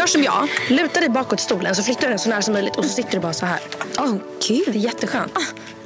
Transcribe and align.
Gör 0.00 0.06
som 0.06 0.22
jag. 0.22 0.48
Luta 0.68 1.00
dig 1.00 1.08
bakåt 1.08 1.40
stolen 1.40 1.74
så 1.74 1.82
flyttar 1.82 2.02
du 2.02 2.08
den 2.08 2.18
så 2.18 2.28
nära 2.28 2.42
som 2.42 2.54
möjligt 2.54 2.76
och 2.76 2.84
så 2.84 2.90
sitter 2.90 3.10
du 3.12 3.20
bara 3.20 3.32
så 3.32 3.46
här. 3.46 3.60
Åh, 3.98 4.04
oh, 4.04 4.16
Det 4.48 4.54
är 4.66 4.72
jätteskönt. 4.72 5.32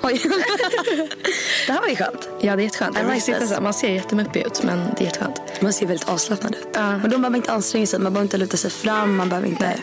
Oj. 0.02 0.20
det 1.66 1.72
här 1.72 1.80
var 1.80 1.88
ju 1.88 1.96
skönt. 1.96 2.28
Ja, 2.40 2.56
det 2.56 2.62
är 2.62 2.64
jätteskönt. 2.64 3.02
Man, 3.06 3.20
sitter 3.20 3.46
så 3.46 3.54
här, 3.54 3.60
man 3.60 3.74
ser 3.74 3.88
jättemuppig 3.88 4.46
ut 4.46 4.62
men 4.62 4.78
det 4.96 5.00
är 5.00 5.04
jätteskönt. 5.04 5.40
Man 5.60 5.72
ser 5.72 5.86
väldigt 5.86 6.08
avslappnad 6.08 6.54
ut. 6.54 6.68
Ja. 6.74 6.98
Men 6.98 7.10
de 7.10 7.22
behöver 7.22 7.36
inte 7.36 7.52
anstränga 7.52 7.86
sig. 7.86 7.98
Man 7.98 8.12
behöver 8.12 8.24
inte 8.24 8.36
luta 8.36 8.56
sig 8.56 8.70
fram. 8.70 9.16
Man 9.16 9.28
behöver 9.28 9.48
inte 9.48 9.80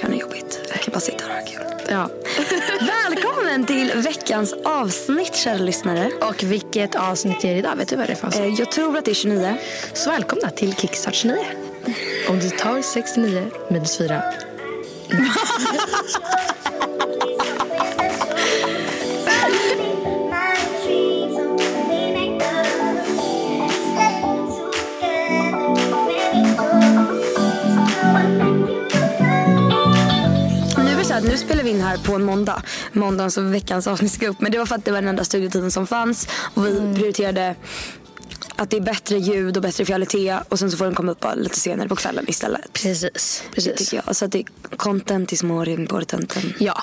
göra 0.00 0.08
något 0.12 0.20
jobbigt. 0.20 0.60
Jag 0.72 0.80
kan 0.80 0.92
bara 0.92 1.00
sitta 1.00 1.24
här 1.24 1.30
och 1.30 1.36
ha 1.36 1.46
kul. 1.46 1.86
Ja. 1.90 2.10
Välkommen 3.08 3.66
till 3.66 3.92
veckans 3.94 4.54
avsnitt, 4.64 5.34
kära 5.36 5.58
lyssnare. 5.58 6.10
Och 6.20 6.42
vilket 6.42 6.94
avsnitt 6.94 7.44
är 7.44 7.52
det 7.52 7.58
idag? 7.58 7.76
Vet 7.76 7.88
du 7.88 7.96
vad 7.96 8.06
det 8.06 8.12
är 8.12 8.16
för 8.16 8.26
avsnitt? 8.26 8.44
Eh, 8.44 8.60
Jag 8.60 8.72
tror 8.72 8.96
att 8.96 9.04
det 9.04 9.10
är 9.10 9.14
29. 9.14 9.56
Så 9.94 10.10
välkomna 10.10 10.50
till 10.50 10.74
Kickstart 10.74 11.14
29. 11.14 11.36
Om 12.28 12.38
du 12.38 12.50
tar 12.50 12.82
69 12.82 13.50
minus 13.68 13.98
4. 13.98 14.22
Nu 31.22 31.36
spelar 31.36 31.62
vi 31.62 31.70
in 31.70 31.80
här 31.80 31.96
på 31.96 32.14
en 32.14 32.24
måndag. 32.24 32.62
Måndagen 32.92 33.30
så 33.30 33.40
veckans 33.40 33.86
avsnitt 33.86 34.12
ska 34.12 34.28
upp. 34.28 34.40
Men 34.40 34.52
det 34.52 34.58
var 34.58 34.66
för 34.66 34.74
att 34.74 34.84
det 34.84 34.90
var 34.90 35.00
den 35.00 35.08
enda 35.08 35.24
studietiden 35.24 35.70
som 35.70 35.86
fanns. 35.86 36.28
Och 36.54 36.66
vi 36.66 36.94
prioriterade 36.94 37.54
att 38.60 38.70
det 38.70 38.76
är 38.76 38.80
bättre 38.80 39.18
ljud 39.18 39.56
och 39.56 39.62
bättre 39.62 39.84
kvalitet. 39.84 40.36
Och 40.48 40.58
sen 40.58 40.70
så 40.70 40.76
får 40.76 40.84
den 40.84 40.94
komma 40.94 41.12
upp 41.12 41.24
lite 41.36 41.60
senare 41.60 41.88
på 41.88 41.96
kvällen 41.96 42.24
istället. 42.28 42.72
Precis. 42.72 43.42
Det 43.48 43.54
precis. 43.54 43.74
tycker 43.78 44.02
jag. 44.06 44.16
Så 44.16 44.24
att 44.24 44.32
det 44.32 44.38
är 44.38 44.76
content 44.76 45.32
is 45.32 45.42
more 45.42 45.70
important. 45.72 46.36
än- 46.36 46.54
Ja, 46.58 46.82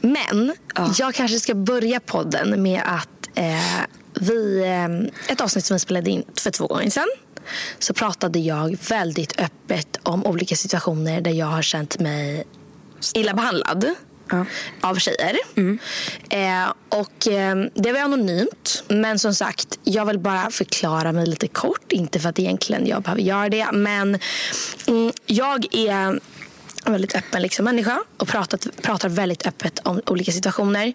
men 0.00 0.54
Ja. 0.74 0.92
jag 0.98 1.14
kanske 1.14 1.40
ska 1.40 1.54
börja 1.54 2.00
podden 2.00 2.62
med 2.62 2.82
att 2.84 3.28
eh, 3.34 3.84
vi, 4.20 4.60
eh, 4.64 5.32
ett 5.32 5.40
avsnitt 5.40 5.64
som 5.64 5.74
vi 5.74 5.78
spelade 5.78 6.10
in 6.10 6.22
för 6.36 6.50
två 6.50 6.66
gånger 6.66 6.90
sedan 6.90 7.08
så 7.78 7.94
pratade 7.94 8.38
jag 8.38 8.78
väldigt 8.88 9.40
öppet 9.40 9.96
om 10.02 10.26
olika 10.26 10.56
situationer 10.56 11.20
där 11.20 11.30
jag 11.30 11.46
har 11.46 11.62
känt 11.62 11.98
mig 11.98 12.44
illa 13.14 13.34
behandlad 13.34 13.94
Ja. 14.30 14.44
av 14.80 14.94
tjejer. 14.96 15.36
Eh, 16.30 16.72
och 16.88 17.28
eh, 17.28 17.56
Det 17.74 17.92
var 17.92 18.00
anonymt, 18.00 18.84
men 18.88 19.18
som 19.18 19.34
sagt, 19.34 19.78
jag 19.84 20.06
vill 20.06 20.18
bara 20.18 20.50
förklara 20.50 21.12
mig 21.12 21.26
lite 21.26 21.48
kort. 21.48 21.92
Inte 21.92 22.20
för 22.20 22.28
att 22.28 22.38
egentligen 22.38 22.86
jag 22.86 23.02
behöver 23.02 23.22
göra 23.22 23.48
det, 23.48 23.66
men 23.72 24.18
mm, 24.86 25.12
jag 25.26 25.74
är 25.74 26.20
en 26.84 26.92
väldigt 26.92 27.14
öppen 27.14 27.42
liksom, 27.42 27.64
människa 27.64 27.98
och 28.16 28.28
pratat, 28.28 28.66
pratar 28.82 29.08
väldigt 29.08 29.46
öppet 29.46 29.78
om 29.78 30.00
olika 30.06 30.32
situationer. 30.32 30.92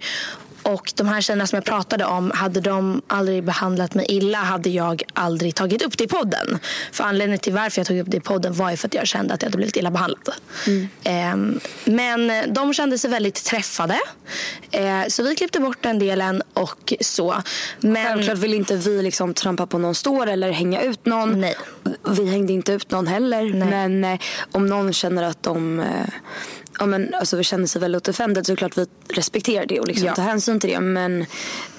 Och 0.64 0.94
de 0.96 1.08
här 1.08 1.22
tjejerna 1.22 1.48
som 1.48 1.58
jag 1.58 1.66
pratade 1.66 2.06
om, 2.06 2.32
hade 2.36 2.62
de 2.62 3.02
aldrig 3.08 3.44
behandlat 3.44 3.94
mig 3.94 4.06
illa 4.10 4.38
hade 4.38 4.70
jag 4.70 5.04
aldrig 5.14 5.56
tagit 5.56 5.82
upp 5.82 5.98
det 5.98 6.04
i 6.04 6.08
podden. 6.08 6.60
För 6.92 7.04
anledningen 7.04 7.40
till 7.40 7.54
varför 7.54 7.80
jag 7.80 7.88
tog 7.88 7.98
upp 7.98 8.08
det 8.10 8.18
i 8.18 8.20
podden 8.20 8.54
var 8.54 8.72
ju 8.72 8.78
för 8.78 8.88
att 8.88 8.94
jag 8.94 9.08
kände 9.08 9.34
att 9.34 9.42
jag 9.42 9.48
hade 9.48 9.58
blivit 9.58 9.76
illa 9.76 9.92
behandlad. 9.92 10.34
Ehm, 11.04 11.60
men 11.86 12.32
de 12.54 12.74
kände 12.74 12.98
sig 12.98 13.10
väldigt 13.10 13.44
träffade. 13.44 14.00
Eh, 14.72 15.02
så 15.08 15.24
vi 15.24 15.36
klippte 15.36 15.60
bort 15.60 15.78
den 15.82 16.00
delen 16.00 16.42
och 16.54 16.94
så. 17.02 17.36
Men 17.80 18.06
Självklart 18.06 18.38
vill 18.38 18.54
inte 18.54 18.76
vi 18.76 19.02
liksom 19.02 19.34
trampa 19.34 19.68
på 19.68 19.78
någon 19.78 19.96
står 19.96 20.28
eller 20.28 20.52
hänga 20.52 20.82
ut 20.82 21.06
någon. 21.06 21.42
Nej. 21.42 21.56
Vi 22.10 22.30
hängde 22.32 22.54
inte 22.54 22.74
ut 22.74 22.92
någon 22.92 23.08
heller. 23.08 23.54
Nej. 23.54 23.70
Men 23.70 24.04
eh, 24.04 24.20
om 24.52 24.68
någon 24.68 24.94
känner 24.94 25.24
att 25.24 25.44
de 25.44 25.80
eh, 25.80 25.86
ja, 26.80 26.86
men, 26.86 27.14
alltså, 27.14 27.44
känner 27.44 27.68
sig 27.68 27.82
väldigt 27.82 28.08
offended 28.08 28.46
så 28.46 28.52
är 28.52 28.56
det 28.56 28.58
klart 28.58 28.78
vi 28.78 28.86
respekterar 29.10 29.66
det 29.66 29.80
och 29.80 29.88
liksom 29.88 30.08
Ja. 30.08 30.16
tar 30.16 30.24
hänsyn 30.24 30.60
till 30.60 30.70
det. 30.70 30.80
Men 30.80 31.26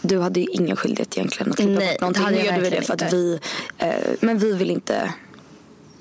du 0.02 0.18
hade 0.18 0.40
ju 0.40 0.46
ingen 0.46 0.76
skyldighet 0.76 1.16
egentligen 1.18 1.50
att 1.52 1.56
klippa 1.56 1.72
Nej, 1.72 1.88
bort 1.92 2.00
någonting. 2.00 2.22
det 2.22 2.26
hade 2.26 2.36
jag 2.38 2.46
gjorde 2.46 2.58
vi 2.60 2.70
det 2.70 2.76
verkligen 2.76 2.84
för 2.84 2.94
att 2.94 3.02
inte. 3.02 3.16
vi, 3.16 3.38
eh, 3.78 4.16
men 4.20 4.38
vi 4.38 4.52
vill 4.52 4.70
inte 4.70 5.12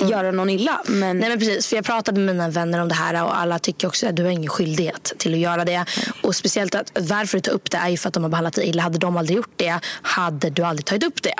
göra 0.10 0.32
någon 0.32 0.50
illa. 0.50 0.82
Men, 0.86 1.20
Nej 1.20 1.30
men 1.30 1.40
precis, 1.40 1.68
för 1.68 1.76
jag 1.76 1.86
pratade 1.86 2.20
med 2.20 2.36
mina 2.36 2.50
vänner 2.50 2.82
om 2.82 2.88
det 2.88 2.96
här 2.96 3.24
och 3.24 3.38
alla 3.38 3.60
tycker 3.60 3.88
också 3.88 4.08
att 4.08 4.16
du 4.16 4.24
har 4.24 4.30
ingen 4.30 4.50
skyldighet 4.50 5.14
till 5.18 5.34
att 5.34 5.40
göra 5.40 5.66
det. 5.66 5.86
Och 6.22 6.36
speciellt 6.36 6.76
att 6.76 6.92
varför 7.00 7.38
du 7.38 7.42
tar 7.42 7.52
upp 7.52 7.72
det 7.72 7.78
är 7.78 7.90
ju 7.90 7.98
för 7.98 8.08
att 8.08 8.14
de 8.14 8.24
har 8.24 8.30
behandlat 8.30 8.54
dig 8.54 8.70
illa. 8.70 8.84
Hade 8.84 8.98
de 8.98 9.18
aldrig 9.18 9.38
gjort 9.38 9.54
det 9.56 9.80
hade 10.02 10.50
du 10.50 10.64
aldrig 10.64 10.86
tagit 10.86 11.04
upp 11.04 11.24
det. 11.24 11.36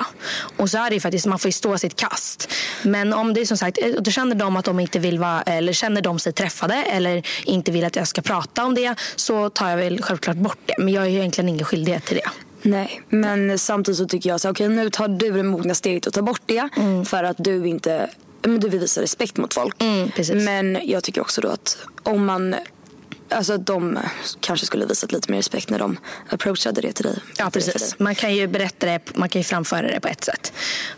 Och 0.58 0.70
så 0.70 0.78
är 0.78 0.90
det 0.90 0.94
ju 0.94 1.00
faktiskt, 1.00 1.26
man 1.26 1.40
får 1.40 1.50
ju 1.50 1.54
stå 1.54 1.78
sitt 1.78 1.96
kast. 1.96 2.54
Men 2.84 3.14
om 3.14 3.34
det 3.34 3.42
är 3.42 3.46
som 3.46 3.58
sagt, 3.58 3.78
eh, 3.78 3.92
då 4.00 4.12
känner 4.12 4.36
de 4.36 4.58
att 4.58 4.66
de 4.66 4.80
inte 4.80 5.00
vill 5.00 5.20
vara, 5.20 5.42
eller 5.42 5.74
känner 5.74 6.02
de 6.02 6.20
sig 6.20 6.34
träffade 6.34 6.76
eller 6.76 7.28
inte 7.46 7.72
vill 7.72 7.86
att 7.86 7.96
jag 7.96 8.08
ska 8.08 8.22
prata 8.22 8.66
om 8.66 8.76
det 8.76 8.96
så 9.16 9.50
tar 9.50 9.70
jag 9.70 9.78
väl 9.78 10.02
självklart 10.02 10.38
bort 10.38 10.60
det. 10.66 10.76
Men 10.78 10.94
jag 10.94 11.02
har 11.02 11.08
ju 11.08 11.18
egentligen 11.18 11.50
ingen 11.50 11.66
skyldighet 11.66 12.06
till 12.06 12.18
det. 12.18 12.30
Nej, 12.66 13.02
men 13.10 13.60
samtidigt 13.60 13.98
så 13.98 14.06
tycker 14.06 14.30
jag 14.30 14.42
så 14.42 14.50
okej 14.50 14.70
nu 14.70 14.90
tar 14.90 15.08
du 15.08 15.32
det 15.32 15.44
mogna 15.44 15.74
steget 15.74 16.06
och 16.06 16.14
tar 16.14 16.22
bort 16.22 16.42
det 16.46 16.70
för 17.06 17.24
att 17.24 17.36
du 17.40 17.68
inte 17.68 18.10
men 18.44 18.60
du 18.60 18.70
vill 18.70 18.80
visa 18.80 19.02
respekt 19.02 19.38
mot 19.38 19.54
folk. 19.54 19.82
Mm. 19.82 20.12
Men 20.44 20.80
jag 20.84 21.04
tycker 21.04 21.22
också 21.22 21.42
då 21.42 21.48
att 21.48 21.78
om 22.04 22.26
man 22.26 22.56
Alltså 23.30 23.58
de 23.58 24.00
kanske 24.40 24.66
skulle 24.66 24.86
visat 24.86 25.12
lite 25.12 25.32
mer 25.32 25.38
respekt 25.38 25.70
när 25.70 25.80
de 25.80 26.00
approachade 26.30 26.82
det 26.82 26.94
till 26.94 27.06
dig. 27.06 27.18
Ja, 27.38 27.50
precis. 27.50 27.74
dig. 27.74 27.92
Man 27.98 28.16
kan 28.16 28.36
ju 28.36 28.48
berätta 28.48 28.86
det, 28.86 29.00
man 29.14 29.30
kan 29.30 29.42
ju 29.42 29.44
framföra 29.44 29.88
det 29.88 30.00
på 30.00 30.08
ett 30.08 30.24
sätt. 30.24 30.54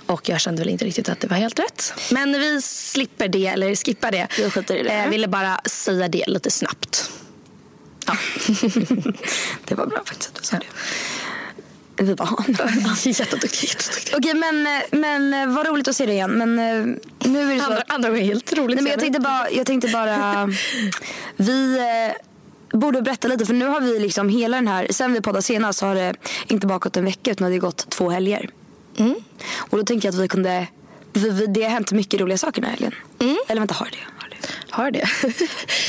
Och 0.05 0.29
jag 0.29 0.39
kände 0.39 0.61
väl 0.61 0.69
inte 0.69 0.85
riktigt 0.85 1.09
att 1.09 1.19
det 1.19 1.27
var 1.27 1.37
helt 1.37 1.59
rätt. 1.59 1.93
Men 2.11 2.31
vi 2.31 2.61
slipper 2.61 3.27
det, 3.27 3.47
eller 3.47 3.75
skippar 3.75 4.11
det. 4.11 4.27
Vi 4.37 4.49
skiter 4.49 4.75
i 4.75 4.83
det. 4.83 4.93
Jag 4.93 5.09
ville 5.09 5.27
bara 5.27 5.61
säga 5.65 6.07
det 6.07 6.23
lite 6.27 6.51
snabbt. 6.51 7.11
Ja. 8.07 8.17
Det 9.65 9.75
var 9.75 9.85
bra 9.85 10.03
faktiskt 10.05 10.29
att 10.29 10.35
du 10.35 10.43
sa 10.43 10.57
det. 10.57 10.65
Vi 11.97 12.15
bara, 12.15 12.29
Jätteduktig, 13.05 13.67
jätteduktig. 13.69 14.13
Okej 14.17 14.33
men, 14.33 14.67
men 14.91 15.53
vad 15.55 15.67
roligt 15.67 15.87
att 15.87 15.95
se 15.95 16.05
dig 16.05 16.15
igen. 16.15 16.31
Men 16.31 16.59
eh, 16.59 16.95
nu 17.29 17.41
är 17.51 17.53
det 17.55 17.59
så 17.59 17.65
Andra, 17.65 17.83
andra 17.87 18.09
var 18.09 18.17
helt 18.17 18.53
roligt. 18.53 18.75
nej, 18.75 18.83
men 18.83 18.91
jag, 18.91 18.99
tänkte 18.99 19.19
bara, 19.19 19.49
jag 19.51 19.65
tänkte 19.65 19.87
bara 19.87 20.49
Vi 21.35 21.77
eh, 21.77 22.77
borde 22.79 23.01
berätta 23.01 23.27
lite 23.27 23.45
för 23.45 23.53
nu 23.53 23.65
har 23.65 23.81
vi 23.81 23.99
liksom 23.99 24.29
hela 24.29 24.57
den 24.57 24.67
här 24.67 24.87
Sen 24.91 25.13
vi 25.13 25.21
poddade 25.21 25.41
senast 25.41 25.79
så 25.79 25.85
har 25.85 25.95
det 25.95 26.13
inte 26.47 26.67
bara 26.67 26.77
gått 26.79 26.97
en 26.97 27.05
vecka 27.05 27.31
utan 27.31 27.47
det 27.47 27.53
har 27.55 27.59
gått 27.61 27.89
två 27.89 28.09
helger. 28.09 28.49
Mm. 28.97 29.15
Och 29.57 29.77
då 29.77 29.83
tänker 29.83 30.07
jag 30.07 30.15
att 30.15 30.21
vi 30.21 30.27
kunde 30.27 30.67
vi, 31.13 31.29
vi, 31.29 31.47
Det 31.47 31.63
har 31.63 31.69
hänt 31.69 31.91
mycket 31.91 32.21
roliga 32.21 32.37
saker 32.37 32.61
den 32.61 32.69
här 32.71 32.77
helgen. 32.77 32.93
Eller 33.47 33.61
vänta, 33.61 33.73
har 33.73 33.85
det? 33.91 33.97
Har 34.19 34.29
det? 34.29 34.37
Har 34.69 34.91
det? 34.91 35.07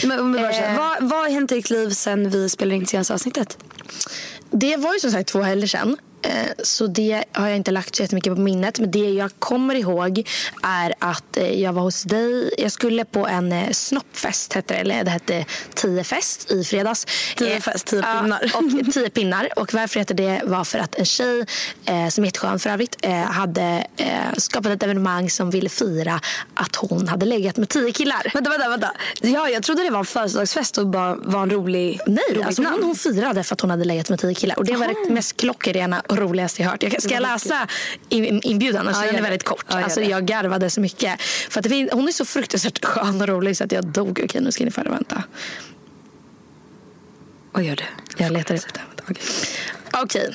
Men, 0.06 0.32
vi 0.32 0.38
bara 0.38 0.52
Eh. 0.52 0.78
vad, 0.78 1.10
vad 1.10 1.20
har 1.20 1.30
hänt 1.30 1.52
i 1.52 1.54
ditt 1.54 1.70
liv 1.70 1.90
sen 1.90 2.30
vi 2.30 2.48
spelade 2.48 2.76
in 2.76 2.86
senaste 2.86 3.14
avsnittet? 3.14 3.58
Det 4.50 4.76
var 4.76 4.94
ju 4.94 5.00
som 5.00 5.10
sagt 5.10 5.28
två 5.28 5.40
helger 5.40 5.66
sedan. 5.66 5.96
Eh, 6.26 6.52
Så 6.62 6.86
det 6.86 7.24
har 7.32 7.48
jag 7.48 7.56
inte 7.56 7.70
lagt 7.70 7.96
så 7.96 8.02
jättemycket 8.02 8.34
på 8.34 8.40
minnet. 8.40 8.78
Men 8.80 8.90
det 8.90 9.10
jag 9.10 9.30
kommer 9.38 9.74
ihåg 9.74 10.28
är 10.62 10.94
att 10.98 11.36
eh, 11.36 11.60
jag 11.62 11.72
var 11.72 11.82
hos 11.82 12.02
dig. 12.02 12.50
Jag 12.58 12.72
skulle 12.72 13.04
på 13.04 13.26
en 13.26 13.52
eh, 13.52 13.70
snoppfest, 13.70 14.52
hette 14.52 14.74
det. 14.74 14.80
Eller 14.80 15.04
det 15.04 15.10
hette 15.10 15.44
tiofest 15.74 16.50
i 16.50 16.64
fredags. 16.64 17.06
Tiofest, 17.36 17.86
tio 17.86 18.02
pinnar. 18.02 18.50
Ja, 18.52 18.58
och 18.58 18.92
tio 18.94 19.10
pinnar. 19.10 19.48
Och 19.58 19.74
varför 19.74 19.98
hette 20.00 20.14
det 20.14 20.42
var 20.44 20.64
för 20.64 20.78
att 20.78 20.94
en 20.94 21.04
tjej, 21.04 21.46
som 22.10 22.24
är 22.24 22.28
jätteskön 22.28 22.58
för 22.58 22.70
övrigt, 22.70 23.06
hade 23.28 23.86
skapat 24.36 24.72
ett 24.72 24.82
evenemang 24.82 25.30
som 25.30 25.50
ville 25.50 25.68
fira 25.68 26.20
att 26.54 26.76
hon 26.76 27.08
hade 27.08 27.26
legat 27.26 27.56
med 27.56 27.68
tio 27.68 27.92
killar. 27.92 28.30
Vänta, 28.34 28.50
vänta, 28.50 28.68
vänta. 28.68 28.92
Ja, 29.20 29.48
jag 29.48 29.62
trodde 29.62 29.82
det 29.82 29.90
var 29.90 29.98
en 29.98 30.04
födelsedagsfest 30.04 30.78
och 30.78 30.86
bara 30.86 31.14
var 31.14 31.42
en 31.42 31.50
rolig 31.50 32.00
Nej, 32.06 32.24
roligt 32.30 32.46
alltså 32.46 32.62
hon, 32.62 32.82
hon 32.82 32.96
firade 32.96 33.44
för 33.44 33.54
att 33.54 33.60
hon 33.60 33.70
hade 33.70 33.84
legat 33.84 34.10
med 34.10 34.18
tio 34.20 34.34
killar. 34.34 34.58
Och 34.58 34.64
det 34.64 34.76
var 34.76 34.86
det 34.86 35.12
mest 35.14 35.36
klockrena 35.36 36.02
roligaste 36.16 36.62
jag 36.62 36.70
hört. 36.70 36.82
Jag, 36.82 37.02
ska 37.02 37.14
jag 37.14 37.22
läsa 37.22 37.68
in- 38.08 38.40
inbjudan? 38.44 38.88
Alltså, 38.88 39.02
Ja, 39.04 39.06
den 39.06 39.18
är 39.18 39.22
väldigt 39.22 39.44
kort. 39.44 39.64
Ja, 39.68 39.84
alltså, 39.84 40.00
jag 40.02 40.26
garvade 40.26 40.70
så 40.70 40.80
mycket. 40.80 41.20
För 41.22 41.60
att 41.60 41.64
det 41.64 41.70
fin- 41.70 41.88
hon 41.92 42.08
är 42.08 42.12
så 42.12 42.24
fruktansvärt 42.24 42.84
skön 42.84 43.20
och 43.20 43.28
rolig 43.28 43.56
så 43.56 43.64
att 43.64 43.72
jag 43.72 43.86
dog. 43.86 44.20
Okej, 44.24 44.40
nu 44.40 44.52
ska 44.52 44.64
ni 44.64 44.70
få 44.70 44.80
höra. 44.80 44.90
Vänta. 44.90 45.22
Vad 47.52 47.62
gör 47.64 47.76
det? 47.76 47.86
Jag 48.16 48.32
letar 48.32 48.54
upp 48.54 48.74
det. 48.74 48.80
Vänta. 49.06 49.22
Okej. 50.02 50.34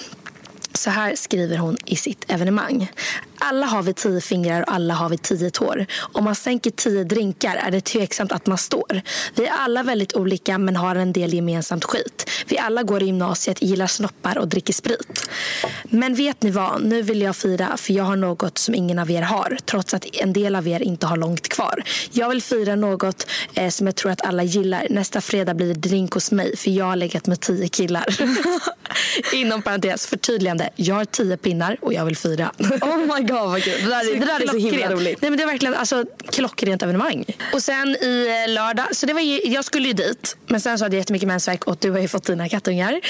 Så 0.73 0.89
här 0.89 1.15
skriver 1.15 1.57
hon 1.57 1.77
i 1.85 1.95
sitt 1.95 2.25
evenemang. 2.31 2.91
Alla 3.43 3.65
har 3.65 3.83
vi 3.83 3.93
tio 3.93 4.21
fingrar 4.21 4.61
och 4.61 4.73
alla 4.73 4.93
har 4.93 5.09
vi 5.09 5.17
tio 5.17 5.49
tår. 5.49 5.85
Om 5.99 6.23
man 6.23 6.35
sänker 6.35 6.71
tio 6.71 7.03
drinkar 7.03 7.55
är 7.55 7.71
det 7.71 7.81
tveksamt 7.81 8.31
att 8.31 8.47
man 8.47 8.57
står. 8.57 9.01
Vi 9.35 9.45
är 9.45 9.51
alla 9.51 9.83
väldigt 9.83 10.15
olika 10.15 10.57
men 10.57 10.75
har 10.75 10.95
en 10.95 11.13
del 11.13 11.33
gemensamt 11.33 11.83
skit. 11.83 12.29
Vi 12.47 12.57
alla 12.57 12.83
går 12.83 13.03
i 13.03 13.05
gymnasiet, 13.05 13.61
gillar 13.61 13.87
snoppar 13.87 14.37
och 14.37 14.47
dricker 14.47 14.73
sprit. 14.73 15.29
Men 15.83 16.15
vet 16.15 16.43
ni 16.43 16.51
vad? 16.51 16.83
Nu 16.83 17.01
vill 17.01 17.21
jag 17.21 17.35
fira 17.35 17.77
för 17.77 17.93
jag 17.93 18.03
har 18.03 18.15
något 18.15 18.57
som 18.57 18.75
ingen 18.75 18.99
av 18.99 19.11
er 19.11 19.21
har. 19.21 19.57
Trots 19.65 19.93
att 19.93 20.05
en 20.15 20.33
del 20.33 20.55
av 20.55 20.67
er 20.67 20.81
inte 20.81 21.07
har 21.07 21.17
långt 21.17 21.49
kvar. 21.49 21.83
Jag 22.11 22.29
vill 22.29 22.41
fira 22.41 22.75
något 22.75 23.27
eh, 23.53 23.69
som 23.69 23.87
jag 23.87 23.95
tror 23.95 24.11
att 24.11 24.25
alla 24.25 24.43
gillar. 24.43 24.87
Nästa 24.89 25.21
fredag 25.21 25.53
blir 25.53 25.67
det 25.67 25.89
drink 25.89 26.13
hos 26.13 26.31
mig 26.31 26.57
för 26.57 26.71
jag 26.71 26.85
har 26.85 26.95
legat 26.95 27.27
med 27.27 27.39
tio 27.39 27.67
killar. 27.67 28.05
Inom 29.33 29.61
parentes, 29.61 30.07
förtydligande. 30.07 30.69
Jag 30.75 30.95
har 30.95 31.05
tio 31.05 31.37
pinnar 31.37 31.77
och 31.81 31.93
jag 31.93 32.05
vill 32.05 32.17
fira. 32.17 32.51
Oh 32.81 32.97
my 32.97 33.23
god 33.23 33.30
vad 33.31 33.63
kul. 33.63 33.73
Det 33.83 33.89
där, 33.89 34.19
det 34.19 34.25
där 34.25 34.43
är 34.43 34.47
så 34.47 34.57
himla 34.57 34.89
roligt. 34.89 35.21
Nej, 35.21 35.31
men 35.31 35.39
det 35.39 35.45
var 35.45 35.51
verkligen 35.51 35.75
alltså, 35.75 36.05
klockrent 36.29 36.83
evenemang. 36.83 37.25
Och 37.53 37.63
sen 37.63 37.87
i 38.01 38.43
eh, 38.47 38.53
lördag, 38.53 38.85
så 38.91 39.05
det 39.05 39.13
var 39.13 39.21
ju, 39.21 39.41
jag 39.43 39.65
skulle 39.65 39.87
ju 39.87 39.93
dit. 39.93 40.37
Men 40.47 40.61
sen 40.61 40.77
så 40.77 40.85
hade 40.85 40.95
jag 40.95 41.01
jättemycket 41.01 41.27
mensvärk 41.27 41.63
och 41.63 41.77
du 41.79 41.91
har 41.91 41.99
ju 41.99 42.07
fått 42.07 42.25
dina 42.25 42.49
kattungar. 42.49 42.93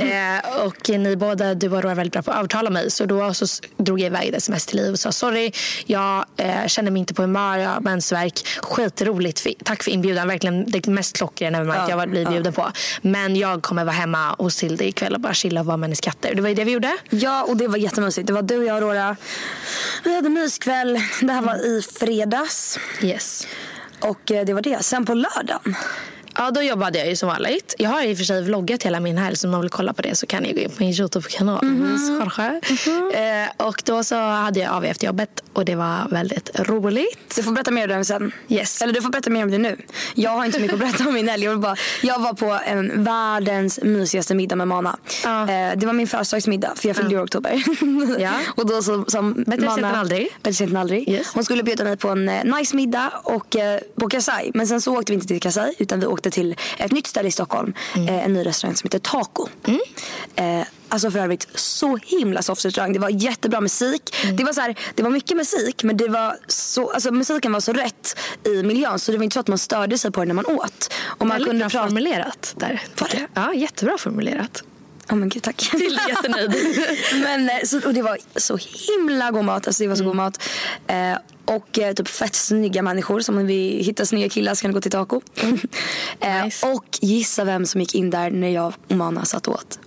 eh, 0.00 0.64
och 0.66 0.88
ni 0.88 1.16
båda, 1.16 1.54
du 1.54 1.68
och 1.70 1.90
är 1.90 1.94
väldigt 1.94 2.12
bra 2.12 2.22
på 2.22 2.30
att 2.30 2.38
övertala 2.38 2.70
mig. 2.70 2.90
Så 2.90 3.06
då 3.06 3.34
så 3.34 3.46
drog 3.76 4.00
jag 4.00 4.06
iväg 4.06 4.28
ett 4.28 4.34
sms 4.34 4.66
till 4.66 4.76
Liv 4.76 4.92
och 4.92 4.98
sa 4.98 5.12
sorry, 5.12 5.52
jag 5.86 6.24
eh, 6.36 6.66
känner 6.66 6.90
mig 6.90 7.00
inte 7.00 7.14
på 7.14 7.22
humör, 7.22 7.58
jag 7.58 7.70
har 7.70 7.80
mensvärk. 7.80 8.46
Skitroligt, 8.62 9.40
för, 9.40 9.54
tack 9.64 9.82
för 9.82 9.90
inbjudan. 9.90 10.28
Verkligen 10.28 10.70
det 10.70 10.86
mest 10.86 11.16
klockrena 11.16 11.58
evenemanget 11.58 11.90
Ja, 11.90 12.00
jag 12.00 12.10
blivit 12.10 12.28
ja. 12.28 12.32
bjuden 12.32 12.52
på. 12.52 12.72
Men 13.02 13.36
jag 13.36 13.62
kommer 13.62 13.84
vara 13.84 13.94
hemma 13.94 14.34
hos 14.38 14.62
Hilde 14.62 14.88
ikväll 14.88 15.14
och 15.14 15.20
bara 15.20 15.34
chilla 15.34 15.60
och 15.60 15.66
vara 15.66 15.76
med 15.76 15.86
hennes 15.86 16.00
katter. 16.00 16.34
Det 16.34 16.42
var 16.42 16.48
ju 16.48 16.54
det 16.54 16.64
vi 16.64 16.72
gjorde. 16.72 16.96
Ja, 17.10 17.42
och 17.42 17.56
det 17.56 17.68
var 17.68 17.76
jättemysigt. 17.76 18.26
Det 18.26 18.32
var 18.32 18.42
du 18.42 18.58
och 18.58 18.64
jag 18.64 18.76
Aurora. 18.76 19.16
Vi 20.04 20.14
hade 20.14 20.28
myskväll. 20.28 20.98
Det 21.20 21.32
här 21.32 21.42
var 21.42 21.66
i 21.66 21.82
fredags. 21.82 22.78
Yes. 23.02 23.46
Och 24.00 24.32
eh, 24.32 24.44
det 24.44 24.54
var 24.54 24.62
det. 24.62 24.84
Sen 24.84 25.06
på 25.06 25.14
lördagen. 25.14 25.76
Ja, 26.36 26.50
då 26.50 26.62
jobbade 26.62 26.98
jag 26.98 27.08
ju 27.08 27.16
som 27.16 27.28
vanligt. 27.28 27.74
Jag 27.78 27.90
har 27.90 28.02
i 28.02 28.14
och 28.14 28.16
för 28.18 28.24
sig 28.24 28.42
vloggat 28.42 28.82
hela 28.82 29.00
min 29.00 29.18
helg, 29.18 29.36
så 29.36 29.46
om 29.46 29.50
man 29.50 29.60
vill 29.60 29.70
kolla 29.70 29.92
på 29.92 30.02
det 30.02 30.14
så 30.14 30.26
kan 30.26 30.42
ni 30.42 30.52
gå 30.52 30.60
in 30.60 30.70
på 30.70 30.82
min 30.82 30.92
Youtube-kanal. 30.92 31.64
Mm 31.64 31.90
eh, 33.14 33.66
och 33.66 33.82
då 33.84 34.04
så 34.04 34.16
hade 34.16 34.60
jag 34.60 34.72
AV 34.72 34.84
efter 34.84 35.06
jobbet 35.06 35.42
och 35.52 35.64
det 35.64 35.74
var 35.74 36.08
väldigt 36.10 36.60
roligt. 36.60 37.36
Du 37.36 37.42
får 37.42 37.52
berätta 37.52 37.70
mer 37.70 37.92
om 37.92 37.98
det 37.98 38.04
sen. 38.04 38.32
Yes. 38.48 38.82
Eller 38.82 38.92
du 38.92 39.02
får 39.02 39.10
berätta 39.10 39.30
mer 39.30 39.42
om 39.44 39.50
det 39.50 39.58
nu. 39.58 39.76
Jag 40.14 40.30
har 40.30 40.44
inte 40.44 40.56
så 40.56 40.62
mycket 40.62 40.74
att 40.74 40.80
berätta 40.80 41.08
om 41.08 41.14
min 41.14 41.28
helg. 41.28 41.44
Jag, 41.44 41.60
bara, 41.60 41.76
jag 42.02 42.18
var 42.18 42.32
på 42.32 42.58
en 42.66 43.04
världens 43.04 43.80
mysigaste 43.82 44.34
middag 44.34 44.56
med 44.56 44.68
Mana. 44.68 44.98
Ja. 45.24 45.42
Eh, 45.42 45.76
det 45.76 45.86
var 45.86 45.92
min 45.92 46.06
födelsedagsmiddag 46.06 46.72
för 46.76 46.88
jag 46.88 46.96
fyllde 46.96 47.16
år 47.16 47.20
i 47.20 47.24
oktober. 47.24 47.62
Ja. 48.20 48.32
och 48.56 48.66
då 48.66 48.82
så, 48.82 49.04
som 49.08 49.44
Bättre 49.46 49.66
sent 49.66 49.78
än 49.78 49.84
aldrig. 49.84 50.28
Bättre 50.42 50.54
sent 50.54 50.70
än 50.70 50.76
aldrig. 50.76 51.08
Yes. 51.08 51.34
Hon 51.34 51.44
skulle 51.44 51.62
bjuda 51.62 51.84
mig 51.84 51.96
på 51.96 52.08
en 52.08 52.28
eh, 52.28 52.44
nice 52.44 52.76
middag 52.76 53.12
och, 53.22 53.56
eh, 53.56 53.80
på 53.94 54.08
Kasai. 54.08 54.50
Men 54.54 54.66
sen 54.66 54.80
så 54.80 54.98
åkte 54.98 55.12
vi 55.12 55.14
inte 55.14 55.26
till 55.26 55.40
Kasai 55.40 55.74
utan 55.78 56.00
vi 56.00 56.06
åkte 56.06 56.29
till 56.30 56.56
ett 56.78 56.92
nytt 56.92 57.06
ställe 57.06 57.28
i 57.28 57.32
Stockholm. 57.32 57.74
Mm. 57.96 58.08
Eh, 58.08 58.24
en 58.24 58.32
ny 58.32 58.46
restaurang 58.46 58.76
som 58.76 58.86
heter 58.86 58.98
Taco. 58.98 59.48
Eh, 60.36 60.62
alltså 60.88 61.10
för 61.10 61.18
övrigt 61.18 61.48
så 61.54 61.96
himla 61.96 62.42
soft 62.42 62.64
restaurang. 62.64 62.92
Det 62.92 62.98
var 62.98 63.08
jättebra 63.08 63.60
musik. 63.60 64.16
Mm. 64.24 64.36
Det, 64.36 64.44
var 64.44 64.52
så 64.52 64.60
här, 64.60 64.74
det 64.94 65.02
var 65.02 65.10
mycket 65.10 65.36
musik 65.36 65.82
men 65.82 65.96
det 65.96 66.08
var 66.08 66.36
så, 66.46 66.90
alltså 66.90 67.12
musiken 67.12 67.52
var 67.52 67.60
så 67.60 67.72
rätt 67.72 68.18
i 68.44 68.62
miljön 68.62 68.98
så 68.98 69.12
det 69.12 69.18
var 69.18 69.24
inte 69.24 69.34
så 69.34 69.40
att 69.40 69.48
man 69.48 69.58
störde 69.58 69.98
sig 69.98 70.10
på 70.10 70.20
det 70.20 70.26
när 70.26 70.34
man 70.34 70.46
åt. 70.46 70.92
Och 71.04 71.26
man 71.26 71.44
kunde 71.44 71.58
bra 71.58 71.68
prata... 71.68 71.88
formulerat 71.88 72.54
där. 72.56 72.82
Var 73.00 73.08
det? 73.08 73.26
Ja, 73.34 73.54
jättebra 73.54 73.98
formulerat. 73.98 74.62
Ja 75.08 75.14
men 75.14 75.28
gud 75.28 75.42
tack. 75.42 75.56
Till 75.56 75.98
jättenöjd. 76.08 76.54
men, 77.22 77.50
eh, 77.50 77.56
så, 77.64 77.86
och 77.86 77.94
det 77.94 78.02
var 78.02 78.18
så 78.36 78.56
himla 78.56 79.30
god 79.30 79.44
mat. 79.44 79.66
Alltså 79.66 79.82
det 79.82 79.88
var 79.88 79.96
så 79.96 80.04
god 80.04 80.16
mat. 80.16 80.42
Eh, 80.86 81.16
och 81.50 81.78
eh, 81.78 81.92
typ 81.92 82.08
fett 82.08 82.34
snygga 82.34 82.82
människor. 82.82 83.20
Som 83.20 83.38
om 83.38 83.46
vi 83.46 83.82
hittar 83.82 84.04
snygga 84.04 84.28
killar 84.28 84.54
så 84.54 84.62
kan 84.62 84.70
vi 84.70 84.74
gå 84.74 84.80
till 84.80 84.90
taco. 84.90 85.20
eh, 86.20 86.44
Nice. 86.44 86.66
Och 86.66 86.84
gissa 87.00 87.44
vem 87.44 87.66
som 87.66 87.80
gick 87.80 87.94
in 87.94 88.10
där 88.10 88.30
när 88.30 88.48
jag 88.48 88.72
och 88.88 88.96
Mana 88.96 89.24
satt 89.24 89.48
åt. 89.48 89.78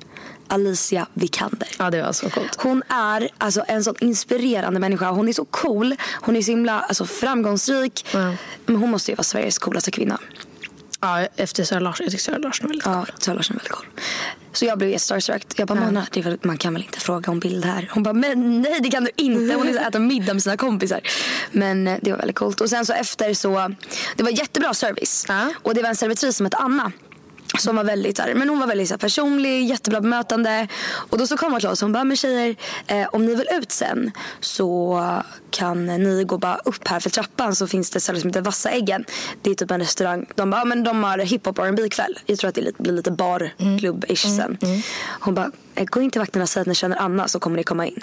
Alicia 0.47 1.07
Vikander. 1.13 1.67
Ja, 1.79 1.89
det 1.89 2.01
var 2.01 2.11
så 2.11 2.29
coolt. 2.29 2.55
Hon 2.57 2.83
är 2.89 3.29
alltså 3.37 3.63
en 3.67 3.83
sån 3.83 3.95
inspirerande 3.99 4.79
människa. 4.79 5.11
Hon 5.11 5.29
är 5.29 5.33
så 5.33 5.45
cool. 5.45 5.95
Hon 6.21 6.35
är 6.35 6.41
så 6.41 6.51
himla 6.51 6.79
alltså, 6.79 7.05
framgångsrik. 7.05 8.05
Ja. 8.13 8.35
Men 8.65 8.75
hon 8.75 8.91
måste 8.91 9.11
ju 9.11 9.15
vara 9.15 9.23
Sveriges 9.23 9.59
coolaste 9.59 9.91
kvinna. 9.91 10.19
Ja, 11.03 11.27
efter 11.35 11.63
Sara 11.63 11.79
Larsson. 11.79 12.03
Jag 12.03 12.11
tycker 12.11 12.23
Sara 12.23 12.37
Larsson 12.37 12.65
är 12.65 12.69
väldigt 12.69 12.85
Ja, 12.85 13.05
Sara 13.19 13.35
Larsson 13.35 13.55
är 13.55 13.59
väldigt 13.59 13.71
cool. 13.71 13.85
Så 14.53 14.65
jag 14.65 14.77
blev 14.77 14.89
jättestarstruck. 14.89 15.45
Jag 15.55 15.67
bara, 15.67 15.79
Mona, 15.79 16.07
väl, 16.15 16.37
man 16.41 16.57
kan 16.57 16.73
väl 16.73 16.83
inte 16.83 16.99
fråga 16.99 17.31
om 17.31 17.39
bild 17.39 17.65
här? 17.65 17.89
Hon 17.93 18.03
bara, 18.03 18.13
men 18.13 18.61
nej 18.61 18.79
det 18.83 18.89
kan 18.89 19.03
du 19.03 19.11
inte. 19.15 19.55
Hon 19.55 19.77
äter 19.77 19.99
middag 19.99 20.33
med 20.33 20.43
sina 20.43 20.57
kompisar. 20.57 21.01
Men 21.51 21.87
eh, 21.87 21.97
det 22.01 22.11
var 22.11 22.17
väldigt 22.17 22.35
coolt. 22.35 22.61
Och 22.61 22.69
sen 22.69 22.85
så 22.85 22.93
efter 22.93 23.33
så, 23.33 23.73
det 24.15 24.23
var 24.23 24.29
jättebra 24.29 24.73
service. 24.73 25.25
Ja. 25.27 25.53
Och 25.61 25.73
det 25.73 25.81
var 25.81 25.89
en 25.89 25.95
servitris 25.95 26.37
som 26.37 26.45
hette 26.45 26.57
Anna. 26.57 26.91
Som 27.59 27.75
var 27.75 27.83
väldigt 27.83 28.17
så 28.17 28.23
här, 28.23 28.33
men 28.33 28.49
hon 28.49 28.59
var 28.59 28.67
väldigt 28.67 28.87
så 28.87 28.93
här, 28.93 28.99
personlig, 28.99 29.65
jättebra 29.69 30.01
bemötande. 30.01 30.67
Och 30.93 31.17
då 31.17 31.27
så 31.27 31.37
kom 31.37 31.51
hon 31.51 31.59
till 31.59 31.69
oss 31.69 31.81
och 31.81 31.85
hon 31.85 31.93
bara, 31.93 32.03
men 32.03 32.17
tjejer, 32.17 32.55
eh, 32.87 33.07
om 33.11 33.25
ni 33.25 33.35
vill 33.35 33.47
ut 33.51 33.71
sen 33.71 34.11
så 34.39 35.01
kan 35.49 35.85
ni 35.85 36.23
gå 36.23 36.37
bara 36.37 36.55
upp 36.55 36.87
här 36.87 36.99
för 36.99 37.09
trappan 37.09 37.55
så 37.55 37.67
finns 37.67 37.89
det 37.89 37.97
ett 37.97 38.03
ställe 38.03 38.19
som 38.19 38.29
heter 38.29 38.41
Vassa 38.41 38.69
äggen. 38.69 39.05
Det 39.41 39.49
är 39.51 39.55
typ 39.55 39.71
en 39.71 39.79
restaurang. 39.79 40.25
De 40.35 40.49
bara, 40.49 40.65
men 40.65 40.83
de 40.83 41.03
har 41.03 41.17
hiphop 41.17 41.59
och 41.59 41.65
R&B 41.67 41.89
kväll. 41.89 42.19
Jag 42.25 42.39
tror 42.39 42.49
att 42.49 42.55
det 42.55 42.77
blir 42.77 42.93
lite 42.93 43.11
barklubb-ish 43.11 44.37
sen. 44.37 44.57
Hon 45.19 45.35
bara, 45.35 45.51
gå 45.75 46.01
in 46.01 46.11
till 46.11 46.21
vakterna 46.21 46.43
och 46.43 46.49
säg 46.49 46.61
att 46.61 46.67
ni 46.67 46.75
känner 46.75 46.97
Anna 46.97 47.27
så 47.27 47.39
kommer 47.39 47.57
ni 47.57 47.63
komma 47.63 47.87
in. 47.87 47.99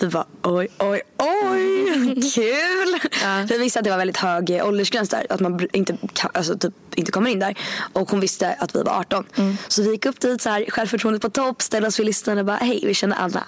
Vi 0.00 0.06
bara, 0.06 0.26
oj, 0.42 0.68
oj, 0.78 1.00
oj, 1.18 2.30
kul. 2.34 3.10
Ja. 3.22 3.44
Vi 3.48 3.58
visste 3.58 3.78
att 3.78 3.84
det 3.84 3.90
var 3.90 3.98
väldigt 3.98 4.16
hög 4.16 4.50
eh, 4.50 4.66
åldersgräns 4.68 5.08
där. 5.08 5.26
Att 5.30 5.40
man 5.40 5.68
inte, 5.72 5.96
alltså, 6.34 6.58
typ, 6.58 6.74
inte 6.94 7.12
kommer 7.12 7.30
in 7.30 7.38
där. 7.38 7.54
Och 7.92 8.10
hon 8.10 8.20
visste 8.20 8.52
att 8.58 8.76
vi 8.76 8.82
var 8.82 8.92
18. 9.00 9.24
Så 9.68 9.82
vi 9.82 9.90
gick 9.90 10.06
upp 10.06 10.20
dit 10.20 10.42
så 10.42 10.50
här, 10.50 10.64
självförtroendet 10.68 11.22
på 11.22 11.30
topp, 11.30 11.62
ställde 11.62 11.88
oss 11.88 11.98
vid 11.98 12.06
listan 12.06 12.38
och 12.38 12.44
bara, 12.44 12.56
hej 12.56 12.80
vi 12.86 12.94
känner 12.94 13.16
Anna. 13.16 13.44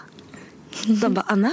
De 0.87 1.15
bara, 1.15 1.25
Anna? 1.29 1.53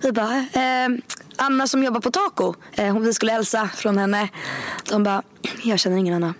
Vi 0.00 0.12
bara, 0.12 0.36
eh, 0.38 0.88
Anna 1.36 1.66
som 1.66 1.84
jobbar 1.84 2.00
på 2.00 2.10
Taco. 2.10 2.54
Eh, 2.72 2.92
hon- 2.92 3.02
vi 3.04 3.14
skulle 3.14 3.32
hälsa 3.32 3.68
från 3.76 3.98
henne. 3.98 4.28
De 4.90 5.02
bara, 5.04 5.22
jag 5.62 5.78
känner 5.78 5.96
ingen 5.96 6.14
Anna. 6.14 6.34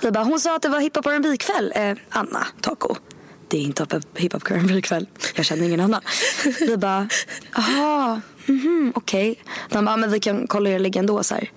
Vi 0.00 0.10
bara, 0.10 0.24
hon 0.24 0.40
sa 0.40 0.56
att 0.56 0.62
det 0.62 0.68
var 0.68 0.80
hiphop 0.80 1.06
och 1.06 1.12
R&B 1.12 1.36
kväll. 1.36 1.72
Eh, 1.76 1.94
Anna, 2.10 2.46
Taco. 2.60 2.94
Det 3.48 3.56
är 3.56 3.62
inte 3.62 3.82
hip- 3.84 4.02
hiphop 4.18 4.42
och 4.42 4.50
R&B 4.50 4.82
kväll. 4.82 5.06
Jag 5.34 5.44
känner 5.46 5.64
ingen 5.64 5.80
Anna. 5.80 6.00
Vi 6.60 6.76
bara, 6.76 7.08
jaha, 7.54 8.20
mhm, 8.46 8.92
okej. 8.94 9.42
De 9.70 9.84
bara, 9.84 9.96
men 9.96 10.10
vi 10.10 10.20
kan 10.20 10.46
kolla 10.46 10.70
er 10.70 10.78
ligga 10.78 10.98
ändå 11.00 11.22
så 11.22 11.34
här. 11.34 11.50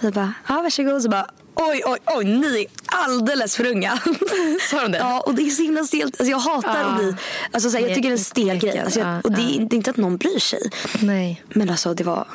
Vi 0.00 0.10
bara, 0.10 0.34
ja 0.48 0.62
varsågod. 0.62 1.02
Så 1.02 1.08
bara, 1.08 1.26
oj, 1.54 1.82
oj, 1.86 1.98
oj, 2.06 2.24
ni 2.24 2.60
är 2.60 2.66
alldeles 2.86 3.56
för 3.56 3.66
unga. 3.66 3.98
Sa 4.70 4.82
de 4.82 4.92
det? 4.92 4.98
Ja, 4.98 5.20
och 5.20 5.34
det 5.34 5.42
är 5.42 5.50
så 5.50 5.62
himla 5.62 5.84
stelt. 5.84 6.20
Alltså, 6.20 6.30
jag 6.30 6.38
hatar 6.38 6.78
Ja. 6.80 6.84
att 6.86 6.98
bli, 6.98 7.14
alltså, 7.52 7.70
så 7.70 7.76
här, 7.78 7.84
jag 7.86 7.94
tycker 7.94 8.08
det 8.08 8.12
är 8.14 8.18
en 8.18 8.24
stel 8.24 8.58
grej. 8.58 8.78
Alltså, 8.78 9.00
Ja, 9.00 9.14
jag, 9.14 9.24
och 9.26 9.32
det 9.32 9.42
är, 9.42 9.58
det 9.60 9.74
är 9.74 9.76
inte 9.76 9.90
att 9.90 9.96
någon 9.96 10.16
bryr 10.16 10.38
sig. 10.38 10.70
Nej. 11.00 11.42
Men 11.48 11.70
alltså 11.70 11.94
det 11.94 12.04
var, 12.04 12.26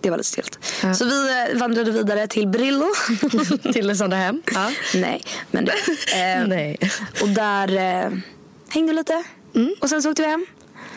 det 0.00 0.10
var 0.10 0.16
lite 0.16 0.28
stelt. 0.28 0.58
Ja. 0.82 0.94
Så 0.94 1.04
vi 1.04 1.48
eh, 1.52 1.58
vandrade 1.58 1.90
vidare 1.90 2.26
till 2.26 2.48
Brillo. 2.48 2.86
Till 3.72 3.86
där 3.86 4.16
hem. 4.16 4.42
Ja. 4.54 4.70
Nej, 4.94 5.22
men. 5.50 5.68
Eh, 6.14 6.46
Nej. 6.46 6.78
Och 7.22 7.28
där 7.28 7.76
eh, 8.04 8.10
hängde 8.74 8.92
lite. 8.92 9.24
Och 9.80 9.88
sen 9.88 10.02
så 10.02 10.10
åkte 10.10 10.22
vi 10.22 10.28
hem. 10.28 10.46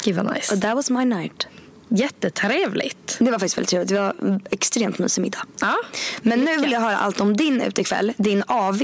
Gud 0.03 0.15
vad 0.15 0.33
nice. 0.33 0.55
Och 0.55 0.61
that 0.61 0.75
was 0.75 0.89
my 0.89 1.05
night. 1.05 1.47
Jättetrevligt. 1.89 3.15
Det 3.19 3.31
var 3.31 3.31
faktiskt 3.31 3.57
väldigt 3.57 3.69
trevligt. 3.69 3.89
Det 3.89 3.99
var 3.99 4.39
extremt 4.51 4.99
mysig 4.99 5.21
middag. 5.21 5.45
Ja. 5.61 5.75
Men 6.21 6.39
nu 6.39 6.57
vill 6.57 6.71
jag 6.71 6.81
höra 6.81 6.97
allt 6.97 7.21
om 7.21 7.37
din 7.37 7.61
utekväll. 7.61 8.13
Din 8.17 8.43
AV 8.47 8.81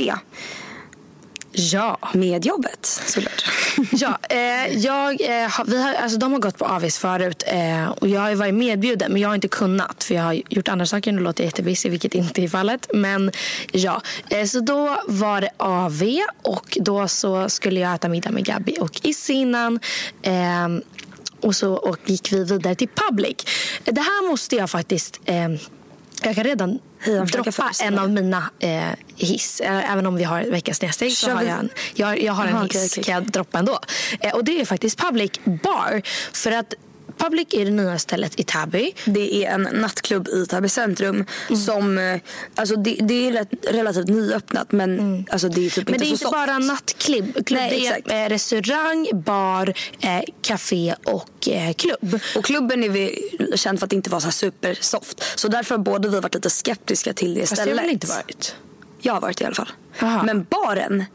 Ja. 1.53 1.97
med 2.13 2.45
jobbet 2.45 2.85
såklart. 2.85 3.43
Ja, 3.91 4.19
eh, 4.29 4.77
jag, 4.77 5.21
eh, 5.21 5.51
vi 5.65 5.83
har, 5.83 5.93
alltså, 5.93 6.17
de 6.17 6.31
har 6.31 6.39
gått 6.39 6.57
på 6.57 6.65
avis 6.65 6.97
förut 6.97 7.43
eh, 7.47 7.89
och 7.89 8.07
jag 8.07 8.21
har 8.21 8.35
varit 8.35 8.53
medbjuden 8.53 9.11
men 9.11 9.21
jag 9.21 9.29
har 9.29 9.35
inte 9.35 9.47
kunnat 9.47 10.03
för 10.03 10.15
jag 10.15 10.23
har 10.23 10.41
gjort 10.49 10.67
andra 10.67 10.85
saker 10.85 11.15
och 11.15 11.21
låter 11.21 11.43
jättebusy 11.43 11.89
vilket 11.89 12.15
inte 12.15 12.43
är 12.43 12.47
fallet. 12.47 12.87
Men 12.93 13.31
ja, 13.71 14.01
eh, 14.29 14.45
så 14.45 14.59
då 14.59 14.97
var 15.07 15.41
det 15.41 15.49
AV 15.57 16.03
och 16.41 16.77
då 16.81 17.07
så 17.07 17.49
skulle 17.49 17.79
jag 17.79 17.95
äta 17.95 18.09
middag 18.09 18.31
med 18.31 18.45
Gabby 18.45 18.75
och 18.79 18.99
Issi 19.03 19.33
innan. 19.33 19.79
Eh, 20.21 20.67
och 21.41 21.55
så 21.55 21.73
och 21.73 21.97
gick 22.05 22.31
vi 22.31 22.43
vidare 22.43 22.75
till 22.75 22.89
Public. 23.09 23.35
Det 23.83 24.01
här 24.01 24.29
måste 24.29 24.55
jag 24.55 24.69
faktiskt 24.69 25.21
eh, 25.25 25.49
jag 26.25 26.35
kan 26.35 26.43
redan 26.43 26.79
jag 27.05 27.27
droppa 27.27 27.71
en 27.83 27.99
av 27.99 28.09
mina 28.09 28.49
eh, 28.59 28.83
hiss. 29.15 29.59
Eh, 29.59 29.91
även 29.91 30.05
om 30.05 30.15
vi 30.15 30.23
har 30.23 30.41
veckans 30.41 30.77
snedsteg 30.77 31.11
så 31.17 31.31
har 31.31 31.43
jag 31.43 31.59
en, 31.59 31.69
jag, 31.93 32.21
jag 32.21 32.33
har 32.33 32.45
en 32.45 32.55
Aha, 32.55 32.63
hiss. 32.63 32.71
okej, 32.71 32.87
okej. 32.91 33.03
Kan 33.03 33.13
jag 33.13 33.23
droppa 33.31 33.59
ändå. 33.59 33.79
Eh, 34.19 34.35
och 34.35 34.43
det 34.43 34.61
är 34.61 34.65
faktiskt 34.65 34.99
Public 34.99 35.31
Bar. 35.43 36.01
För 36.33 36.51
att 36.51 36.73
Public 37.17 37.47
är 37.51 37.65
det 37.65 37.71
nya 37.71 37.99
stället 37.99 38.39
i 38.39 38.43
Täby. 38.43 38.91
Det 39.05 39.45
är 39.45 39.51
en 39.51 39.61
nattklubb 39.61 40.27
i 40.27 40.45
Täby 40.45 40.69
centrum 40.69 41.25
som, 41.65 41.97
eh, 41.97 42.19
alltså 42.55 42.75
det, 42.75 42.97
det 43.01 43.27
är 43.27 43.45
relativt 43.73 44.07
nyöppnat 44.07 44.71
men 44.71 45.25
alltså 45.31 45.49
det 45.49 45.65
är 45.65 45.69
typ 45.69 45.85
Men 45.89 45.93
inte 45.95 46.05
det 46.05 46.07
är 46.07 46.07
så 46.07 46.11
inte 46.13 46.23
soft. 46.23 46.33
bara 46.33 46.59
nattklubb. 46.59 47.33
Klubb, 47.45 47.59
Nej, 47.59 48.01
det 48.05 48.13
är 48.13 48.25
eh, 48.25 48.29
restaurang, 48.29 49.07
bar, 49.13 49.73
eh, 50.01 50.21
café 50.41 50.95
och 51.05 51.47
eh, 51.47 51.73
klubb. 51.73 52.19
Och 52.35 52.45
klubben 52.45 52.83
är 52.83 52.89
vi 52.89 53.29
känd 53.55 53.79
för 53.79 53.85
att 53.85 53.93
inte 53.93 54.09
vara 54.09 54.21
så 54.21 54.31
supersoft. 54.31 55.23
Så 55.39 55.47
därför 55.47 55.75
har 55.77 55.83
både 55.83 56.09
vi 56.09 56.19
varit 56.19 56.35
lite 56.35 56.49
skeptiska 56.49 57.13
till 57.13 57.33
det 57.33 57.39
Fast 57.41 57.55
det 57.55 57.61
har 57.61 57.65
stället. 57.65 57.83
väl 57.83 57.91
inte 57.91 58.07
varit? 58.07 58.55
Jag 59.01 59.13
har 59.13 59.21
varit 59.21 59.41
i 59.41 59.45
alla 59.45 59.55
fall. 59.55 59.71
Aha. 60.01 60.23
Men 60.23 60.43
baren 60.49 61.05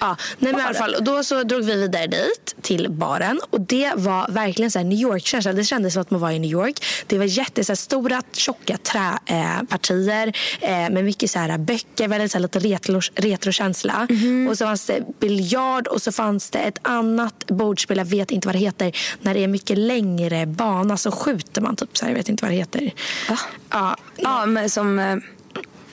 Ja, 0.00 0.16
nej 0.38 0.52
men 0.52 0.60
i 0.60 0.64
alla 0.64 0.74
fall, 0.74 0.94
och 0.94 1.04
då 1.04 1.24
så 1.24 1.42
drog 1.42 1.64
vi 1.64 1.76
vidare 1.76 2.06
dit 2.06 2.54
till 2.62 2.90
baren 2.90 3.40
och 3.50 3.60
det 3.60 3.92
var 3.94 4.26
verkligen 4.28 4.70
så 4.70 4.78
här 4.78 4.86
New 4.86 4.98
York-känsla. 4.98 5.52
Det 5.52 5.64
kändes 5.64 5.92
som 5.92 6.02
att 6.02 6.10
man 6.10 6.20
var 6.20 6.30
i 6.30 6.38
New 6.38 6.50
York. 6.50 6.84
Det 7.06 7.18
var 7.18 7.24
jätte, 7.24 7.64
så 7.64 7.72
här, 7.72 7.76
stora 7.76 8.22
tjocka 8.32 8.76
träpartier 8.76 10.32
eh, 10.60 10.84
eh, 10.84 10.90
med 10.90 11.04
mycket 11.04 11.30
så 11.30 11.38
här, 11.38 11.58
böcker, 11.58 12.08
väldigt 12.08 12.32
så 12.32 12.38
här, 12.38 12.42
lite 12.42 12.58
retro, 12.58 13.00
retrokänsla. 13.14 14.06
Mm. 14.10 14.48
Och 14.48 14.58
så 14.58 14.64
fanns 14.64 14.86
det 14.86 15.20
biljard 15.20 15.86
och 15.86 16.02
så 16.02 16.12
fanns 16.12 16.50
det 16.50 16.58
ett 16.58 16.78
annat 16.82 17.46
bordspel, 17.46 17.98
jag 17.98 18.04
vet 18.04 18.30
inte 18.30 18.48
vad 18.48 18.54
det 18.54 18.58
heter, 18.58 18.96
när 19.20 19.34
det 19.34 19.44
är 19.44 19.48
mycket 19.48 19.78
längre 19.78 20.46
bana 20.46 20.96
så 20.96 21.10
skjuter 21.10 21.60
man 21.60 21.76
typ 21.76 21.96
så 21.98 22.04
här, 22.04 22.12
jag 22.12 22.16
vet 22.16 22.28
inte 22.28 22.44
vad 22.44 22.52
det 22.52 22.56
heter. 22.56 22.94
Va? 23.28 23.38
Ja, 23.70 23.96
ja 24.16 24.46
men 24.46 24.70
som 24.70 24.98
eh, 24.98 25.16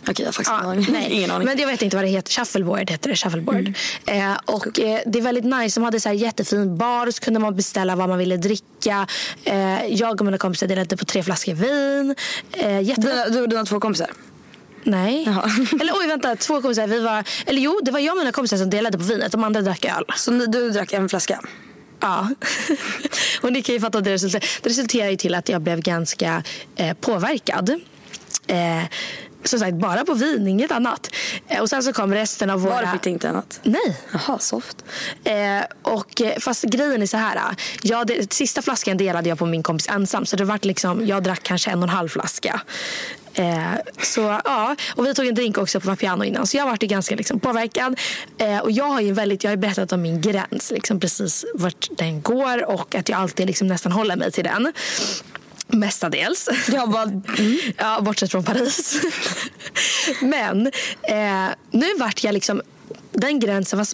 Okej, 0.01 0.15
jag 0.17 0.25
har 0.25 0.31
faktiskt 0.31 0.87
ja, 0.89 0.93
nej. 0.93 1.11
ingen 1.11 1.31
aning. 1.31 1.45
Men 1.45 1.57
jag 1.57 1.67
vet 1.67 1.81
inte 1.81 1.95
vad 1.95 2.05
det 2.05 2.09
heter. 2.09 2.31
Shuffleboard 2.31 2.89
heter 2.89 3.09
det. 3.09 3.15
Shuffleboard. 3.15 3.73
Mm. 4.05 4.31
Eh, 4.31 4.37
och 4.45 4.79
eh, 4.79 4.99
det 5.05 5.19
är 5.19 5.23
väldigt 5.23 5.45
nice. 5.45 5.79
De 5.79 5.83
hade 5.83 5.99
så 5.99 6.09
här 6.09 6.15
jättefin 6.15 6.77
bar. 6.77 7.11
Så 7.11 7.21
kunde 7.21 7.39
man 7.39 7.55
beställa 7.55 7.95
vad 7.95 8.09
man 8.09 8.17
ville 8.17 8.37
dricka. 8.37 9.07
Eh, 9.43 9.85
jag 9.85 10.21
och 10.21 10.25
mina 10.25 10.37
kompisar 10.37 10.67
delade 10.67 10.97
på 10.97 11.05
tre 11.05 11.23
flaskor 11.23 11.53
vin. 11.53 12.15
Eh, 12.51 12.81
jätte... 12.81 13.29
du, 13.29 13.47
du, 13.47 13.57
har 13.57 13.65
två 13.65 13.79
kompisar? 13.79 14.11
Nej. 14.83 15.23
eller 15.81 15.93
oj, 15.93 16.07
vänta. 16.07 16.35
Två 16.35 16.61
kompisar. 16.61 16.87
Vi 16.87 16.99
var, 16.99 17.23
eller 17.45 17.61
jo, 17.61 17.79
det 17.83 17.91
var 17.91 17.99
jag 17.99 18.13
och 18.13 18.17
mina 18.17 18.31
kompisar 18.31 18.57
som 18.57 18.69
delade 18.69 18.97
på 18.97 19.03
vinet. 19.03 19.31
De 19.31 19.43
andra 19.43 19.61
drack 19.61 19.85
öl. 19.85 20.05
Så 20.15 20.31
du 20.31 20.69
drack 20.69 20.93
en 20.93 21.09
flaska? 21.09 21.41
Ja. 21.99 22.29
och 23.41 23.53
ni 23.53 23.61
kan 23.61 23.75
ju 23.75 23.81
fatta 23.81 24.01
det 24.01 24.13
resulterar. 24.13 24.45
Det 24.61 24.69
resulterar 24.69 25.09
ju 25.09 25.15
till 25.15 25.35
att 25.35 25.49
jag 25.49 25.61
blev 25.61 25.81
ganska 25.81 26.43
eh, 26.75 26.93
påverkad. 26.93 27.81
Eh, 29.43 29.47
som 29.47 29.59
sagt 29.59 29.73
bara 29.75 30.05
på 30.05 30.13
vin, 30.13 30.47
inget 30.47 30.71
annat. 30.71 31.09
Eh, 31.47 31.61
och 31.61 31.69
sen 31.69 31.83
så 31.83 31.93
kom 31.93 32.13
resten 32.13 32.49
av 32.49 32.61
våra... 32.61 32.73
Var 32.73 32.91
fick 32.91 33.07
inte 33.07 33.29
annat? 33.29 33.59
Nej. 33.63 33.97
Jaha, 34.11 34.39
soft. 34.39 34.85
Eh, 35.23 35.33
och, 35.81 36.21
eh, 36.21 36.39
fast 36.39 36.63
grejen 36.63 37.01
är 37.01 37.05
så 37.05 37.17
här. 37.17 37.55
Jag, 37.81 38.07
det, 38.07 38.33
sista 38.33 38.61
flaskan 38.61 38.97
delade 38.97 39.29
jag 39.29 39.39
på 39.39 39.45
min 39.45 39.63
kompis 39.63 39.89
ensam. 39.89 40.25
Så 40.25 40.35
det 40.35 40.45
var 40.45 40.59
liksom, 40.61 41.07
jag 41.07 41.23
drack 41.23 41.43
kanske 41.43 41.71
en 41.71 41.79
och 41.79 41.83
en 41.83 41.95
halv 41.95 42.09
flaska. 42.09 42.61
Eh, 43.33 43.73
så, 44.01 44.39
ja. 44.45 44.75
Och 44.95 45.05
vi 45.05 45.13
tog 45.13 45.27
en 45.27 45.35
drink 45.35 45.57
också 45.57 45.79
på 45.79 45.87
Vapiano 45.87 46.23
innan. 46.23 46.47
Så 46.47 46.57
jag 46.57 46.65
var 46.65 46.77
ganska 46.77 47.15
liksom, 47.15 47.39
påverkad. 47.39 47.99
Eh, 48.37 48.57
och 48.57 48.71
jag 48.71 48.85
har 48.85 49.01
ju 49.01 49.11
väldigt, 49.11 49.43
jag 49.43 49.51
har 49.51 49.57
berättat 49.57 49.91
om 49.91 50.01
min 50.01 50.21
gräns. 50.21 50.71
Liksom, 50.71 50.99
precis 50.99 51.45
vart 51.53 51.87
den 51.97 52.21
går. 52.21 52.69
Och 52.69 52.95
att 52.95 53.09
jag 53.09 53.19
alltid 53.19 53.47
liksom, 53.47 53.67
nästan 53.67 53.91
håller 53.91 54.15
mig 54.15 54.31
till 54.31 54.43
den. 54.43 54.73
Mestadels. 55.69 56.49
Jag 56.71 56.89
bara, 56.89 57.03
mm. 57.03 57.57
ja, 57.77 58.01
bortsett 58.01 58.31
från 58.31 58.43
Paris. 58.43 59.01
Men 60.21 60.67
eh, 61.01 61.47
nu 61.71 61.85
vart 61.97 62.23
jag 62.23 62.33
liksom... 62.33 62.61
Den 63.11 63.39
gränsen 63.39 63.79
var 63.79 63.87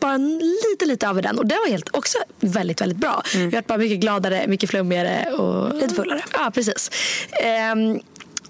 bara 0.00 0.16
lite, 0.16 0.84
lite 0.84 1.06
över 1.06 1.22
den. 1.22 1.38
Och 1.38 1.46
det 1.46 1.54
var 1.54 1.70
helt 1.70 1.96
också 1.96 2.18
väldigt, 2.40 2.80
väldigt 2.80 2.98
bra. 2.98 3.22
Mm. 3.34 3.50
Vi 3.50 3.54
var 3.56 3.62
bara 3.62 3.78
mycket 3.78 4.00
gladare, 4.00 4.46
mycket 4.46 4.70
flummigare 4.70 5.32
och... 5.32 5.74
Lite 5.74 5.94
fullare. 5.94 6.22
Ja, 6.32 6.50
precis. 6.54 6.90
Eh, 7.32 7.74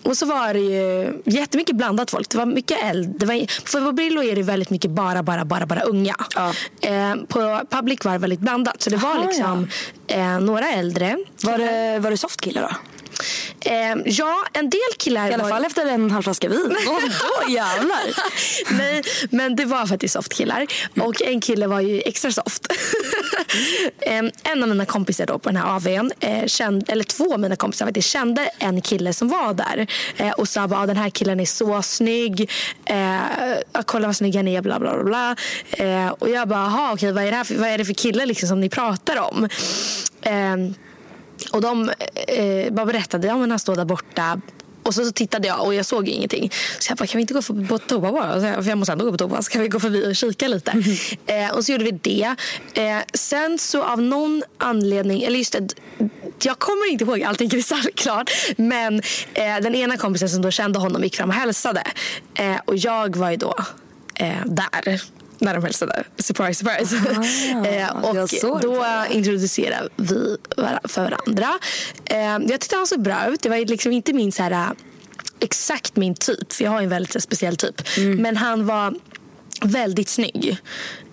och 0.03 0.17
så 0.17 0.27
var 0.27 0.55
det 0.55 0.61
ju 0.61 1.13
jättemycket 1.25 1.77
blandat 1.77 2.11
folk. 2.11 2.29
Det 2.31 2.39
var 2.39 2.47
mycket 2.47 2.85
äldre. 2.85 3.27
Var, 3.27 3.85
på 3.85 3.93
Brillo 3.93 4.23
är 4.23 4.37
det 4.37 4.43
väldigt 4.43 4.71
mycket 4.71 4.91
bara, 4.91 5.23
bara, 5.23 5.45
bara, 5.45 5.67
bara 5.67 5.81
unga. 5.81 6.15
Ja. 6.35 6.53
Eh, 6.81 7.15
på 7.29 7.61
Public 7.71 8.05
var 8.05 8.13
det 8.13 8.19
väldigt 8.19 8.41
blandat. 8.41 8.83
Så 8.83 8.91
det 8.91 8.97
var 8.97 9.17
Aha, 9.17 9.25
liksom 9.27 9.69
ja. 10.07 10.17
eh, 10.17 10.41
några 10.41 10.69
äldre. 10.71 11.19
Var 11.43 11.59
det, 11.59 11.99
var 11.99 12.11
det 12.11 12.17
soft-killar 12.17 12.63
då? 12.63 12.69
Eh, 13.61 13.97
ja, 14.05 14.45
en 14.53 14.71
del 14.71 14.81
killar... 14.99 15.31
I 15.31 15.35
alla 15.35 15.43
var... 15.43 15.51
fall 15.51 15.65
efter 15.65 15.87
en 15.87 16.11
halv 16.11 16.23
flaska 16.23 16.49
vin. 16.49 16.77
Oh, 16.89 17.01
då 17.01 17.53
jävlar! 17.53 18.01
Nej, 18.79 19.03
men 19.31 19.57
det 19.57 19.65
var 19.65 19.87
faktiskt 19.87 20.15
softkillar. 20.15 20.67
Och 21.01 21.23
en 21.23 21.41
kille 21.41 21.67
var 21.67 21.81
ju 21.81 22.03
extra 22.05 22.33
soft. 22.33 22.67
eh, 24.01 24.23
en 24.43 24.63
av 24.63 24.69
mina 24.69 24.87
kompisar 24.87 25.27
då 25.27 25.39
på 25.39 25.49
den 25.49 25.57
här 25.57 25.77
AWn, 25.77 26.13
eh, 26.21 26.47
kände, 26.47 26.93
eller 26.93 27.05
två 27.05 27.35
av 27.35 27.41
mina 27.41 27.57
kompisar 27.57 27.87
faktiskt, 27.87 28.09
kände 28.09 28.51
en 28.59 28.81
kille 28.81 29.13
som 29.13 29.29
var 29.29 29.55
där. 29.55 29.87
Eh, 30.17 30.31
och 30.31 30.49
sa 30.49 30.69
bara, 30.69 30.87
den 30.87 30.97
här 30.97 31.11
killen 31.11 31.41
är 31.41 31.45
så 31.45 31.83
snygg. 31.83 32.51
Eh, 32.85 33.21
kolla 33.87 34.07
vad 34.07 34.17
snygg 34.17 34.37
han 34.37 34.49
är, 34.49 34.63
bla 34.63 34.81
bla 34.81 35.05
bla. 35.05 35.37
Eh, 35.71 36.09
och 36.09 36.31
jag 36.31 36.49
bara, 36.49 36.93
okej, 36.93 37.13
vad, 37.13 37.25
är 37.25 37.31
det 37.31 37.37
här 37.37 37.45
för, 37.45 37.55
vad 37.55 37.69
är 37.69 37.79
det 37.79 37.85
för 37.85 37.95
kille 37.95 38.27
liksom 38.27 38.49
som 38.49 38.61
ni 38.61 38.69
pratar 38.69 39.17
om? 39.21 39.49
Och 41.53 41.61
de 41.61 41.91
eh, 42.29 42.73
bara 42.73 42.87
berättade, 42.87 43.27
ja 43.27 43.39
men 43.39 43.51
han 43.51 43.59
står 43.59 43.77
där 43.77 43.85
borta 43.85 44.41
och 44.89 44.95
så, 44.95 45.05
så 45.05 45.13
tittade 45.13 45.49
jag 45.49 45.65
och 45.65 45.75
jag 45.75 45.87
såg 45.87 46.09
ingenting. 46.09 46.53
Så 46.79 46.91
jag 46.91 46.99
bara, 46.99 47.07
kan 47.07 47.19
vi 47.19 47.21
inte 47.21 47.35
gå 47.35 47.43
på, 47.69 47.79
toa 47.79 48.13
bara? 48.13 48.41
För 48.63 48.69
jag 48.69 48.79
måste 48.79 48.93
ändå 48.93 49.05
gå 49.05 49.11
på 49.11 49.19
toa. 49.19 49.43
Så 49.43 49.51
kan 49.51 49.63
vi 49.63 49.69
gå 49.69 49.81
förbi 49.81 50.11
och 50.11 50.17
kika 50.17 50.49
lite? 50.49 50.71
Mm. 50.71 50.85
Eh, 51.27 51.57
och 51.57 51.65
så 51.65 51.73
gjorde 51.73 51.85
vi 51.85 51.91
det. 51.91 52.35
Eh, 52.75 52.99
sen 53.15 53.59
så 53.59 53.83
av 53.83 54.03
någon 54.03 54.43
anledning, 54.59 55.23
eller 55.23 55.39
just 55.39 55.53
det, 55.53 55.75
jag 56.43 56.59
kommer 56.59 56.91
inte 56.91 57.05
ihåg 57.05 57.23
allting 57.23 57.51
kristallklart. 57.51 58.31
Men 58.57 58.95
eh, 59.35 59.57
den 59.63 59.75
ena 59.75 59.97
kompisen 59.97 60.29
som 60.29 60.43
då 60.43 60.51
kände 60.51 60.79
honom 60.79 61.05
gick 61.05 61.17
fram 61.17 61.29
och 61.29 61.35
hälsade. 61.35 61.83
Eh, 62.35 62.57
och 62.65 62.77
jag 62.77 63.17
var 63.17 63.31
ju 63.31 63.37
då 63.37 63.55
eh, 64.15 64.45
där 64.45 65.03
när 65.39 65.55
de 65.55 65.65
hälsade. 65.65 66.05
Surprise, 66.19 66.65
surprise. 66.65 66.97
Ah, 67.55 67.67
eh, 67.67 68.05
och 68.05 68.61
då 68.61 68.87
introducerade 69.11 69.89
vi 69.97 70.37
för 70.85 71.03
varandra. 71.03 71.59
Eh, 72.05 72.19
jag 72.19 72.61
tyckte 72.61 72.77
han 72.77 72.87
såg 72.87 73.03
bra 73.03 73.27
ut. 73.27 73.43
Det 73.43 73.49
var 73.49 73.57
liksom 73.57 73.93
inte 73.93 74.13
min 74.13 74.33
så 74.33 74.43
här, 74.43 74.51
eh, 74.51 74.71
exakt 75.41 75.97
min 75.97 76.15
typ. 76.15 76.53
För 76.53 76.65
jag 76.65 76.71
har 76.71 76.83
en 76.83 76.89
väldigt 76.89 77.23
speciell 77.23 77.57
typ. 77.57 77.83
Mm. 77.97 78.23
Men 78.23 78.37
han 78.37 78.67
var 78.67 78.95
väldigt 79.63 80.09
snygg. 80.09 80.57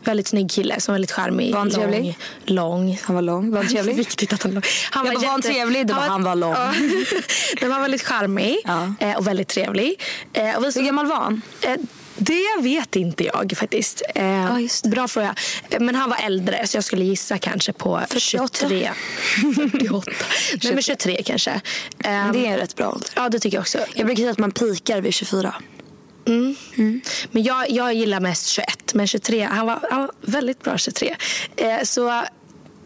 Väldigt 0.03 0.27
snygg 0.27 0.51
kille 0.51 0.79
som 0.79 0.91
var 0.91 0.96
väldigt 0.96 1.12
charmig. 1.12 1.51
Var 1.51 1.60
han 1.60 1.70
trevlig? 1.70 2.17
Lång. 2.44 3.00
Han 3.03 3.15
var 3.15 3.22
lång. 3.22 3.51
Var 3.51 3.58
han 3.58 3.67
trevlig? 3.74 3.96
Viktigt 3.96 4.34
att 4.34 4.44
han 4.44 4.53
lång. 4.53 4.63
Han 4.91 5.05
var, 5.05 5.12
jätte... 5.12 5.25
var 5.25 5.32
han 5.32 5.41
trevlig? 5.41 5.88
Det 5.88 5.94
var, 5.94 6.01
han 6.01 6.24
var 6.24 6.36
lång. 6.36 6.51
Ja. 6.51 6.74
han 7.62 7.70
var 7.70 7.82
väldigt 7.82 8.03
charmig 8.03 8.58
ja. 8.63 8.94
Eh, 9.00 9.17
och 9.17 9.27
väldigt 9.27 9.48
trevlig. 9.48 10.01
Och 10.58 10.63
vi... 10.63 10.72
Hur 10.75 10.82
gammal 10.82 11.05
var 11.05 11.15
han? 11.15 11.41
Det 12.18 12.62
vet 12.62 12.96
inte 12.96 13.24
jag 13.24 13.54
faktiskt. 13.58 14.02
Eh, 14.16 14.26
ja, 14.26 14.60
bra 14.84 15.08
fråga. 15.08 15.36
Men 15.80 15.96
han 15.96 16.10
var 16.10 16.18
äldre 16.26 16.68
så 16.68 16.78
jag 16.78 16.84
skulle 16.84 17.06
gissa 17.06 17.38
kanske 17.38 17.74
på 17.74 18.02
23. 18.18 18.92
48. 19.72 20.12
Nej 20.64 20.74
men 20.74 20.82
23 20.82 21.24
kanske. 21.26 21.52
Eh, 21.52 21.62
det 22.32 22.46
är 22.48 22.52
en 22.52 22.58
rätt 22.58 22.76
bra 22.76 22.90
ålder. 22.90 23.10
Ja 23.16 23.30
det 23.30 23.40
tycker 23.40 23.58
jag 23.58 23.62
också. 23.62 23.78
Jag 23.94 24.06
brukar 24.06 24.22
säga 24.22 24.32
att 24.32 24.38
man 24.38 24.52
pikar 24.52 25.02
vid 25.02 25.14
24. 25.14 25.56
Mm. 26.28 26.56
Mm. 26.76 27.02
Men 27.32 27.44
jag, 27.44 27.70
jag 27.70 27.94
gillar 27.94 28.20
mest 28.20 28.48
21. 28.48 28.94
Men 28.94 29.08
23, 29.08 29.44
han 29.44 29.68
var, 29.68 29.80
han 29.92 30.02
var 30.02 30.12
väldigt 30.22 30.64
bra 30.64 30.78
23. 30.78 31.16
Eh, 31.56 31.84
så 31.84 32.24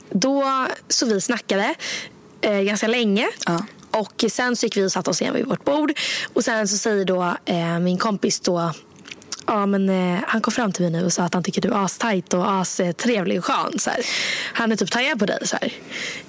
då, 0.10 0.68
så 0.88 1.06
vi 1.06 1.22
snackade 1.22 1.76
eh, 2.42 2.60
ganska 2.60 2.88
länge. 2.88 3.28
Ja. 3.46 3.66
Och 3.92 4.26
sen 4.32 4.56
så 4.56 4.66
gick 4.66 4.78
vi 4.78 4.86
och 4.86 4.92
satte 4.92 5.10
oss 5.10 5.22
igen 5.22 5.34
vid 5.34 5.46
vårt 5.46 5.66
bord. 5.66 5.94
Och 6.34 6.44
sen 6.44 6.68
så 6.68 6.78
säger 6.78 7.06
då 7.06 7.38
eh, 7.46 7.80
min 7.80 7.98
kompis 7.98 8.40
då 8.40 8.74
ja, 9.50 9.66
men, 9.66 9.90
eh, 9.90 10.20
han 10.28 10.42
kom 10.42 10.54
fram 10.54 10.72
till 10.72 10.82
mig 10.82 10.92
nu 10.92 11.06
och 11.06 11.14
sa 11.14 11.24
att 11.24 11.34
han 11.34 11.44
tycker 11.44 11.62
du 11.62 11.70
är 11.70 11.86
astajt 11.86 12.34
och 12.34 12.52
astrevlig 12.52 13.40
och 13.40 13.46
skön. 13.46 13.80
Så 13.80 13.90
här. 13.90 14.00
Han 14.54 14.72
är 14.72 14.76
typ 14.76 14.92
taggad 14.92 15.20
på 15.20 15.26
dig. 15.26 15.48
Så. 15.48 15.58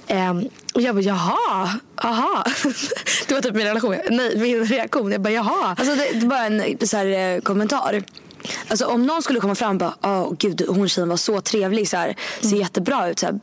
Eh, 0.06 0.36
och 0.74 0.82
jag 0.82 0.94
bara, 0.94 1.02
jaha, 1.02 1.70
aha. 1.96 2.44
det 3.28 3.34
var 3.34 3.40
typ 3.40 3.54
min, 3.54 3.66
relation. 3.66 3.96
Nej, 4.10 4.38
min 4.38 4.64
reaktion. 4.64 5.12
Jag 5.12 5.20
bara, 5.20 5.32
jaha. 5.32 5.76
Alltså, 5.78 5.94
det, 5.94 6.20
det 6.20 6.26
bara 6.26 6.46
en 6.46 6.86
så 6.86 6.96
här, 6.96 7.06
eh, 7.06 7.40
kommentar. 7.40 8.02
Alltså, 8.68 8.86
om 8.86 9.06
någon 9.06 9.22
skulle 9.22 9.40
komma 9.40 9.54
fram 9.54 9.70
och 9.70 9.76
bara, 9.76 10.22
oh, 10.22 10.34
gud, 10.38 10.62
hon 10.68 10.88
tjejen 10.88 11.08
var 11.08 11.16
så 11.16 11.40
trevlig, 11.40 11.88
så 11.88 11.96
här, 11.96 12.16
ser 12.40 12.48
mm. 12.48 12.60
jättebra 12.60 13.10
ut. 13.10 13.18
Så 13.18 13.26
här, 13.26 13.40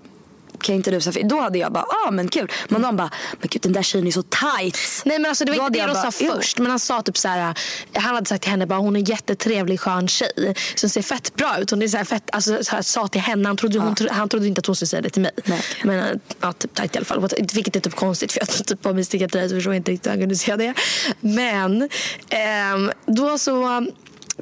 kan 0.62 0.76
inte 0.76 0.92
du 0.92 1.02
säga 1.02 1.28
Då 1.28 1.40
hade 1.40 1.58
jag 1.58 1.72
bara, 1.72 1.86
ja 1.90 2.08
ah, 2.08 2.12
men 2.12 2.28
kul. 2.28 2.52
Men 2.70 2.82
de 2.82 2.96
bara, 2.96 3.10
men 3.40 3.50
gud 3.52 3.62
den 3.62 3.74
där 3.74 3.84
tjejen 3.84 4.08
är 4.08 4.12
så 4.12 4.24
tight. 4.24 4.78
Nej 5.06 5.20
men 5.20 5.30
alltså 5.30 5.46
det 5.46 5.52
var 5.52 5.66
inte 5.66 5.80
det 5.80 5.88
de 5.88 5.96
sa 5.96 6.12
först. 6.12 6.60
Men 6.60 6.70
han 6.70 6.80
sa 6.80 7.02
typ 7.02 7.18
så 7.18 7.28
här, 7.28 7.58
han 7.94 8.16
hade 8.16 8.26
sagt 8.26 8.42
till 8.42 8.52
henne 8.52 8.66
bara, 8.68 8.80
hon 8.80 8.96
är 8.96 9.00
en 9.00 9.06
jättetrevlig 9.06 9.80
skön 9.80 10.08
tjej. 10.08 10.56
Som 10.76 10.90
ser 10.90 11.02
fett 11.02 11.36
bra 11.36 11.58
ut. 11.60 11.72
Hon 11.72 11.82
är 11.82 11.88
så 11.88 12.06
fett, 12.06 12.30
alltså 12.32 12.64
så 12.64 12.76
här, 12.76 12.82
sa 12.82 13.08
till 13.08 13.22
henne, 13.22 13.50
han 13.50 13.58
trodde, 13.58 13.78
ja. 13.78 13.84
hon, 13.84 13.96
han 14.12 14.30
trodde 14.30 14.48
inte 14.48 14.60
att 14.60 14.66
hon 14.66 14.76
skulle 14.76 14.88
säga 14.88 15.02
det 15.02 15.10
till 15.10 15.22
mig. 15.22 15.32
Nej. 15.46 15.62
Men 15.84 16.20
ja, 16.42 16.54
typ 16.54 16.74
tight 16.74 16.96
i 16.96 16.98
alla 16.98 17.06
fall. 17.06 17.28
Vilket 17.54 17.76
är 17.76 17.80
typ 17.80 17.96
konstigt 17.96 18.32
för 18.32 18.40
jag 18.40 18.68
typ 18.68 18.86
har 18.86 18.94
min 18.94 19.06
stickat 19.06 19.32
tröja 19.32 19.50
så 19.50 19.56
förstår 19.56 19.74
jag 19.74 19.80
inte 19.80 19.92
riktigt 19.92 20.08
hur 20.08 20.12
han 20.12 20.20
kunde 20.20 20.36
säga 20.36 20.58
det. 20.58 20.74
Men 21.22 21.90
ehm, 22.30 22.92
då 23.06 23.38
så 23.38 23.86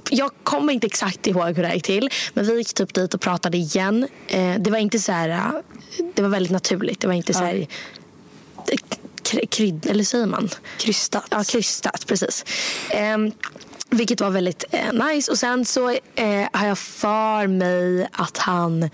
jag 0.09 0.31
kommer 0.43 0.73
inte 0.73 0.87
exakt 0.87 1.27
ihåg 1.27 1.55
hur 1.55 1.63
det 1.63 1.73
gick 1.73 1.83
till. 1.83 2.09
Men 2.33 2.45
vi 2.45 2.57
gick 2.57 2.73
typ 2.73 2.93
dit 2.93 3.13
och 3.13 3.21
pratade 3.21 3.57
igen. 3.57 4.07
Eh, 4.27 4.55
det 4.59 4.71
var 4.71 4.77
inte 4.77 4.99
så 4.99 5.11
här, 5.11 5.61
det 6.13 6.21
var 6.21 6.29
väldigt 6.29 6.51
naturligt. 6.51 6.99
Det 6.99 7.07
var 7.07 7.13
inte 7.13 7.33
så 7.33 7.43
här 7.43 7.67
krydd, 9.49 9.85
eller 9.85 10.03
säger 10.03 10.25
man? 10.25 10.49
Krystat. 10.77 11.25
Ja, 11.29 11.43
krystat, 11.43 12.07
precis. 12.07 12.45
Eh, 12.89 13.17
vilket 13.89 14.21
var 14.21 14.29
väldigt 14.29 14.63
eh, 14.71 14.93
nice. 14.93 15.31
Och 15.31 15.37
sen 15.37 15.65
så 15.65 15.89
eh, 16.15 16.47
har 16.51 16.67
jag 16.67 16.77
för 16.77 17.47
mig 17.47 18.07
att 18.11 18.37
han 18.37 18.89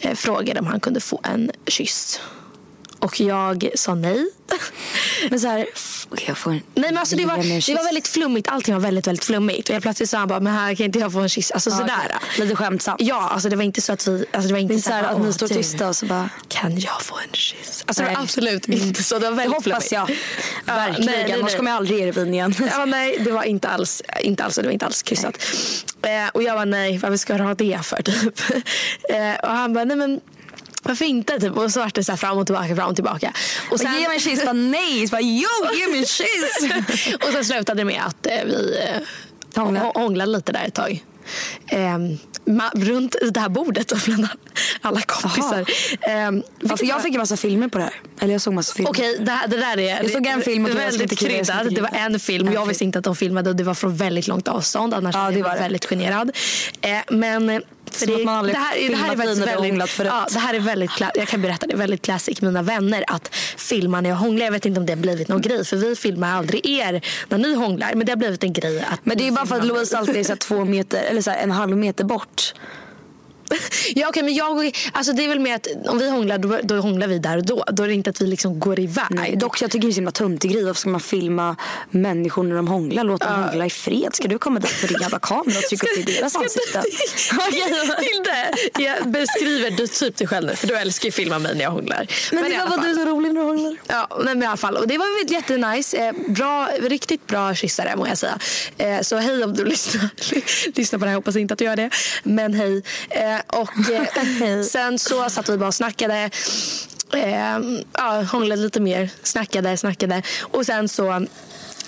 eh, 0.00 0.14
frågade 0.14 0.60
om 0.60 0.66
han 0.66 0.80
kunde 0.80 1.00
få 1.00 1.20
en 1.24 1.50
kyss 1.66 2.20
och 2.98 3.20
jag 3.20 3.68
sa 3.74 3.94
nej. 3.94 4.26
Men 5.30 5.40
så 5.40 5.48
här, 5.48 5.66
jag 6.26 6.38
får 6.38 6.50
en... 6.50 6.56
Nej 6.74 6.90
men 6.90 6.98
alltså 6.98 7.16
det 7.16 7.24
var, 7.26 7.36
det 7.66 7.74
var 7.74 7.84
väldigt 7.84 8.08
flummigt. 8.08 8.48
Allting 8.48 8.74
var 8.74 8.80
väldigt 8.80 9.06
väldigt 9.06 9.24
flummigt. 9.24 9.68
Och 9.68 9.74
jag 9.74 9.82
plötsligt 9.82 10.10
sa 10.10 10.18
han 10.18 10.28
bara, 10.28 10.40
men 10.40 10.52
här 10.52 10.74
kan 10.74 10.86
inte 10.86 10.98
jag 10.98 11.12
få 11.12 11.18
en 11.20 11.28
kyss. 11.28 11.50
Alltså 11.50 11.70
Ja, 11.70 11.76
sådär. 11.76 11.92
okej. 12.16 12.44
Lite 12.44 12.56
skämtsamt. 12.56 13.00
Ja, 13.02 13.28
alltså 13.28 13.48
det 13.48 13.56
var 13.56 13.62
inte 13.62 13.80
så 13.82 13.92
att 13.92 14.06
vi... 14.06 14.24
Alltså 14.32 14.48
det 14.48 14.52
var 14.54 14.60
inte 14.60 14.74
Det 14.74 14.80
så 14.82 14.90
här 14.92 15.04
att 15.04 15.20
ni 15.20 15.26
"Åh, 15.26 15.32
står 15.32 15.48
tysta 15.48 15.88
och 15.88 15.96
så 15.96 16.06
bara... 16.06 16.28
Kan 16.48 16.78
jag 16.78 17.02
få 17.02 17.14
en 17.28 17.32
kyss? 17.32 17.84
Alltså 17.86 18.02
det 18.02 18.06
Nej. 18.08 18.16
var 18.16 18.22
absolut 18.22 18.68
inte 18.68 19.02
så. 19.02 19.14
Det 19.18 19.20
var 19.24 19.30
Det 19.30 19.36
väldigt 19.36 19.54
hoppas 19.54 19.88
flummigt. 19.88 19.92
jag. 19.92 20.10
Ja, 20.66 20.74
Verkligen. 20.74 21.06
nej, 21.12 21.24
nej, 21.28 21.32
Annars 21.40 21.56
kommer 21.56 21.70
jag 21.70 21.76
aldrig 21.76 21.98
ge 21.98 22.06
er 22.08 22.12
vin 22.12 22.34
igen. 22.34 22.54
Ja, 22.70 22.84
nej, 22.84 23.18
det 23.24 23.30
var 23.30 23.42
inte 23.44 23.68
alls, 23.68 24.02
inte 24.20 24.44
alls, 24.44 24.54
det 24.54 24.62
var 24.62 24.70
inte 24.70 24.86
alls 24.86 25.02
kryssat. 25.02 25.38
Eh, 26.02 26.28
och 26.32 26.42
jag 26.42 26.54
var 26.54 26.66
nej, 26.66 26.98
varför 26.98 27.16
ska 27.16 27.38
du 27.38 27.44
ha 27.44 27.54
det 27.54 27.80
för 27.82 28.02
typ? 28.02 28.40
Eh, 29.08 29.34
och 29.42 29.56
han 29.56 29.72
bara, 29.74 29.84
nej 29.84 29.96
men 29.96 30.20
varför 30.82 31.04
inte? 31.04 31.40
Typ. 31.40 31.56
Och 31.56 31.72
så 31.72 31.80
var 31.80 31.90
det 31.94 32.04
så 32.04 32.16
fram 32.16 32.38
och 32.38 32.46
tillbaka, 32.46 32.76
fram 32.76 32.88
och 32.88 32.94
tillbaka. 32.94 33.32
Och 33.70 33.80
Sen... 33.80 33.94
Ge 33.94 34.08
mig 34.08 34.14
en 34.16 34.20
kyss. 34.20 34.42
Nej. 34.54 35.08
Så 35.08 35.10
bara, 35.10 35.20
jo, 35.20 35.48
ge 35.74 35.86
mig 35.88 35.98
en 35.98 36.06
kyss. 36.06 37.14
och 37.26 37.32
sen 37.32 37.44
slutade 37.44 37.80
det 37.80 37.84
med 37.84 38.02
att 38.06 38.26
eh, 38.26 38.32
vi 38.44 38.78
eh, 38.94 39.60
Hånglade. 39.62 39.86
hå- 39.86 39.98
hånglade 39.98 40.32
lite 40.32 40.52
där 40.52 40.64
ett 40.66 40.74
tag. 40.74 41.04
Ma- 42.46 42.70
runt 42.84 43.16
det 43.32 43.40
här 43.40 43.48
bordet 43.48 43.92
och 43.92 43.98
bland 44.04 44.28
alla 44.80 45.00
kompisar. 45.00 45.64
Ja, 46.60 46.76
för 46.76 46.84
jag 46.86 47.02
fick 47.02 47.14
en 47.14 47.18
massa 47.20 47.36
filmer 47.36 47.68
på 47.68 47.78
det 47.78 47.84
här. 47.84 47.94
Eller 48.20 48.32
jag 48.32 48.40
såg 48.40 48.54
massa 48.54 48.74
filmer. 48.74 48.90
Okej, 48.90 49.16
det, 49.20 49.30
här- 49.32 49.48
det 49.48 49.56
där 49.56 49.78
är 49.78 50.02
Jag 50.02 50.10
såg 50.10 50.26
en 50.26 50.42
film 50.42 50.64
och 50.64 50.70
jag 50.70 50.74
väldigt 50.76 51.10
jag 51.22 51.30
kryddat. 51.30 51.74
Det 51.74 51.80
var 51.80 51.90
en 51.94 52.20
film. 52.20 52.48
En 52.48 52.52
Jag 52.54 52.60
film. 52.62 52.68
visste 52.68 52.84
inte 52.84 52.98
att 52.98 53.04
de 53.04 53.16
filmade 53.16 53.50
och 53.50 53.56
det 53.56 53.64
var 53.64 53.74
från 53.74 53.96
väldigt 53.96 54.26
långt 54.28 54.48
avstånd. 54.48 54.94
Annars 54.94 55.14
Ja, 55.14 55.30
det 55.30 55.38
jag 55.38 55.44
var 55.44 55.54
det. 55.54 55.60
väldigt 55.60 55.84
generad. 55.86 56.30
Eh, 56.80 56.98
men 57.10 57.62
för 58.06 58.14
att 58.14 58.24
man 58.24 58.36
aldrig 58.36 58.54
det 58.54 58.58
här, 58.58 58.88
det 58.88 58.96
här 58.96 59.12
är 59.12 59.16
väldigt, 59.16 59.48
hånglat 59.48 59.90
förut. 59.90 60.10
ja, 60.14 60.26
det 60.32 60.38
här 60.38 60.54
är 60.54 60.60
väldigt, 60.60 60.90
jag 61.14 61.28
kan 61.28 61.42
berätta 61.42 61.66
det 61.66 61.72
är 61.72 61.78
väldigt 61.78 62.02
classic 62.02 62.42
mina 62.42 62.62
vänner 62.62 63.04
att 63.06 63.34
filma 63.56 64.00
när 64.00 64.10
jag 64.10 64.16
hånglar. 64.16 64.44
Jag 64.44 64.52
vet 64.52 64.66
inte 64.66 64.80
om 64.80 64.86
det 64.86 64.92
har 64.92 65.00
blivit 65.00 65.28
någon 65.28 65.40
grej 65.40 65.64
för 65.64 65.76
vi 65.76 65.96
filmar 65.96 66.36
aldrig 66.36 66.66
er 66.66 67.00
när 67.28 67.38
ni 67.38 67.54
hånglar. 67.54 67.94
Men 67.94 68.06
det 68.06 68.12
har 68.12 68.16
blivit 68.16 68.44
en 68.44 68.52
grej 68.52 68.80
att 68.80 69.06
Men 69.06 69.18
det 69.18 69.28
är 69.28 69.32
bara 69.32 69.46
för 69.46 69.56
att 69.56 69.66
Louise 69.66 69.98
alltid 69.98 70.16
är 70.16 70.24
så 70.24 70.36
två 70.36 70.64
meter, 70.64 71.02
eller 71.02 71.22
så 71.22 71.30
en 71.30 71.50
halv 71.50 71.76
meter 71.76 72.04
bort. 72.04 72.54
Ja 73.94 74.08
okej 74.08 74.22
men 74.22 74.34
jag, 74.34 74.76
alltså 74.92 75.12
det 75.12 75.24
är 75.24 75.28
väl 75.28 75.40
mer 75.40 75.54
att 75.54 75.66
om 75.88 75.98
vi 75.98 76.10
hånglar 76.10 76.38
då, 76.38 76.58
då 76.62 76.80
hånglar 76.80 77.08
vi 77.08 77.18
där 77.18 77.36
och 77.36 77.46
då. 77.46 77.64
Då 77.72 77.82
är 77.82 77.88
det 77.88 77.94
inte 77.94 78.10
att 78.10 78.20
vi 78.20 78.26
liksom 78.26 78.60
går 78.60 78.80
iväg. 78.80 79.06
Nej, 79.10 79.36
dock 79.36 79.62
jag 79.62 79.70
tycker 79.70 79.86
det 79.86 79.90
är 79.90 79.92
så 79.92 79.96
himla 79.96 80.10
töntig 80.10 80.52
grej. 80.52 80.64
Varför 80.64 80.80
ska 80.80 80.90
man 80.90 81.00
filma 81.00 81.56
människor 81.90 82.42
när 82.42 82.56
de 82.56 82.68
hånglar? 82.68 83.04
Låt 83.04 83.20
dem 83.20 83.42
hångla 83.42 83.66
i 83.66 83.70
fred. 83.70 84.14
Ska 84.14 84.28
du 84.28 84.38
komma 84.38 84.60
dit 84.60 84.82
med 84.82 84.90
din 84.90 85.00
jävla 85.00 85.18
kamera 85.18 85.58
och 85.58 85.64
trycka 85.64 85.86
upp 85.86 85.98
i 85.98 86.02
deras 86.02 86.36
ansikten? 86.36 86.82
Tilde, 88.00 88.54
jag 88.78 89.10
beskriver 89.10 89.70
du 89.70 89.86
typ 89.86 90.16
dig 90.16 90.26
själv 90.26 90.46
nu 90.46 90.56
för 90.56 90.66
du 90.66 90.76
älskar 90.76 91.06
ju 91.06 91.08
att 91.08 91.14
filma 91.14 91.38
mig 91.38 91.54
när 91.54 91.62
jag 91.62 91.70
hånglar. 91.70 92.06
Men, 92.32 92.46
i 92.46 92.50
det 92.50 92.64
var 92.70 92.82
du 92.82 92.90
är 92.90 92.94
så 92.94 93.04
rolig 93.04 93.34
när 93.34 93.40
du 93.40 93.46
hånglar. 93.46 93.76
Ja, 93.86 94.20
men 94.24 94.42
i 94.42 94.46
alla 94.46 94.56
fall. 94.56 94.76
Och 94.76 94.88
det 94.88 94.98
var 94.98 95.24
väl 95.24 95.32
jättenice. 95.32 95.96
Eh, 95.96 96.12
bra, 96.28 96.68
riktigt 96.80 97.26
bra 97.26 97.54
kyssare 97.54 97.96
må 97.96 98.06
jag 98.06 98.18
säga. 98.18 98.38
Eh, 98.78 99.00
så 99.00 99.16
hej 99.16 99.44
om 99.44 99.54
du 99.54 99.64
lyssnar, 99.64 100.08
lyssnar 100.78 100.98
på 100.98 101.04
det 101.04 101.10
här. 101.10 101.16
Hoppas 101.16 101.36
inte 101.36 101.54
att 101.54 101.58
du 101.58 101.64
gör 101.64 101.76
det. 101.76 101.90
Men 102.22 102.54
hej. 102.54 102.82
Eh, 103.10 103.37
och 103.46 103.90
eh, 103.90 104.62
sen 104.62 104.98
så 104.98 105.30
satt 105.30 105.48
vi 105.48 105.56
bara 105.56 105.68
och 105.68 105.74
snackade. 105.74 106.30
Eh, 107.12 107.58
ja, 107.92 108.22
hånglade 108.32 108.62
lite 108.62 108.80
mer. 108.80 109.10
Snackade, 109.22 109.76
snackade. 109.76 110.22
Och 110.40 110.66
sen 110.66 110.88
så 110.88 111.26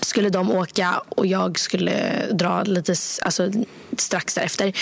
skulle 0.00 0.30
de 0.30 0.50
åka 0.50 1.02
och 1.08 1.26
jag 1.26 1.58
skulle 1.58 2.26
dra 2.32 2.62
lite 2.62 2.94
alltså, 3.22 3.50
strax 3.96 4.34
därefter. 4.34 4.72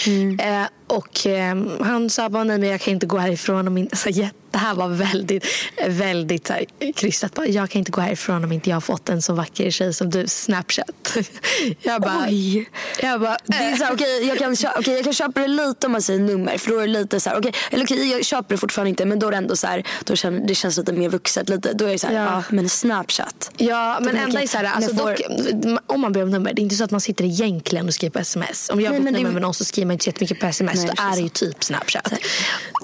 Eh, 0.41 0.67
och 0.87 1.27
eh, 1.27 1.57
han 1.81 2.11
sa 2.11 2.29
bara 2.29 2.45
nej 2.45 2.59
men 2.59 2.69
jag 2.69 2.81
kan 2.81 2.95
inte 2.95 3.07
gå 3.07 3.19
härifrån 3.19 3.69
om 3.69 3.79
inte... 3.79 3.97
Så, 4.09 4.09
ja, 4.13 4.29
det 4.51 4.59
här 4.59 4.75
var 4.75 4.89
väldigt, 4.89 5.47
väldigt 5.87 6.47
så 6.47 6.53
här, 6.53 6.93
krystat. 6.93 7.35
Bara, 7.35 7.47
Jag 7.47 7.71
kan 7.71 7.79
inte 7.79 7.91
gå 7.91 8.01
härifrån 8.01 8.45
om 8.45 8.53
inte 8.53 8.71
jag 8.71 8.77
har 8.77 8.81
fått 8.81 9.09
en 9.09 9.23
så 9.23 9.33
vacker 9.33 9.71
tjej 9.71 9.95
som 9.95 10.11
du. 10.11 10.27
Snapchat. 10.27 11.17
Jag 11.83 12.03
bara... 12.03 12.25
Oj. 12.29 12.69
Jag 13.03 13.21
bara 13.21 13.37
Det 13.45 13.57
är 13.57 13.77
så 13.77 13.85
här, 13.85 13.93
okej, 13.95 14.27
jag, 14.29 14.39
kan 14.39 14.57
kö- 14.57 14.73
okej, 14.79 14.95
jag 14.95 15.05
kan 15.05 15.13
köpa 15.13 15.41
det 15.41 15.49
lite 15.49 15.87
om 15.87 15.93
man 15.93 16.03
säger 16.03 16.21
nummer. 16.21 16.59
För 16.59 16.71
då 16.71 16.77
är 16.79 16.81
det 16.87 16.93
lite 16.93 17.21
så 17.21 17.31
här, 17.31 17.39
okej, 17.39 17.53
eller 17.71 17.85
okej, 17.85 18.11
jag 18.11 18.25
köper 18.25 18.55
det 18.55 18.59
fortfarande 18.59 18.91
inte. 18.91 19.05
Men 19.05 19.19
då 19.19 19.27
är 19.27 19.31
det 19.31 19.37
ändå 19.37 19.57
så 19.57 19.67
här, 19.67 19.83
då 20.05 20.17
känner, 20.17 20.41
det 20.49 20.55
känns 20.55 20.77
lite 20.77 20.93
mer 20.93 21.09
vuxet. 21.09 21.49
Lite, 21.49 21.73
då 21.73 21.85
är 21.85 21.93
det 21.93 21.99
så 21.99 22.07
här, 22.07 22.15
Ja. 22.15 22.25
ja. 22.25 22.43
men 22.51 22.69
Snapchat. 22.69 23.51
Ja, 23.57 23.99
men 24.03 24.17
är 24.17 24.47
så 24.47 24.59
här, 24.59 24.65
alltså, 24.65 24.95
får- 24.97 25.11
dock, 25.71 25.81
om 25.87 26.01
man 26.01 26.13
ber 26.13 26.23
om 26.23 26.31
nummer, 26.31 26.53
det 26.55 26.61
är 26.61 26.65
inte 26.65 26.75
så 26.77 26.85
att 26.85 26.91
man 26.91 27.01
sitter 27.01 27.25
egentligen 27.25 27.87
och 27.89 27.95
skriver 27.95 28.13
på 28.13 28.19
sms. 28.19 28.71
Om 28.71 28.81
jag 28.81 28.91
har 28.93 29.01
men 29.01 29.13
nummer 29.15 29.31
med 29.31 29.43
någon 29.43 29.55
så 29.55 29.65
skriver 29.65 29.87
man 29.87 29.93
inte 29.93 30.05
så 30.05 30.09
jättemycket 30.09 30.41
på 30.41 30.47
sms. 30.47 30.75
Nej, 30.77 30.91
då 30.97 31.03
är 31.03 31.17
det 31.17 31.23
ju 31.23 31.29
typ 31.29 31.65
Snapchat. 31.65 32.13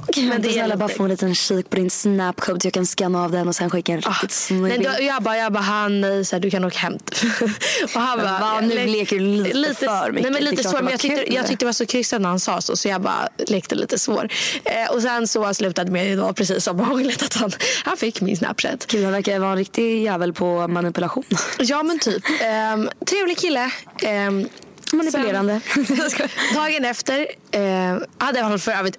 Okej, 0.08 0.24
men 0.24 0.42
det 0.42 0.48
är 0.48 0.52
snälla 0.52 0.76
bara 0.76 0.86
lite- 0.86 0.96
få 0.98 1.02
en 1.04 1.10
liten 1.10 1.34
kik 1.34 1.70
på 1.70 1.76
din 1.76 1.90
snapcode 1.90 2.60
så 2.60 2.66
jag 2.66 2.72
kan 2.74 2.86
scanna 2.86 3.24
av 3.24 3.30
den 3.32 3.48
och 3.48 3.56
sen 3.56 3.70
skicka 3.70 3.92
en 3.92 4.02
Ah, 4.04 4.10
riktigt 4.10 4.30
snygg 4.32 4.62
Nej, 4.62 4.78
bild. 4.78 4.90
jag 5.00 5.22
bara, 5.22 5.36
jag 5.36 5.52
bara 5.52 5.60
han, 5.62 6.00
nej, 6.00 6.24
så 6.24 6.36
här, 6.36 6.40
du 6.40 6.50
kan 6.50 6.64
åka 6.64 6.78
hem. 6.78 6.92
och 7.94 8.00
han 8.00 8.18
bara, 8.18 8.38
va, 8.40 8.60
nu 8.60 8.74
le- 8.74 8.86
leker 8.86 9.18
du 9.18 9.24
lite 9.52 9.74
för 9.74 10.03
mycket. 10.12 10.32
Nej, 10.32 10.42
men 10.42 10.50
lite 10.50 10.68
svår, 10.68 10.82
men 10.82 10.90
jag 10.90 11.00
tyckte, 11.00 11.34
jag 11.34 11.46
tyckte 11.46 11.62
det 11.64 11.66
var 11.66 11.72
så 11.72 11.86
krystat 11.86 12.20
när 12.20 12.28
han 12.28 12.40
sa 12.40 12.60
så, 12.60 12.76
så 12.76 12.88
jag 12.88 13.00
bara 13.02 13.28
lekte 13.38 13.74
lite 13.74 13.98
svår. 13.98 14.28
Eh, 14.64 14.90
och 14.94 15.02
sen 15.02 15.28
så 15.28 15.54
slutade 15.54 15.90
med 15.90 16.18
var 16.18 16.32
precis 16.32 16.64
som 16.64 16.76
vanligt 16.76 17.22
att 17.22 17.34
han, 17.34 17.52
han 17.84 17.96
fick 17.96 18.20
min 18.20 18.36
Snapchat. 18.36 18.86
Kul, 18.86 19.04
han 19.04 19.12
verkar 19.12 19.38
vara 19.38 19.50
en 19.50 19.56
riktig 19.58 20.02
jävel 20.02 20.32
på 20.32 20.68
manipulation. 20.68 21.24
Ja 21.58 21.82
men 21.82 21.98
typ. 21.98 22.22
Ehm, 22.40 22.88
trevlig 23.06 23.38
kille. 23.38 23.70
Ehm, 24.02 24.48
Manipulerande. 24.92 25.60
Sen, 25.74 25.86
dagen 26.54 26.84
efter 26.84 27.26
eh, 27.50 27.98
hade 28.18 28.38
jag 28.38 28.60
för 28.60 28.72
övrigt 28.72 28.98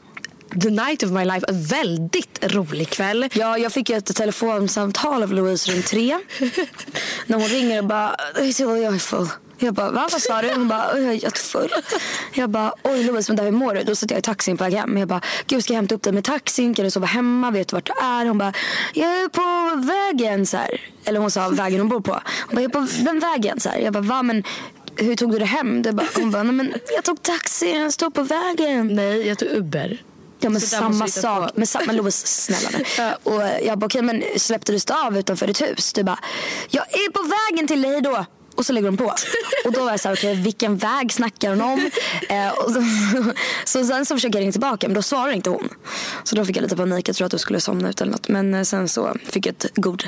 the 0.61 0.69
night 0.69 1.03
of 1.03 1.11
my 1.11 1.25
life. 1.25 1.45
En 1.49 1.63
väldigt 1.63 2.39
rolig 2.53 2.89
kväll. 2.89 3.29
Ja, 3.33 3.57
jag 3.57 3.71
fick 3.71 3.89
ett 3.89 4.15
telefonsamtal 4.15 5.23
av 5.23 5.33
Louise 5.33 5.71
runt 5.71 5.85
tre. 5.87 6.19
När 7.25 7.37
hon 7.37 7.47
ringer 7.47 7.79
och 7.79 7.85
bara, 7.85 8.15
"Så 8.53 8.63
jag 8.63 8.95
är 8.95 8.99
full. 8.99 9.27
Jag 9.57 9.73
bara, 9.73 9.91
va? 9.91 10.07
Vad 10.11 10.21
sa 10.21 10.41
du? 10.41 10.49
Hon 10.53 10.67
bara, 10.67 10.99
jag 10.99 11.09
är 11.09 11.23
jättefull. 11.23 11.69
Jag 12.33 12.49
bara, 12.49 12.73
oj 12.83 13.03
Louise, 13.03 13.31
men 13.31 13.37
där, 13.37 13.43
hur 13.43 13.51
mår 13.51 13.73
du? 13.73 13.83
Då 13.83 13.95
sitter 13.95 14.15
jag 14.15 14.19
i 14.19 14.21
taxin 14.21 14.57
på 14.57 14.63
väg 14.63 14.73
hem. 14.73 14.97
Jag 14.97 15.07
bara, 15.07 15.21
gud 15.47 15.63
ska 15.63 15.73
jag 15.73 15.77
hämta 15.77 15.95
upp 15.95 16.03
dig 16.03 16.13
med 16.13 16.23
taxin? 16.23 16.73
Kan 16.73 16.85
du 16.85 16.91
sova 16.91 17.05
hemma? 17.07 17.51
Vet 17.51 17.67
du 17.67 17.75
vart 17.75 17.85
du 17.85 17.93
är? 18.05 18.25
Hon 18.25 18.37
bara, 18.37 18.53
jag 18.93 19.09
är 19.09 19.27
på 19.29 19.81
vägen 19.87 20.45
så 20.45 20.57
här. 20.57 20.81
Eller 21.05 21.19
hon 21.19 21.31
sa 21.31 21.49
vägen 21.49 21.79
hon 21.79 21.89
bor 21.89 22.01
på. 22.01 22.11
Hon 22.47 22.55
bara, 22.55 22.61
jag 22.61 22.75
är 22.75 22.81
på 22.81 22.87
den 23.03 23.19
vägen 23.19 23.59
så 23.59 23.69
här. 23.69 23.77
Jag 23.79 23.93
bara, 23.93 24.03
va? 24.03 24.23
Men 24.23 24.43
hur 24.95 25.15
tog 25.15 25.31
du 25.31 25.39
det 25.39 25.45
hem? 25.45 25.81
Det 25.81 25.91
bara, 25.93 26.07
hon 26.15 26.31
bara, 26.31 26.43
nej 26.43 26.53
men 26.53 26.73
jag 26.95 27.03
tog 27.03 27.21
taxi, 27.21 27.71
jag 27.71 27.93
står 27.93 28.09
på 28.09 28.23
vägen. 28.23 28.95
Nej, 28.95 29.27
jag 29.27 29.37
tog 29.37 29.47
Uber. 29.51 30.01
Ja 30.39 30.49
men 30.49 30.61
samma 30.61 31.07
sak. 31.07 31.51
Men, 31.55 31.67
sa- 31.67 31.81
men 31.87 31.95
Louise 31.95 32.27
snälla 32.27 32.69
nu. 32.77 32.83
Ja. 32.97 33.17
Och 33.23 33.41
jag 33.65 33.77
bara 33.79 33.85
okej 33.85 34.01
men 34.01 34.23
släppte 34.37 34.71
du 34.71 34.79
av 35.05 35.17
utanför 35.17 35.47
ditt 35.47 35.61
hus? 35.61 35.93
Du 35.93 36.03
bara 36.03 36.19
jag 36.69 36.83
är 36.93 37.11
på 37.11 37.21
vägen 37.51 37.67
till 37.67 37.81
dig 37.81 38.01
då. 38.01 38.25
Och 38.55 38.65
så 38.65 38.73
lägger 38.73 38.87
hon 38.87 38.97
på. 38.97 39.13
Och 39.65 39.71
då 39.71 39.83
var 39.83 39.91
jag 39.91 39.99
så 39.99 40.07
här, 40.07 40.15
okej 40.15 40.35
vilken 40.35 40.77
väg 40.77 41.13
snackar 41.13 41.49
hon 41.49 41.61
om? 41.61 41.89
Eh, 42.29 42.49
och 42.49 42.71
så, 42.71 42.83
så 43.65 43.85
sen 43.85 44.05
så 44.05 44.15
försöker 44.15 44.35
jag 44.35 44.41
ringa 44.41 44.51
tillbaka 44.51 44.87
men 44.87 44.95
då 44.95 45.01
svarar 45.01 45.31
inte 45.31 45.49
hon. 45.49 45.69
Så 46.23 46.35
då 46.35 46.45
fick 46.45 46.57
jag 46.57 46.63
lite 46.63 46.75
panik, 46.75 47.09
jag 47.09 47.15
tror 47.15 47.25
att 47.25 47.31
du 47.31 47.37
skulle 47.37 47.59
somna 47.59 47.89
ut 47.89 48.01
eller 48.01 48.11
något. 48.11 48.27
Men 48.27 48.53
eh, 48.53 48.63
sen 48.63 48.89
så 48.89 49.15
fick 49.23 49.45
jag 49.45 49.53
ett 49.53 49.65
god, 49.75 50.03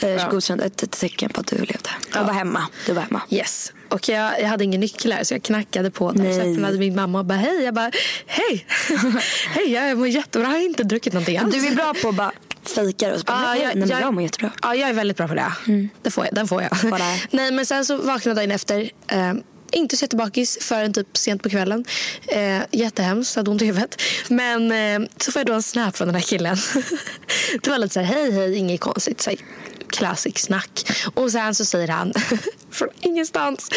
eh, 0.00 0.30
godkänt, 0.30 0.62
ett, 0.62 0.82
ett 0.82 0.90
tecken 0.90 1.30
på 1.30 1.40
att 1.40 1.46
du 1.46 1.56
levde. 1.56 1.90
Jag 2.14 2.24
var 2.24 2.32
hemma, 2.32 2.66
du 2.86 2.92
var 2.92 3.02
hemma. 3.02 3.22
Yes. 3.30 3.72
Och 3.88 4.08
jag, 4.08 4.40
jag 4.40 4.48
hade 4.48 4.64
ingen 4.64 4.80
nyckel 4.80 5.12
här 5.12 5.24
så 5.24 5.34
jag 5.34 5.42
knackade 5.42 5.90
på 5.90 6.12
där. 6.12 6.22
Nej. 6.22 6.52
öppnade 6.52 6.78
min 6.78 6.96
mamma 6.96 7.18
och 7.18 7.24
bara 7.24 7.38
hej. 7.38 7.64
Jag 7.64 7.74
bara 7.74 7.90
hej. 8.26 8.66
hej 9.54 9.72
jag 9.72 9.98
mår 9.98 10.08
jättebra. 10.08 10.48
Jag 10.48 10.54
har 10.54 10.64
inte 10.64 10.84
druckit 10.84 11.12
någonting 11.12 11.38
alls. 11.38 11.54
Du 11.54 11.66
är 11.66 11.74
bra 11.74 11.94
på 12.02 12.08
att 12.08 12.14
bara 12.14 12.32
fejka 12.64 13.08
det 13.08 13.14
och 13.14 13.20
så 13.20 13.24
bara, 13.24 13.56
Ja, 13.56 13.64
nej, 13.64 13.72
nej, 13.74 13.88
men 13.88 14.00
jag 14.00 14.14
mår 14.14 14.22
jättebra. 14.22 14.50
Ja, 14.62 14.74
jag 14.74 14.88
är 14.88 14.94
väldigt 14.94 15.16
bra 15.16 15.28
på 15.28 15.34
det. 15.34 15.52
det 16.02 16.10
får 16.10 16.24
jag, 16.24 16.34
den 16.34 16.48
får 16.48 16.62
jag. 16.62 16.90
Bara. 16.90 17.16
Nej, 17.30 17.52
men 17.52 17.66
sen 17.66 17.84
så 17.84 17.96
vaknade 17.96 18.28
jag 18.28 18.36
dagen 18.36 18.50
efter. 18.50 18.90
Eh, 19.06 19.32
inte 19.72 19.96
så 19.96 20.04
jättebakis 20.04 20.58
förrän 20.60 20.92
typ 20.92 21.16
sent 21.16 21.42
på 21.42 21.50
kvällen. 21.50 21.84
Eh, 22.28 22.60
jättehemskt, 22.70 23.36
hade 23.36 23.50
ont 23.50 23.62
i 23.62 23.66
huvudet. 23.66 24.02
Men 24.28 24.72
eh, 24.72 25.08
så 25.16 25.32
får 25.32 25.40
jag 25.40 25.46
då 25.46 25.52
en 25.52 25.62
snap 25.62 25.96
från 25.96 26.08
den 26.08 26.14
här 26.14 26.22
killen. 26.22 26.56
det 27.62 27.70
var 27.70 27.78
lite 27.78 27.94
så 27.94 28.00
här, 28.00 28.14
hej 28.14 28.32
hej, 28.32 28.56
inget 28.56 28.80
konstigt. 28.80 29.20
Så 29.20 29.30
här, 29.30 29.38
classic 29.88 30.38
snack. 30.38 30.90
Och 31.14 31.32
sen 31.32 31.54
så 31.54 31.64
säger 31.64 31.88
han 31.88 32.12
från 32.70 32.88
ingenstans. 33.00 33.70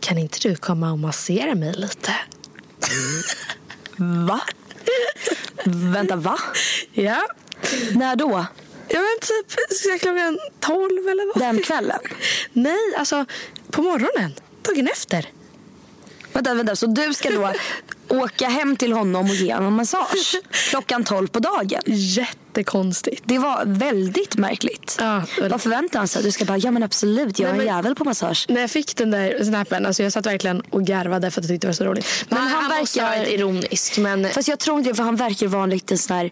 Kan 0.00 0.18
inte 0.18 0.38
du 0.48 0.56
komma 0.56 0.92
och 0.92 0.98
massera 0.98 1.54
mig 1.54 1.72
lite? 1.72 2.14
Va? 4.28 4.40
Vänta, 5.64 6.16
va? 6.16 6.38
Ja. 6.92 7.22
När 7.92 8.16
då? 8.16 8.46
Ja 8.88 9.00
men 9.00 9.18
typ 9.20 9.80
klockan 9.92 10.38
12 10.60 11.08
eller 11.08 11.26
vad? 11.34 11.42
Den 11.42 11.62
kvällen? 11.62 11.98
Nej, 12.52 12.94
alltså 12.98 13.24
på 13.70 13.82
morgonen. 13.82 14.34
Dagen 14.62 14.88
efter. 14.92 15.26
Vänta, 16.32 16.54
vänta, 16.54 16.76
så 16.76 16.86
du 16.86 17.14
ska 17.14 17.30
då 17.30 17.52
åka 18.08 18.48
hem 18.48 18.76
till 18.76 18.92
honom 18.92 19.30
och 19.30 19.34
ge 19.34 19.54
honom 19.54 19.74
massage 19.74 20.40
klockan 20.70 21.04
12 21.04 21.26
på 21.28 21.38
dagen? 21.38 21.80
Jättekonstigt. 21.86 23.22
Det 23.26 23.38
var 23.38 23.62
väldigt 23.66 24.36
märkligt. 24.36 24.96
Ja, 25.00 25.22
väldigt. 25.36 25.50
Vad 25.52 25.62
förväntar 25.62 25.98
han 25.98 26.08
sig? 26.08 26.22
Du 26.22 26.32
ska 26.32 26.44
bara, 26.44 26.58
ja 26.58 26.70
men 26.70 26.82
absolut, 26.82 27.38
jag 27.38 27.50
är 27.50 27.54
en 27.60 27.66
jävel 27.66 27.94
på 27.94 28.04
massage. 28.04 28.46
När 28.48 28.60
jag 28.60 28.70
fick 28.70 28.96
den 28.96 29.10
där 29.10 29.44
snappen, 29.44 29.86
alltså 29.86 30.02
jag 30.02 30.12
satt 30.12 30.26
verkligen 30.26 30.60
och 30.60 30.82
garvade 30.84 31.30
för 31.30 31.40
att 31.40 31.44
jag 31.44 31.50
tyckte 31.50 31.66
det 31.66 31.68
var 31.68 31.74
så 31.74 31.84
roligt. 31.84 32.06
Men, 32.28 32.38
Men 32.38 32.48
han, 32.48 32.62
han 32.62 32.70
han 32.72 32.80
måste 32.80 33.00
ha 33.02 33.08
verkar- 33.08 33.20
varit 33.24 33.32
ironisk. 33.34 33.98
Men 33.98 34.30
Fast 34.30 34.48
jag 34.48 34.58
tror 34.58 34.78
inte 34.78 34.90
det, 34.90 34.94
för 34.94 35.02
han 35.02 35.16
verkar 35.16 35.46
vara 35.46 35.62
en 35.64 35.70
liten 35.70 35.98
sån 35.98 36.16
här 36.16 36.30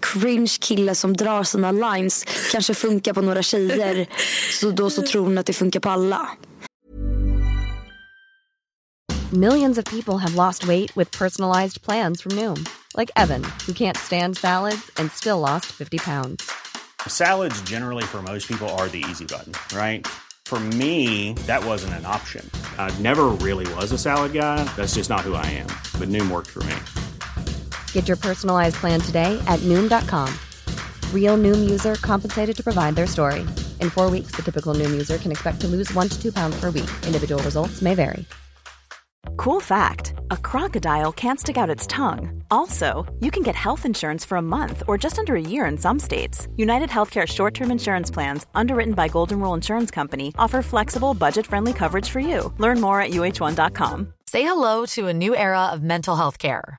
cringe 0.00 0.58
kille 0.60 0.94
som 0.94 1.16
drar 1.16 1.44
sina 1.44 1.72
lines 1.72 2.24
kanske 2.52 2.74
funkar 2.74 3.12
på 3.12 3.20
några 3.20 3.42
tjejer. 3.42 4.06
så 4.60 4.70
då 4.70 4.90
så 4.90 5.02
tror 5.02 5.24
hon 5.24 5.38
att 5.38 5.46
det 5.46 5.52
funkar 5.52 5.80
på 5.80 5.90
alla. 5.90 6.28
Millions 9.32 9.78
of 9.78 9.84
people 9.84 10.18
have 10.18 10.34
lost 10.34 10.64
weight 10.64 10.96
with 10.96 11.18
personalized 11.18 11.82
plans 11.82 12.20
from 12.22 12.32
Noom. 12.32 12.66
Like 12.96 13.12
Evan, 13.16 13.44
who 13.64 13.72
can't 13.72 13.96
stand 13.96 14.36
salads 14.36 14.90
and 14.96 15.12
still 15.12 15.38
lost 15.38 15.66
50 15.66 15.98
pounds. 15.98 16.50
Salads 17.06 17.62
generally 17.62 18.02
for 18.02 18.22
most 18.22 18.48
people 18.48 18.68
are 18.70 18.88
the 18.88 19.04
easy 19.08 19.24
button, 19.24 19.52
right? 19.72 20.04
For 20.46 20.58
me, 20.58 21.34
that 21.46 21.64
wasn't 21.64 21.94
an 21.94 22.06
option. 22.06 22.44
I 22.76 22.90
never 22.98 23.26
really 23.28 23.72
was 23.74 23.92
a 23.92 23.98
salad 23.98 24.32
guy. 24.32 24.64
That's 24.76 24.96
just 24.96 25.08
not 25.08 25.20
who 25.20 25.34
I 25.34 25.46
am. 25.46 25.68
But 26.00 26.08
Noom 26.08 26.28
worked 26.28 26.50
for 26.50 26.64
me. 26.64 26.74
Get 27.92 28.08
your 28.08 28.16
personalized 28.16 28.76
plan 28.76 29.00
today 29.00 29.40
at 29.46 29.60
Noom.com. 29.60 30.28
Real 31.14 31.36
Noom 31.36 31.70
user 31.70 31.94
compensated 31.94 32.56
to 32.56 32.64
provide 32.64 32.96
their 32.96 33.06
story. 33.06 33.42
In 33.80 33.90
four 33.90 34.10
weeks, 34.10 34.32
the 34.32 34.42
typical 34.42 34.74
Noom 34.74 34.90
user 34.90 35.18
can 35.18 35.30
expect 35.30 35.60
to 35.60 35.68
lose 35.68 35.94
one 35.94 36.08
to 36.08 36.20
two 36.20 36.32
pounds 36.32 36.58
per 36.58 36.70
week. 36.70 36.90
Individual 37.06 37.40
results 37.44 37.80
may 37.80 37.94
vary. 37.94 38.24
Cool 39.36 39.60
fact 39.60 40.14
a 40.30 40.36
crocodile 40.36 41.12
can't 41.12 41.40
stick 41.40 41.56
out 41.56 41.70
its 41.70 41.86
tongue. 41.86 42.42
Also, 42.50 43.06
you 43.20 43.30
can 43.30 43.42
get 43.42 43.56
health 43.56 43.86
insurance 43.86 44.24
for 44.24 44.36
a 44.36 44.42
month 44.42 44.82
or 44.86 44.98
just 44.98 45.18
under 45.18 45.34
a 45.34 45.40
year 45.40 45.66
in 45.66 45.78
some 45.78 45.98
states. 45.98 46.46
United 46.56 46.90
Healthcare 46.90 47.26
short 47.26 47.54
term 47.54 47.70
insurance 47.70 48.10
plans, 48.10 48.46
underwritten 48.54 48.94
by 48.94 49.08
Golden 49.08 49.40
Rule 49.40 49.54
Insurance 49.54 49.90
Company, 49.90 50.32
offer 50.38 50.62
flexible, 50.62 51.14
budget 51.14 51.46
friendly 51.46 51.72
coverage 51.72 52.08
for 52.08 52.20
you. 52.20 52.52
Learn 52.58 52.80
more 52.80 53.00
at 53.00 53.10
uh1.com. 53.10 54.12
Say 54.26 54.42
hello 54.42 54.86
to 54.86 55.08
a 55.08 55.14
new 55.14 55.34
era 55.34 55.66
of 55.72 55.82
mental 55.82 56.16
health 56.16 56.38
care. 56.38 56.78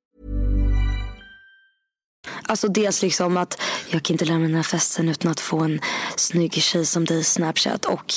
Alltså 2.43 2.67
dels 2.67 3.01
liksom 3.01 3.37
att 3.37 3.61
jag 3.89 4.03
kan 4.03 4.13
inte 4.13 4.25
lämna 4.25 4.47
den 4.47 4.55
här 4.55 4.63
festen 4.63 5.09
utan 5.09 5.31
att 5.31 5.39
få 5.39 5.59
en 5.59 5.81
snygg 6.15 6.53
tjej 6.53 6.85
som 6.85 7.05
dig 7.05 7.19
i 7.19 7.23
Snapchat 7.23 7.85
och 7.85 8.13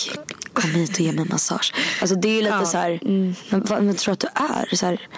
kom 0.53 0.71
hit 0.71 0.91
och 0.95 1.01
ge 1.01 1.13
mig 1.13 1.25
massage. 1.25 1.75
Alltså 2.01 2.17
det 2.17 2.29
är 2.39 2.43
lite 2.43 2.55
Ja. 2.55 2.65
så 2.65 2.79
här, 2.79 2.99
men 3.03 3.37
vad 3.65 3.83
men 3.83 3.95
tror 3.95 4.13
att 4.13 4.21
du 4.21 4.27
är? 4.35 4.77
Så 4.77 4.87
här, 4.87 5.09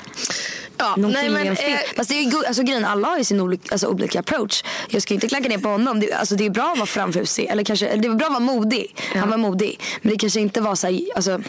Ja, 0.78 0.94
någon 0.96 1.10
nej, 1.12 1.30
men, 1.30 1.46
eh, 1.46 1.78
Fast 1.96 2.08
det 2.10 2.14
är 2.14 2.22
ju, 2.22 2.46
alltså, 2.46 2.62
grejen, 2.62 2.84
alla 2.84 3.08
har 3.08 3.18
ju 3.18 3.24
sin 3.24 3.40
olika, 3.40 3.72
alltså, 3.72 3.86
olika 3.86 4.20
approach. 4.20 4.62
Jag 4.88 5.02
ska 5.02 5.14
ju 5.14 5.16
inte 5.16 5.28
klacka 5.28 5.48
ner 5.48 5.58
på 5.58 5.68
honom. 5.68 6.00
Det, 6.00 6.12
alltså, 6.12 6.36
det 6.36 6.46
är 6.46 6.50
bra 6.50 6.72
att 6.72 6.78
vara 6.78 6.86
framfusig. 6.86 7.44
Eller 7.44 7.64
kanske, 7.64 7.96
det 7.96 8.08
är 8.08 8.14
bra 8.14 8.26
att 8.26 8.32
vara 8.32 8.40
modig. 8.40 8.96
Han 9.14 9.30
var 9.30 9.36
modig. 9.36 9.80
Men 10.02 10.12
det 10.12 10.18
kanske 10.18 10.40
inte 10.40 10.60
var 10.60 10.74
så 10.74 10.86
här, 10.86 11.00
alltså, 11.16 11.40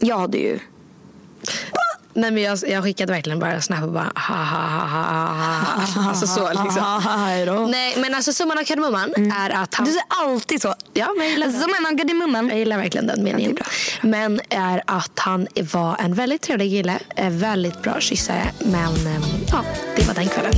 jag 0.00 0.18
hade 0.18 0.38
ju 0.38 0.58
nej, 2.14 2.30
men 2.30 2.42
jag, 2.42 2.58
jag 2.68 2.84
skickade 2.84 3.12
verkligen 3.12 3.38
bara 3.38 3.60
snabbt 3.60 3.82
och 3.82 3.92
bara 3.92 4.12
ha 4.14 4.34
ha 4.34 4.60
ha 4.60 4.86
ha 4.86 5.26
ha. 5.26 6.08
Alltså 6.08 6.26
så 6.26 6.48
liksom. 6.48 7.70
Nej 7.70 7.94
men 7.96 8.14
alltså 8.14 8.32
summan 8.32 8.58
av 8.58 8.64
kardemumman 8.64 9.32
är 9.32 9.50
att 9.50 9.74
han... 9.74 9.86
Du 9.86 9.92
säger 9.92 10.06
alltid 10.08 10.62
så. 10.62 10.74
Ja 10.92 11.08
men 11.16 11.26
jag 11.26 11.32
gillar 11.32 11.46
en 11.46 11.86
av 11.86 11.98
kardemumman. 11.98 12.48
Jag 12.48 12.58
gillar 12.58 12.76
verkligen 12.76 13.06
den 13.06 13.24
meningen. 13.24 13.54
bra. 13.54 13.66
Men 14.02 14.40
är 14.48 14.82
att 14.86 15.18
han 15.18 15.46
var 15.72 15.96
en 16.00 16.14
väldigt 16.14 16.42
trevlig 16.42 16.70
kille. 16.70 16.98
En 17.16 17.38
väldigt 17.38 17.82
bra 17.82 18.00
kyssare. 18.00 18.50
Men 18.58 19.06
eh, 19.06 19.22
ja, 19.50 19.64
det 19.96 20.06
var 20.06 20.14
den 20.14 20.28
kvällen. 20.28 20.54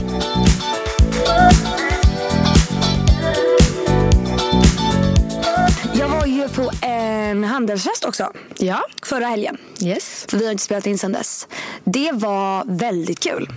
Var 6.27 6.33
ju 6.33 6.49
på 6.49 6.71
en 6.87 7.45
handelsfest 7.45 8.05
också. 8.05 8.33
Ja. 8.59 8.87
Förra 9.03 9.27
helgen. 9.27 9.57
Yes. 9.83 10.27
För 10.29 10.39
vi 10.39 10.45
har 10.45 10.53
inte 10.53 10.65
spelat 10.65 10.87
in 10.87 10.99
sen 10.99 11.13
dess. 11.13 11.49
Det 11.85 12.13
var 12.13 12.65
väldigt 12.67 13.21
kul. 13.21 13.49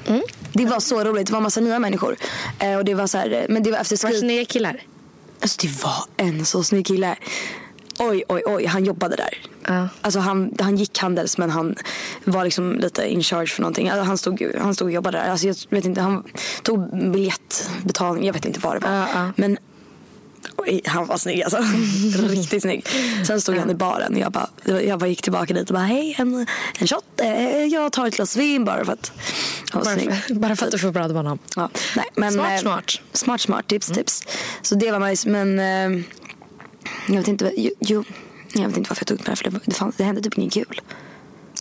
Det 0.54 0.66
var 0.66 0.80
så 0.80 1.04
roligt. 1.04 1.28
Det 1.28 1.34
var 1.34 1.42
massa 1.42 1.62
nya 1.62 1.80
människor. 1.80 2.16
Eh, 2.60 2.76
och 2.76 2.86
det 2.86 2.94
var 2.94 3.08
så 3.08 3.18
här, 3.18 3.46
men 3.50 3.64
det 3.64 3.72
var 3.72 3.78
efter 3.80 4.04
Var 4.04 4.10
skri- 4.10 4.20
snygga 4.20 4.46
killar. 4.46 4.82
Alltså 5.42 5.58
det 5.62 5.84
var 5.84 6.04
en 6.18 6.46
så 6.46 6.64
snygg 6.64 6.86
kille. 6.86 7.16
Oj, 8.00 8.24
oj, 8.28 8.42
oj. 8.46 8.66
Han 8.66 8.86
jobbade 8.86 9.16
där. 9.16 9.38
Ja. 9.68 9.88
Alltså 10.02 10.20
han, 10.20 10.54
han 10.60 10.78
gick 10.78 11.00
handels 11.00 11.38
men 11.38 11.50
han 11.50 11.76
var 12.24 12.44
liksom 12.44 12.80
lite 12.80 13.08
in 13.14 13.24
charge 13.24 13.48
för 13.48 13.62
någonting. 13.62 13.90
Alltså 13.90 14.04
han, 14.04 14.18
stod, 14.18 14.52
han 14.62 14.76
stod 14.76 14.86
och 14.86 14.92
jobbade 14.92 15.18
där. 15.18 15.30
Alltså 15.30 15.48
jag 15.48 15.56
vet 15.70 15.86
inte, 15.86 16.02
han 16.02 16.24
tog 16.64 17.12
biljettbetalning. 17.12 18.26
Jag 18.26 18.34
vet 18.34 18.46
inte 18.46 18.60
vad 18.60 18.76
det 18.82 18.88
var. 18.88 18.96
Ja, 18.96 19.08
ja. 19.14 19.32
Men 19.36 19.58
han 20.86 21.06
var 21.08 21.18
snygg 21.18 21.44
alltså. 21.44 21.58
Riktigt 22.30 22.62
snygg. 22.62 22.86
Sen 23.28 23.42
stod 23.42 23.56
han 23.58 23.70
i 23.70 23.74
baren 23.74 24.14
och 24.14 24.20
jag 24.20 24.32
bara, 24.32 24.50
jag 24.82 25.00
bara 25.00 25.08
gick 25.10 25.22
tillbaka 25.22 25.54
dit 25.54 25.70
och 25.70 25.74
bara 25.74 25.86
hej 25.86 26.16
en, 26.18 26.48
en 26.80 26.88
shot. 26.88 27.04
Eh, 27.22 27.66
Jag 27.66 27.92
tar 27.92 28.08
ett 28.08 28.16
glas 28.16 28.36
vin 28.36 28.66
bara 28.66 28.86
för 28.86 28.94
att 28.94 29.12
han 29.72 29.80
var 29.82 29.86
Bara 29.86 29.96
snygg. 29.96 30.14
för, 30.24 30.34
bara 30.34 30.56
för 30.56 30.66
att 30.66 30.72
du 30.72 30.78
får 30.78 31.14
honom. 31.14 31.40
Ja, 31.56 31.70
nej, 31.96 32.06
men, 32.16 32.32
Smart, 32.34 32.52
eh, 32.52 32.58
smart. 32.58 32.92
Smart, 33.14 33.42
smart. 33.42 33.68
Tips, 33.68 33.88
tips. 33.88 34.24
Så 34.62 34.76
det 34.76 34.92
var 34.92 35.00
nice. 35.00 35.30
Men 35.30 35.60
eh, 35.60 36.04
jag 37.08 37.16
vet 37.16 37.28
inte. 37.28 37.52
Jo, 37.58 37.72
jo, 37.80 38.04
jag 38.54 38.68
vet 38.68 38.78
inte 38.78 38.90
varför 38.90 39.02
jag 39.02 39.08
tog 39.08 39.20
upp 39.20 39.26
det 39.26 39.32
här. 39.32 39.36
För 39.36 39.52
det, 39.52 39.60
det, 39.66 39.76
fanns, 39.76 39.96
det 39.96 40.04
hände 40.04 40.22
typ 40.22 40.38
inget 40.38 40.54
kul. 40.54 40.82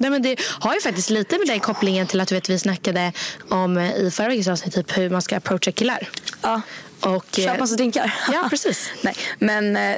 Nej, 0.00 0.10
men 0.10 0.22
det 0.22 0.36
har 0.42 0.74
ju 0.74 0.80
faktiskt 0.80 1.10
lite 1.10 1.38
med 1.38 1.46
den 1.46 1.60
kopplingen 1.60 2.06
till 2.06 2.20
att 2.20 2.28
du 2.28 2.34
vet, 2.34 2.48
vi 2.50 2.58
snackade 2.58 3.12
om 3.48 3.78
i 3.78 4.10
förra 4.10 4.28
veckans 4.28 4.48
avsnitt 4.48 4.74
typ 4.74 4.98
hur 4.98 5.10
man 5.10 5.22
ska 5.22 5.36
approacha 5.36 5.72
killar. 5.72 6.08
Ja. 6.42 6.60
Och, 7.00 7.38
eh, 7.38 7.44
Köpa 7.44 7.58
massa 7.58 7.76
drinkar. 7.76 8.14
Ja, 8.32 8.46
precis. 8.50 8.90
Nej, 9.02 9.14
men, 9.38 9.76
eh, 9.76 9.96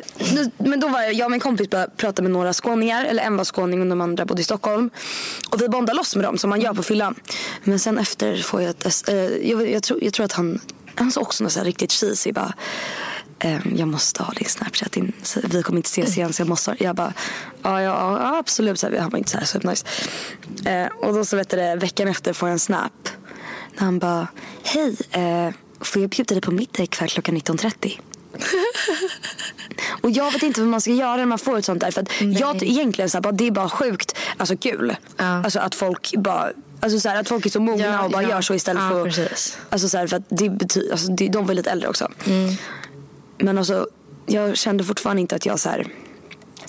men 0.59 0.81
då 0.81 0.89
var 0.89 1.03
jag, 1.03 1.13
jag 1.13 1.25
och 1.25 1.31
min 1.31 1.41
kompis 1.41 1.71
började 1.71 1.93
prata 1.97 2.23
med 2.23 2.31
några 2.31 2.53
skåningar. 2.53 3.05
Eller 3.05 3.23
en 3.23 3.37
var 3.37 3.45
skåning 3.45 3.81
och 3.81 3.87
de 3.87 4.01
andra 4.01 4.25
bodde 4.25 4.41
i 4.41 4.45
Stockholm. 4.45 4.91
Och 5.51 5.63
vi 5.63 5.69
bondade 5.69 5.97
loss 5.97 6.17
med 6.17 6.25
dem 6.25 6.39
som 6.39 6.51
man 6.51 6.61
gör 6.61 6.75
på 6.75 6.83
fyllan. 6.83 7.15
Men 7.65 7.79
sen 7.79 7.99
efter 7.99 8.37
får 8.37 8.63
jag 8.63 8.71
ett... 8.71 9.09
Eh, 9.09 9.15
jag, 9.15 9.71
jag, 9.71 9.83
tror, 9.83 10.05
jag 10.05 10.13
tror 10.13 10.25
att 10.25 10.33
han... 10.33 10.61
Han 10.95 11.13
sa 11.13 11.21
också 11.21 11.45
något 11.45 11.53
så 11.53 11.63
riktigt 11.63 11.93
cheesy. 11.93 12.33
Bara, 12.33 12.55
ehm, 13.39 13.77
jag 13.77 13.89
måste 13.89 14.23
ha 14.23 14.33
din 14.33 14.49
Snapchat. 14.49 14.97
Så 15.23 15.41
vi 15.45 15.63
kommer 15.63 15.79
inte 15.79 15.87
ses 15.89 16.17
igen 16.17 16.33
så 16.33 16.43
jag 16.43 16.49
måste 16.49 16.71
ha 16.71 16.77
Jag 16.81 16.97
bara, 16.97 17.13
ja, 17.63 17.83
ja, 17.83 18.19
ja 18.21 18.39
absolut. 18.39 18.81
Så 18.81 18.89
här, 18.89 18.99
han 18.99 19.11
var 19.11 19.19
inte 19.19 19.31
så 19.31 19.39
här 19.39 19.45
supernice. 19.45 19.87
Eh, 20.65 20.87
och 20.87 21.15
då 21.15 21.25
så 21.25 21.37
vet 21.37 21.49
du 21.51 21.57
det, 21.57 21.77
veckan 21.77 22.09
efter 22.09 22.33
får 22.33 22.49
jag 22.49 22.53
en 22.53 22.59
snap. 22.59 23.09
När 23.75 23.85
han 23.85 23.99
bara, 23.99 24.29
hej, 24.63 24.97
eh, 25.11 25.55
får 25.81 26.03
jag 26.03 26.11
bjuda 26.11 26.35
dig 26.35 26.43
på 26.43 26.51
middag 26.51 26.83
ikväll 26.83 27.09
klockan 27.09 27.37
19.30? 27.37 28.01
Och 30.01 30.11
jag 30.11 30.33
vet 30.33 30.43
inte 30.43 30.61
vad 30.61 30.69
man 30.69 30.81
ska 30.81 30.91
göra 30.91 31.17
när 31.17 31.27
man 31.27 31.39
får 31.39 31.59
ett 31.59 31.65
sånt 31.65 31.81
där. 31.81 31.91
För 31.91 32.03
att 32.03 32.09
jag 32.41 32.63
egentligen 32.63 33.11
så 33.11 33.17
här, 33.17 33.23
bara, 33.23 33.33
det 33.33 33.47
är 33.47 33.51
bara 33.51 33.69
sjukt 33.69 34.17
alltså 34.37 34.57
kul. 34.57 34.97
Ja. 35.17 35.25
Alltså 35.25 35.59
att 35.59 35.75
folk 35.75 36.15
bara 36.17 36.51
Alltså 36.83 37.01
så 37.01 37.09
här, 37.09 37.21
att 37.21 37.29
folk 37.29 37.47
är 37.47 37.51
så 37.51 37.61
mogna 37.61 37.85
Ja, 37.85 38.03
och 38.05 38.11
bara 38.11 38.23
ja. 38.23 38.31
gör 38.31 38.41
så 38.41 38.55
istället 38.55 38.83
Ja, 38.83 38.91
för 38.91 39.05
precis. 39.05 39.59
Alltså 39.71 39.89
så 39.89 39.99
här, 39.99 40.07
för 40.07 40.17
att 40.17 40.23
det 40.29 40.49
betyder, 40.51 40.93
alltså 40.93 41.13
det, 41.13 41.29
de 41.29 41.47
var 41.47 41.55
lite 41.55 41.71
äldre 41.71 41.89
också. 41.89 42.09
Mm. 42.27 42.55
Men 43.39 43.59
alltså 43.59 43.87
jag 44.27 44.57
kände 44.57 44.85
fortfarande 44.85 45.23
inte 45.23 45.35
att 45.37 45.47
jag 45.47 45.61
så 45.61 45.69
här 45.69 45.87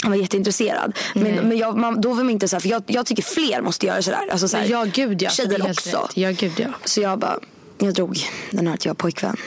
jag 0.04 0.10
var 0.10 0.16
jätteintresserad. 0.16 0.98
Men, 1.16 1.36
men 1.36 1.58
jag, 1.58 1.78
man, 1.78 2.02
då 2.02 2.10
var 2.10 2.16
man 2.16 2.30
inte 2.30 2.48
så 2.48 2.56
här, 2.56 2.62
för 2.62 2.70
jag, 2.70 2.84
jag 2.88 3.06
tycker 3.06 3.24
fler 3.24 3.62
måste 3.62 3.86
göra 3.86 4.02
sådär. 4.02 4.28
Alltså 4.32 4.48
så 4.48 4.58
här, 4.58 4.66
Ja, 4.66 4.86
gud 4.94 5.22
ja. 5.22 5.30
Tjejer 5.30 5.72
också. 5.72 6.10
Ja, 6.16 6.32
gud 6.32 6.54
ja. 6.58 6.68
Så 6.86 7.02
jag 7.02 7.20
bara, 7.20 7.40
jag 7.86 7.94
drog 7.94 8.20
den 8.52 8.68
här 8.68 8.74
att 8.74 8.86
jag 8.86 8.90
har 8.90 8.96
pojkvän. 8.96 9.38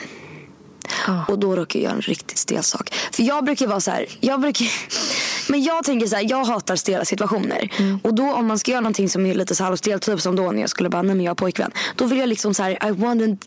Och 1.27 1.39
då 1.39 1.55
råkade 1.55 1.79
jag 1.79 1.83
göra 1.83 1.93
en 1.95 2.01
riktigt 2.01 2.37
stel 2.37 2.63
sak. 2.63 2.95
För 3.11 3.23
jag 3.23 3.45
brukar 3.45 3.67
vara 3.67 3.79
så 3.79 3.91
här, 3.91 4.05
jag 4.19 4.41
brukar, 4.41 4.67
men 5.51 5.63
jag 5.63 5.83
tänker 5.83 6.07
så 6.07 6.15
här, 6.15 6.25
jag 6.29 6.45
hatar 6.45 6.75
stela 6.75 7.05
situationer. 7.05 7.69
Och 8.03 8.13
då 8.13 8.33
om 8.33 8.47
man 8.47 8.59
ska 8.59 8.71
göra 8.71 8.81
någonting 8.81 9.09
som 9.09 9.25
är 9.25 9.35
lite 9.35 9.55
så 9.55 9.63
halvstelt, 9.63 10.03
typ 10.03 10.21
som 10.21 10.35
då 10.35 10.51
när 10.51 10.61
jag 10.61 10.69
skulle 10.69 10.89
bara, 10.89 11.01
nej 11.01 11.15
men 11.15 11.25
jag 11.25 11.29
har 11.29 11.35
pojkvän. 11.35 11.71
Då 11.95 12.05
vill 12.05 12.19
jag 12.19 12.29
liksom 12.29 12.53
så 12.53 12.63
här, 12.63 12.87
I 12.87 12.91
wanted, 12.91 13.37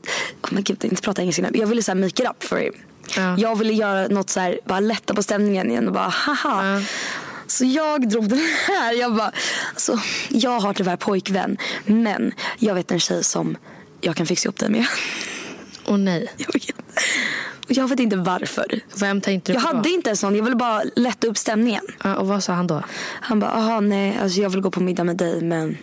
oh 0.43 0.49
men 0.51 0.63
gud 0.63 0.85
inte 0.85 1.03
prata 1.03 1.23
engelska 1.23 1.43
nu. 1.43 1.51
Jag 1.55 1.67
ville 1.67 1.83
så 1.83 1.91
här 1.91 1.97
make 1.97 2.23
it 2.23 2.29
up 2.29 2.45
for 2.45 2.57
him. 2.57 2.73
Ja. 3.17 3.39
Jag 3.39 3.57
ville 3.57 3.73
göra 3.73 4.09
något 4.09 4.31
så 4.31 4.41
här, 4.41 4.61
bara 4.67 4.81
lätta 4.81 5.15
på 5.15 5.23
stämningen 5.23 5.71
igen 5.71 5.87
och 5.89 5.95
bara 5.95 6.09
haha. 6.09 6.83
Så 7.47 7.65
jag 7.65 8.09
drog 8.09 8.29
den 8.29 8.47
här. 8.67 8.93
Jag 8.93 9.15
bara, 9.15 9.33
Alltså, 9.71 9.99
jag 10.29 10.61
har 10.61 10.75
tyvärr 10.75 10.97
pojkvän. 10.97 11.57
Men 11.85 12.33
jag 12.59 12.75
vet 12.75 12.91
en 12.91 13.01
tjej 13.01 13.25
som 13.25 13.57
jag 14.01 14.17
kan 14.17 14.27
fixa 14.27 14.47
ihop 14.47 14.59
det 14.59 14.69
med. 14.69 14.87
Åh 15.87 15.99
nej. 15.99 16.33
Jag 16.37 16.53
vet, 16.53 16.71
jag 17.67 17.89
vet 17.89 18.01
inte 18.01 18.17
varför. 18.17 18.81
Vem 19.01 19.21
tänkte 19.21 19.53
du 19.53 19.57
Jag 19.57 19.63
på 19.63 19.71
då? 19.71 19.77
hade 19.77 19.89
inte 19.91 20.11
en 20.11 20.17
sån. 20.17 20.37
Jag 20.37 20.45
ville 20.45 20.57
bara 20.57 20.83
lätta 20.97 21.27
upp 21.27 21.39
stämningen. 21.39 21.85
Ja, 22.05 22.17
och 22.17 22.27
vad 22.27 22.45
sa 22.45 22.53
han 22.53 22.67
då? 22.67 22.83
Han 23.21 23.41
bara, 23.41 23.51
aha 23.51 23.81
nej, 23.81 24.19
alltså 24.23 24.41
jag 24.41 24.51
vill 24.51 24.61
gå 24.61 24.71
på 24.71 24.81
middag 24.81 25.05
med 25.05 25.17
dig 25.17 25.43
men 25.43 25.79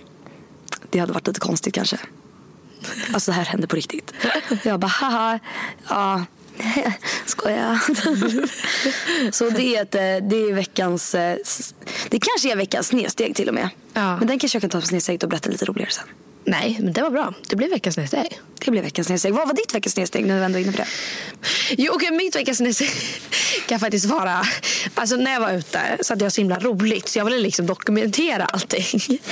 det 0.89 0.99
hade 0.99 1.13
varit 1.13 1.27
lite 1.27 1.39
konstigt 1.39 1.73
kanske. 1.73 1.97
Alltså 3.13 3.31
det 3.31 3.35
här 3.35 3.45
hände 3.45 3.67
på 3.67 3.75
riktigt. 3.75 4.13
Jag 4.63 4.79
bara, 4.79 4.87
haha, 4.87 5.39
ja, 5.89 6.25
skojar. 7.25 7.79
Så 9.31 9.49
det 9.49 9.75
är, 9.75 9.81
ett, 9.81 9.95
eh, 9.95 10.29
det 10.29 10.35
är 10.49 10.53
veckans, 10.53 11.15
eh, 11.15 11.37
det 12.09 12.19
kanske 12.19 12.51
är 12.51 12.55
veckans 12.55 12.87
snedsteg 12.87 13.35
till 13.35 13.47
och 13.47 13.53
med. 13.53 13.69
Ja. 13.93 14.17
Men 14.17 14.27
den 14.27 14.39
kanske 14.39 14.55
jag 14.55 14.61
kan 14.61 14.69
ta 14.69 14.81
på 14.81 14.87
snedsteg 14.87 15.23
och 15.23 15.29
berätta 15.29 15.49
lite 15.49 15.65
roligare 15.65 15.91
sen. 15.91 16.05
Nej, 16.45 16.77
men 16.79 16.93
det 16.93 17.01
var 17.01 17.09
bra. 17.09 17.33
Det 17.49 17.55
blev 17.55 17.69
veckans 17.69 17.93
snedsteg. 17.93 18.39
Det 18.65 18.71
blir 18.71 18.81
veckans 18.81 19.07
snedsteg. 19.07 19.33
Vad 19.33 19.47
var 19.47 19.55
ditt 19.55 19.75
veckans 19.75 19.93
snedsteg 19.93 20.25
när 20.25 20.39
vi 20.39 20.45
ändå 20.45 20.59
är 20.59 20.63
inne 20.63 20.71
på 20.71 20.77
det? 20.77 20.87
Jo, 21.69 21.93
okej, 21.95 22.11
mitt 22.11 22.35
veckans 22.35 22.57
snedsteg 22.57 22.89
kan 23.67 23.79
faktiskt 23.79 24.05
vara... 24.05 24.41
Alltså 24.95 25.15
när 25.15 25.33
jag 25.33 25.39
var 25.39 25.51
ute 25.51 25.79
så 26.01 26.13
hade 26.13 26.25
jag 26.25 26.31
så 26.33 26.41
himla 26.41 26.59
roligt 26.59 27.07
så 27.07 27.19
jag 27.19 27.25
ville 27.25 27.37
liksom 27.37 27.65
dokumentera 27.65 28.45
allting. 28.45 29.19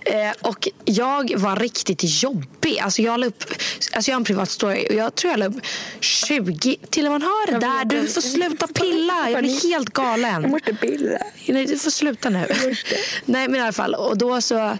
Eh, 0.00 0.32
och 0.42 0.68
jag 0.84 1.38
var 1.38 1.56
riktigt 1.56 2.22
jobbig. 2.22 2.78
Alltså 2.78 3.02
jag 3.02 3.20
la 3.20 3.26
upp... 3.26 3.44
Alltså 3.92 4.10
jag 4.10 4.14
har 4.14 4.20
en 4.20 4.24
privat 4.24 4.50
story 4.50 4.86
och 4.88 4.94
jag 4.94 5.14
tror 5.14 5.30
jag 5.30 5.38
la 5.38 5.46
upp 5.46 5.56
20... 6.00 6.76
Till 6.90 7.06
och 7.06 7.12
man 7.12 7.22
hör 7.22 7.52
det 7.52 7.58
där. 7.58 7.84
Du 7.84 8.08
får 8.08 8.20
sluta 8.20 8.66
pilla. 8.66 9.30
Jag 9.30 9.40
blir 9.40 9.70
helt 9.70 9.90
galen. 9.90 10.50
måste 10.50 10.72
bilda. 10.72 11.18
Nej, 11.46 11.66
du 11.66 11.78
får 11.78 11.90
sluta 11.90 12.30
nu. 12.30 12.46
Nej, 13.24 13.48
men 13.48 13.54
i 13.54 13.60
alla 13.60 13.72
fall. 13.72 13.94
Och 13.94 14.18
då 14.18 14.40
så 14.40 14.78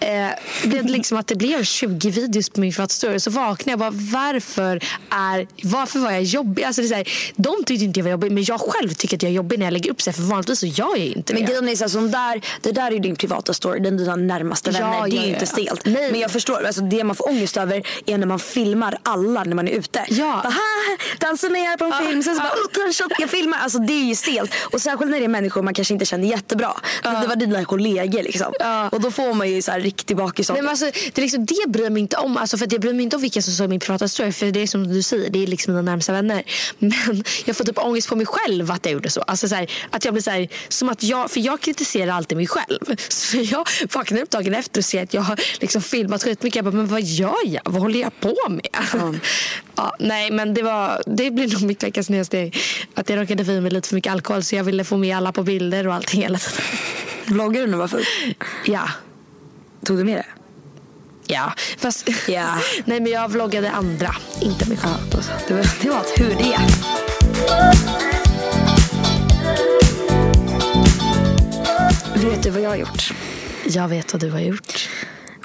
eh, 0.00 0.28
blev 0.68 0.86
det 0.86 0.92
liksom 0.92 1.18
att 1.18 1.26
det 1.26 1.34
blev 1.36 1.64
20 1.64 2.10
videos 2.10 2.50
på 2.50 2.60
min 2.60 2.72
privatstory. 2.72 3.20
Så 3.20 3.30
vaknade 3.30 3.70
jag 3.70 3.78
bara, 3.78 3.90
varför, 4.12 4.84
är, 5.10 5.46
varför 5.62 5.98
var 5.98 6.10
jag 6.10 6.22
jobbig? 6.22 6.64
Alltså 6.64 6.82
det 6.82 6.88
är 6.88 6.94
här, 6.96 7.08
de 7.36 7.64
tyckte 7.66 7.84
inte 7.84 8.00
jag 8.00 8.04
var 8.04 8.10
jobbig, 8.10 8.32
men 8.32 8.44
jag 8.44 8.60
själv 8.60 8.88
tycker 8.94 9.16
att 9.16 9.22
jag 9.22 9.30
är 9.30 9.34
jobbig 9.36 9.58
när 9.58 9.66
jag 9.66 9.72
lägger 9.72 9.90
upp 9.90 10.02
sig. 10.02 10.12
För 10.12 10.22
vanligtvis 10.22 10.58
så 10.60 10.66
gör 10.66 10.96
jag 10.96 11.06
inte 11.06 11.32
Men 11.34 11.42
det. 11.42 11.48
grejen 11.48 11.68
är 11.68 11.88
så 11.88 11.98
här, 12.00 12.08
där, 12.08 12.40
det 12.60 12.72
där 12.72 12.86
är 12.86 12.90
ju 12.90 12.98
din 12.98 13.16
privata 13.16 13.54
story, 13.54 13.80
den 13.80 13.96
dina 13.96 14.16
närmaste 14.16 14.70
Ja, 14.70 14.78
vänner. 14.78 14.90
det 14.90 14.96
är 14.96 15.00
ja, 15.00 15.06
ju 15.08 15.16
ja, 15.16 15.24
inte 15.34 15.40
ja. 15.40 15.46
stelt. 15.46 15.86
Nej. 15.86 16.10
Men 16.10 16.20
jag 16.20 16.30
förstår, 16.30 16.66
alltså, 16.66 16.80
det 16.82 17.04
man 17.04 17.16
får 17.16 17.28
ångest 17.28 17.56
över 17.56 17.82
är 18.06 18.18
när 18.18 18.26
man 18.26 18.38
filmar 18.38 18.98
alla 19.02 19.44
när 19.44 19.54
man 19.56 19.68
är 19.68 19.72
ute. 19.72 20.04
Ja. 20.08 20.40
Bara, 20.44 20.52
"Ha, 20.52 20.96
dansa 21.20 21.48
med 21.48 21.60
er 21.62 21.76
på 21.76 21.84
en 21.84 21.90
Ja. 21.90 22.06
film, 22.08 22.22
sen 22.22 22.34
så 22.36 22.40
bara, 22.42 22.52
Ja. 22.74 22.80
oh, 22.82 22.86
en 22.86 22.92
shot, 22.92 23.12
jag 23.18 23.30
filmar. 23.30 23.58
Alltså 23.58 23.78
det 23.78 23.92
är 23.92 24.04
ju 24.04 24.14
stelt. 24.14 24.50
Och 24.72 24.80
särskilt 24.82 25.10
när 25.10 25.18
det 25.18 25.24
är 25.24 25.28
människor 25.28 25.62
man 25.62 25.74
kanske 25.74 25.94
inte 25.94 26.06
känner 26.06 26.28
jättebra. 26.28 26.72
Men 27.04 27.20
det 27.22 27.26
var 27.28 27.36
dina 27.36 27.64
kollegor 27.64 28.22
liksom. 28.22 28.52
Ja. 28.60 28.88
Och 28.88 29.00
då 29.00 29.10
får 29.10 29.34
man 29.34 29.50
ju 29.50 29.62
så 29.62 29.70
här 29.72 29.80
riktig 29.88 30.16
bakis. 30.16 30.48
Nej, 30.48 30.62
men 30.62 30.70
alltså, 30.70 30.84
det, 30.84 31.18
är 31.18 31.22
liksom, 31.22 31.46
det 31.46 31.68
bryr 31.68 31.82
jag 31.82 31.92
mig 31.92 32.02
inte 32.02 32.16
om. 32.16 32.36
Alltså, 32.36 32.58
för 32.58 32.68
jag 32.70 32.80
bryr 32.80 32.92
mig 32.92 33.02
inte 33.02 33.16
om 33.16 33.22
vilka 33.22 33.42
som 33.42 33.52
såg 33.52 33.68
min 33.68 33.80
privata 33.80 34.08
story. 34.08 34.32
För 34.32 34.46
det 34.46 34.60
är 34.60 34.66
som 34.66 34.88
du 34.88 35.02
säger, 35.02 35.30
det 35.30 35.42
är 35.42 35.46
liksom 35.46 35.74
mina 35.74 35.82
närmsta 35.82 36.12
vänner. 36.12 36.42
Men 36.78 37.24
jag 37.44 37.56
får 37.56 37.64
typ 37.64 37.78
ångest 37.78 38.08
på 38.08 38.16
mig 38.16 38.26
själv 38.26 38.70
att 38.70 38.84
jag 38.84 38.92
gjorde 38.92 39.10
så. 39.10 39.20
Alltså, 39.20 39.48
så 39.48 39.54
här, 39.54 39.70
att 39.90 40.04
jag 40.04 40.14
blir 40.14 40.22
så 40.22 40.30
här, 40.30 40.48
som 40.68 40.88
att 40.88 41.02
jag, 41.02 41.30
för 41.30 41.40
jag 41.40 41.60
kritiserar 41.60 42.12
alltid 42.12 42.36
mig 42.38 42.46
själv. 42.46 42.78
Så 43.08 43.36
jag 43.36 43.68
vaknar 43.94 44.22
upp 44.22 44.30
dagen 44.30 44.54
efter 44.54 44.80
och 44.80 44.84
ser 44.84 45.02
att 45.02 45.14
jag 45.14 45.22
har 45.22 45.40
liksom 45.60 45.82
filmat 45.82 46.22
skitmycket. 46.22 46.56
Jag 46.56 46.64
bara, 46.64 46.76
men 46.76 46.86
vad 46.86 47.02
gör 47.02 47.46
jag? 47.46 47.62
Vad 47.64 47.82
håller 47.82 48.00
jag 48.00 48.20
på 48.20 48.36
med? 48.48 48.68
Ja, 49.76 49.96
nej, 49.98 50.30
men 50.30 50.54
det, 50.54 50.62
var, 50.62 51.02
det 51.06 51.30
blir 51.30 51.52
nog 51.52 51.62
mitt 51.62 51.82
veckans 51.82 52.06
snedsteg. 52.06 52.56
Att 52.94 53.08
jag 53.10 53.18
råkade 53.18 53.44
få 53.44 53.50
i 53.50 53.60
mig 53.60 53.70
lite 53.70 53.88
för 53.88 53.94
mycket 53.94 54.12
alkohol 54.12 54.42
så 54.44 54.56
jag 54.56 54.64
ville 54.64 54.84
få 54.84 54.96
med 54.96 55.16
alla 55.16 55.32
på 55.32 55.42
bilder 55.42 55.88
och 55.88 55.94
allting 55.94 56.22
hela 56.22 56.38
tiden. 56.38 56.64
Vloggar 57.26 57.60
du 57.60 57.66
när 57.66 57.72
du 57.72 57.78
var 57.78 57.88
full? 57.88 58.04
Ja. 58.66 58.88
Tog 59.84 59.98
du 59.98 60.04
med 60.04 60.16
det? 60.16 60.26
Ja, 61.34 61.52
fast... 61.78 62.08
Ja. 62.28 62.58
Nej, 62.84 63.00
men 63.00 63.12
jag 63.12 63.28
vloggade 63.28 63.70
andra, 63.70 64.14
inte 64.40 64.68
mig 64.68 64.76
själv. 64.76 64.92
Ja, 65.10 65.16
då 65.16 65.22
så. 65.22 65.30
det 65.48 65.54
var, 65.54 65.66
det 65.82 65.90
var 65.90 66.02
tur 66.16 66.34
det. 66.34 66.58
Vet 72.26 72.42
du 72.42 72.50
vad 72.50 72.62
jag 72.62 72.68
har 72.68 72.76
gjort? 72.76 73.14
Jag 73.66 73.88
vet 73.88 74.12
vad 74.12 74.20
du 74.20 74.30
har 74.30 74.40
gjort. 74.40 74.88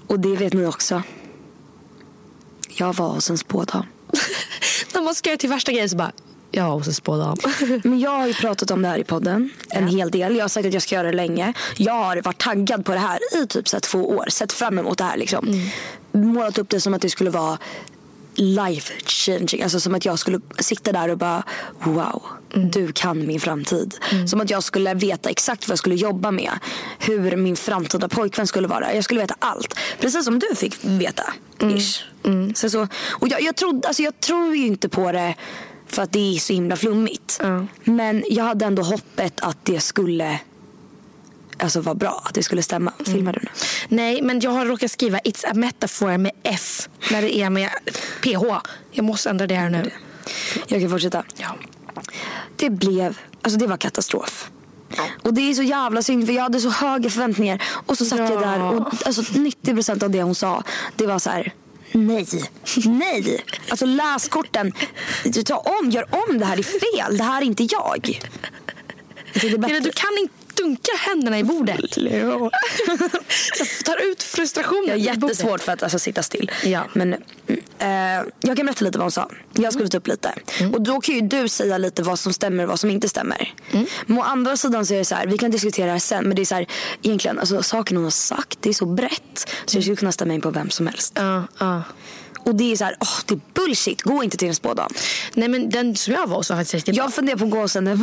Och 0.08 0.20
det 0.20 0.36
vet 0.36 0.54
ni 0.54 0.66
också. 0.66 1.04
Jag 2.70 2.94
var 2.94 3.10
hos 3.10 3.30
en 3.30 3.38
spådam. 3.38 3.86
När 4.94 5.02
man 5.02 5.16
ska 5.16 5.30
göra 5.30 5.38
till 5.38 5.50
värsta 5.50 5.72
grejen 5.72 5.90
så 5.90 5.96
bara, 5.98 6.12
jag 6.56 6.88
en 6.88 6.94
spådam. 6.94 7.38
Men 7.84 8.00
jag 8.00 8.12
har 8.12 8.28
ju 8.28 8.34
pratat 8.34 8.72
om 8.72 8.82
det 8.82 8.88
här 8.88 8.98
i 8.98 9.04
podden 9.04 9.50
en 9.70 9.88
hel 9.88 10.12
del. 10.12 10.36
Jag 10.36 10.44
har 10.44 10.50
sagt 10.50 10.66
att 10.66 10.74
jag 10.74 10.82
ska 10.82 10.96
göra 10.96 11.08
det 11.08 11.18
länge. 11.18 11.54
Jag 11.78 11.94
har 11.94 12.22
varit 12.22 12.38
taggad 12.42 12.86
på 12.86 12.92
det 12.92 13.00
här 13.00 13.20
i 13.44 13.48
typ 13.48 13.68
så 13.68 13.80
två 13.80 14.10
år. 14.10 14.26
Sett 14.30 14.54
fram 14.54 14.80
emot 14.80 14.98
det 14.98 15.04
här 15.04 15.18
liksom. 15.18 15.72
Målat 16.12 16.58
upp 16.58 16.70
det 16.70 16.80
som 16.80 16.94
att 16.94 17.02
det 17.02 17.10
skulle 17.10 17.30
vara 17.30 17.58
life 18.36 18.94
changing. 19.06 19.64
Alltså 19.64 19.80
som 19.80 19.96
att 19.96 20.06
jag 20.06 20.20
skulle 20.20 20.40
sitta 20.60 20.92
där 20.92 21.10
och 21.10 21.18
bara 21.18 21.44
wow, 21.80 22.24
du 22.54 22.92
kan 22.92 23.28
min 23.28 23.40
framtid. 23.40 23.96
Som 24.28 24.42
att 24.42 24.50
jag 24.50 24.64
skulle 24.64 24.94
veta 24.94 25.30
exakt 25.30 25.68
vad 25.68 25.72
jag 25.72 25.80
skulle 25.80 25.96
jobba 25.96 26.32
med. 26.32 26.52
Hur 27.00 27.36
min 27.36 27.56
framtida 27.56 28.10
pojkvän 28.10 28.48
skulle 28.48 28.68
vara. 28.68 28.94
Jag 28.94 29.04
skulle 29.04 29.20
veta 29.22 29.36
allt. 29.40 29.80
Precis 30.00 30.26
som 30.26 30.40
du 30.40 30.56
fick 30.56 30.78
veta. 30.82 31.34
Ish. 31.60 32.04
Så, 32.56 32.70
så, 32.70 32.88
och 33.10 33.28
jag, 33.28 33.42
jag, 33.42 33.56
trodde, 33.56 33.88
alltså 33.88 34.04
jag 34.04 34.20
tror 34.20 34.56
ju 34.56 34.66
inte 34.66 34.90
på 34.90 35.12
det 35.12 35.36
för 35.94 36.02
att 36.02 36.12
det 36.12 36.36
är 36.36 36.40
så 36.40 36.54
himla 36.54 36.76
flummigt. 36.76 37.42
Men 37.84 38.24
jag 38.30 38.44
hade 38.44 38.66
ändå 38.66 38.84
hoppet 38.84 39.40
att 39.42 39.58
det 39.66 39.80
skulle 39.80 40.40
alltså 41.58 41.82
vara 41.82 41.96
bra. 41.96 42.22
Att 42.26 42.34
det 42.34 42.44
skulle 42.44 42.64
stämma. 42.64 42.94
Filmar 43.06 43.34
du 43.34 43.40
nu? 43.40 43.50
Nej, 43.88 44.22
men 44.22 44.40
jag 44.40 44.52
har 44.52 44.66
råkat 44.66 44.92
skriva 44.92 45.20
It's 45.20 45.46
a 45.48 45.54
metaphor 45.54 46.18
med 46.18 46.32
F 46.44 46.90
när 47.12 47.22
det 47.22 47.38
är 47.38 47.50
med 47.50 47.70
PH. 48.22 48.68
Jag 48.92 49.06
måste 49.06 49.30
ändra 49.30 49.48
det 49.48 49.56
här 49.56 49.70
nu. 49.70 49.92
Jag 50.68 50.82
kan 50.82 50.90
fortsätta. 50.90 51.24
Ja. 51.38 51.56
Det 52.56 52.70
blev, 52.70 53.18
alltså 53.42 53.60
det 53.60 53.68
var 53.68 53.78
katastrof. 53.78 54.50
Och 55.22 55.34
det 55.34 55.42
är 55.42 55.54
så 55.54 55.64
jävla 55.64 56.02
synd 56.02 56.26
för 56.26 56.34
jag 56.34 56.44
hade 56.44 56.60
så 56.60 56.70
höga 56.70 57.10
förväntningar. 57.10 57.64
Och 57.86 57.98
så 57.98 58.06
satt 58.06 58.20
jag 58.20 58.42
där 58.42 58.62
och 58.62 58.94
alltså 59.06 59.22
90% 59.22 60.04
av 60.04 60.10
det 60.10 60.24
hon 60.24 60.36
sa 60.36 60.64
det 60.96 61.08
var 61.08 61.20
så 61.20 61.30
här. 61.30 61.54
Nej, 61.94 62.28
nej. 62.86 63.44
Alltså 63.70 63.86
läskorten. 63.86 64.74
Ta 65.46 65.58
om, 65.58 65.92
gör 65.92 66.08
om 66.12 66.40
det 66.40 66.46
här 66.46 66.58
är 66.58 66.64
fel. 66.64 67.18
Det 67.18 67.24
här 67.24 67.42
är 67.42 67.46
inte 67.46 67.64
jag. 67.64 68.22
Alltså, 69.34 69.48
det 69.48 69.54
är 69.54 69.58
bättre. 69.58 69.80
Du 69.80 69.92
kan 69.92 70.18
inte 70.22 70.43
dunka 70.56 70.92
händerna 71.00 71.40
i 71.40 71.44
bordet. 71.44 71.94
så 73.58 73.84
tar 73.86 74.12
ut 74.12 74.24
frustrationen 74.24 74.84
Jag 74.88 74.94
har 74.94 74.98
jättesvårt 74.98 75.62
för 75.62 75.72
att 75.72 75.84
alltså, 75.84 76.00
sitta 76.00 76.24
still. 76.24 76.52
Ja. 76.64 76.84
Men, 76.94 77.16
mm, 77.48 77.62
eh, 77.80 78.32
jag 78.42 78.58
kan 78.58 78.66
berätta 78.66 78.86
lite 78.86 78.98
vad 78.98 79.04
hon 79.04 79.12
sa. 79.12 79.30
Jag 79.54 79.64
har 79.64 79.72
skrivit 79.72 79.94
upp 79.94 80.08
lite. 80.08 80.34
Och 80.74 80.82
då 80.82 81.02
kan 81.02 81.16
ju 81.16 81.22
du 81.22 81.48
säga 81.48 81.78
lite 81.78 82.04
vad 82.04 82.20
som 82.20 82.34
stämmer 82.34 82.64
och 82.64 82.70
vad 82.70 82.80
som 82.80 82.90
inte 82.90 83.10
stämmer. 83.10 83.54
Men 84.06 84.18
å 84.18 84.22
andra 84.22 84.58
sidan 84.58 84.86
så 84.86 84.94
är 84.94 84.98
det 84.98 85.06
så 85.06 85.16
här, 85.16 85.28
vi 85.28 85.38
kan 85.38 85.52
diskutera 85.52 85.86
det 85.86 85.92
här 85.92 86.00
sen. 86.00 86.24
Men 86.24 86.36
det 86.36 86.42
är 86.42 86.46
så 86.46 86.56
här, 86.56 86.68
egentligen, 87.02 87.40
alltså, 87.40 87.64
saken 87.64 87.98
hon 87.98 88.04
har 88.04 88.12
sagt, 88.12 88.58
det 88.62 88.70
är 88.70 88.74
så 88.74 88.86
brett. 88.86 89.50
Så 89.66 89.78
jag 89.78 89.84
skulle 89.84 89.96
kunna 89.96 90.12
stämma 90.12 90.34
in 90.34 90.42
på 90.42 90.50
vem 90.50 90.70
som 90.70 90.88
helst. 90.88 91.14
Ja, 91.16 91.44
ja. 91.60 91.84
Och 92.44 92.56
det 92.56 92.72
är 92.72 92.76
så 92.76 92.84
här, 92.84 92.96
åh 93.00 93.20
det 93.26 93.34
är 93.34 93.40
bullshit. 93.54 94.02
Gå 94.02 94.24
inte 94.24 94.38
till 94.38 94.48
en 94.48 94.56
spådam. 94.56 94.92
Nej, 95.34 95.50
men 95.50 95.70
den 95.70 95.96
som 95.96 96.14
jag 96.14 96.28
var 96.28 96.38
hos 96.38 96.50
var 96.50 96.58
faktiskt 96.58 96.74
riktigt 96.74 96.96
bra. 96.96 97.04
Jag 97.04 97.14
funderar 97.14 97.38
på 97.38 97.46
att 97.46 97.52
gå 97.52 97.62
hos 97.62 97.76
henne 97.76 97.98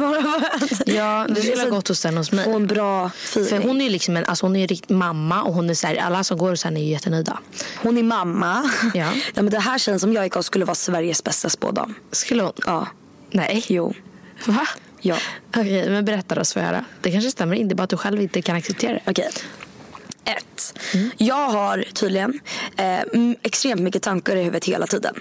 Ja, 0.87 1.27
du 1.29 1.43
skulle 1.43 1.63
ha 1.63 1.71
gått 1.71 1.89
hos 1.89 2.03
den 2.03 2.17
hos 2.17 2.33
mig. 2.33 2.45
Få 2.45 2.57
en 2.57 2.67
bra 2.67 3.07
feeling. 3.07 3.49
För 3.49 3.69
hon 3.69 3.81
är 3.81 3.85
ju 3.85 3.91
liksom 3.91 4.17
en, 4.17 4.25
alltså 4.25 4.47
hon 4.47 4.57
är 4.57 4.67
riktigt 4.67 4.91
mamma 4.91 5.43
och 5.43 5.55
hon 5.55 5.71
är 5.71 5.75
så 5.75 5.87
här, 5.87 5.97
alla 5.97 6.25
som 6.25 6.39
går 6.39 6.51
hos 6.51 6.65
henne 6.65 6.81
är 6.81 6.85
ju 6.85 6.91
jättenöjda. 6.91 7.39
Hon 7.77 7.99
är 7.99 8.03
mamma. 8.03 8.71
Ja. 8.95 9.13
ja 9.35 9.43
men 9.43 9.51
det 9.51 9.59
här 9.59 9.79
känns 9.79 10.03
som 10.03 10.13
jag 10.13 10.25
gick 10.25 10.35
hos 10.35 10.47
skulle 10.47 10.65
vara 10.65 10.75
Sveriges 10.75 11.25
bästa 11.25 11.51
spådam. 11.51 11.95
Skulle 12.13 12.43
hon? 12.43 12.53
Ja. 12.67 12.89
Nej. 13.31 13.65
Jo. 13.69 13.95
Va? 14.47 14.67
Ja. 15.01 15.17
Okej, 15.49 15.91
men 15.91 16.05
berätta 16.05 16.35
då 16.35 16.45
så 16.45 16.53
får 16.53 16.63
jag 16.63 16.69
höra. 16.69 16.85
Det 17.01 17.11
kanske 17.11 17.31
stämmer 17.31 17.57
inte, 17.57 17.75
bara 17.75 17.83
att 17.83 17.91
du 17.91 17.97
själv 17.97 18.23
inte 18.23 18.43
kan 18.43 18.57
acceptera 18.57 18.93
det. 18.93 19.01
Okej. 19.07 19.31
Ett. 20.25 20.79
Jag 21.17 21.49
har 21.49 21.85
tydligen 21.93 22.41
eh, 22.77 23.01
extremt 23.43 23.81
mycket 23.81 24.03
tankar 24.03 24.37
i 24.37 24.43
huvudet 24.43 24.65
hela 24.65 24.87
tiden. 24.87 25.15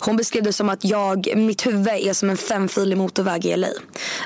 Hon 0.00 0.16
beskrev 0.16 0.42
det 0.42 0.52
som 0.52 0.68
att 0.68 0.84
jag, 0.84 1.36
mitt 1.36 1.66
huvud 1.66 1.88
är 1.88 2.12
som 2.12 2.30
en 2.30 2.36
femfilig 2.36 2.96
motorväg 2.98 3.46
i 3.46 3.56
LA. 3.56 3.68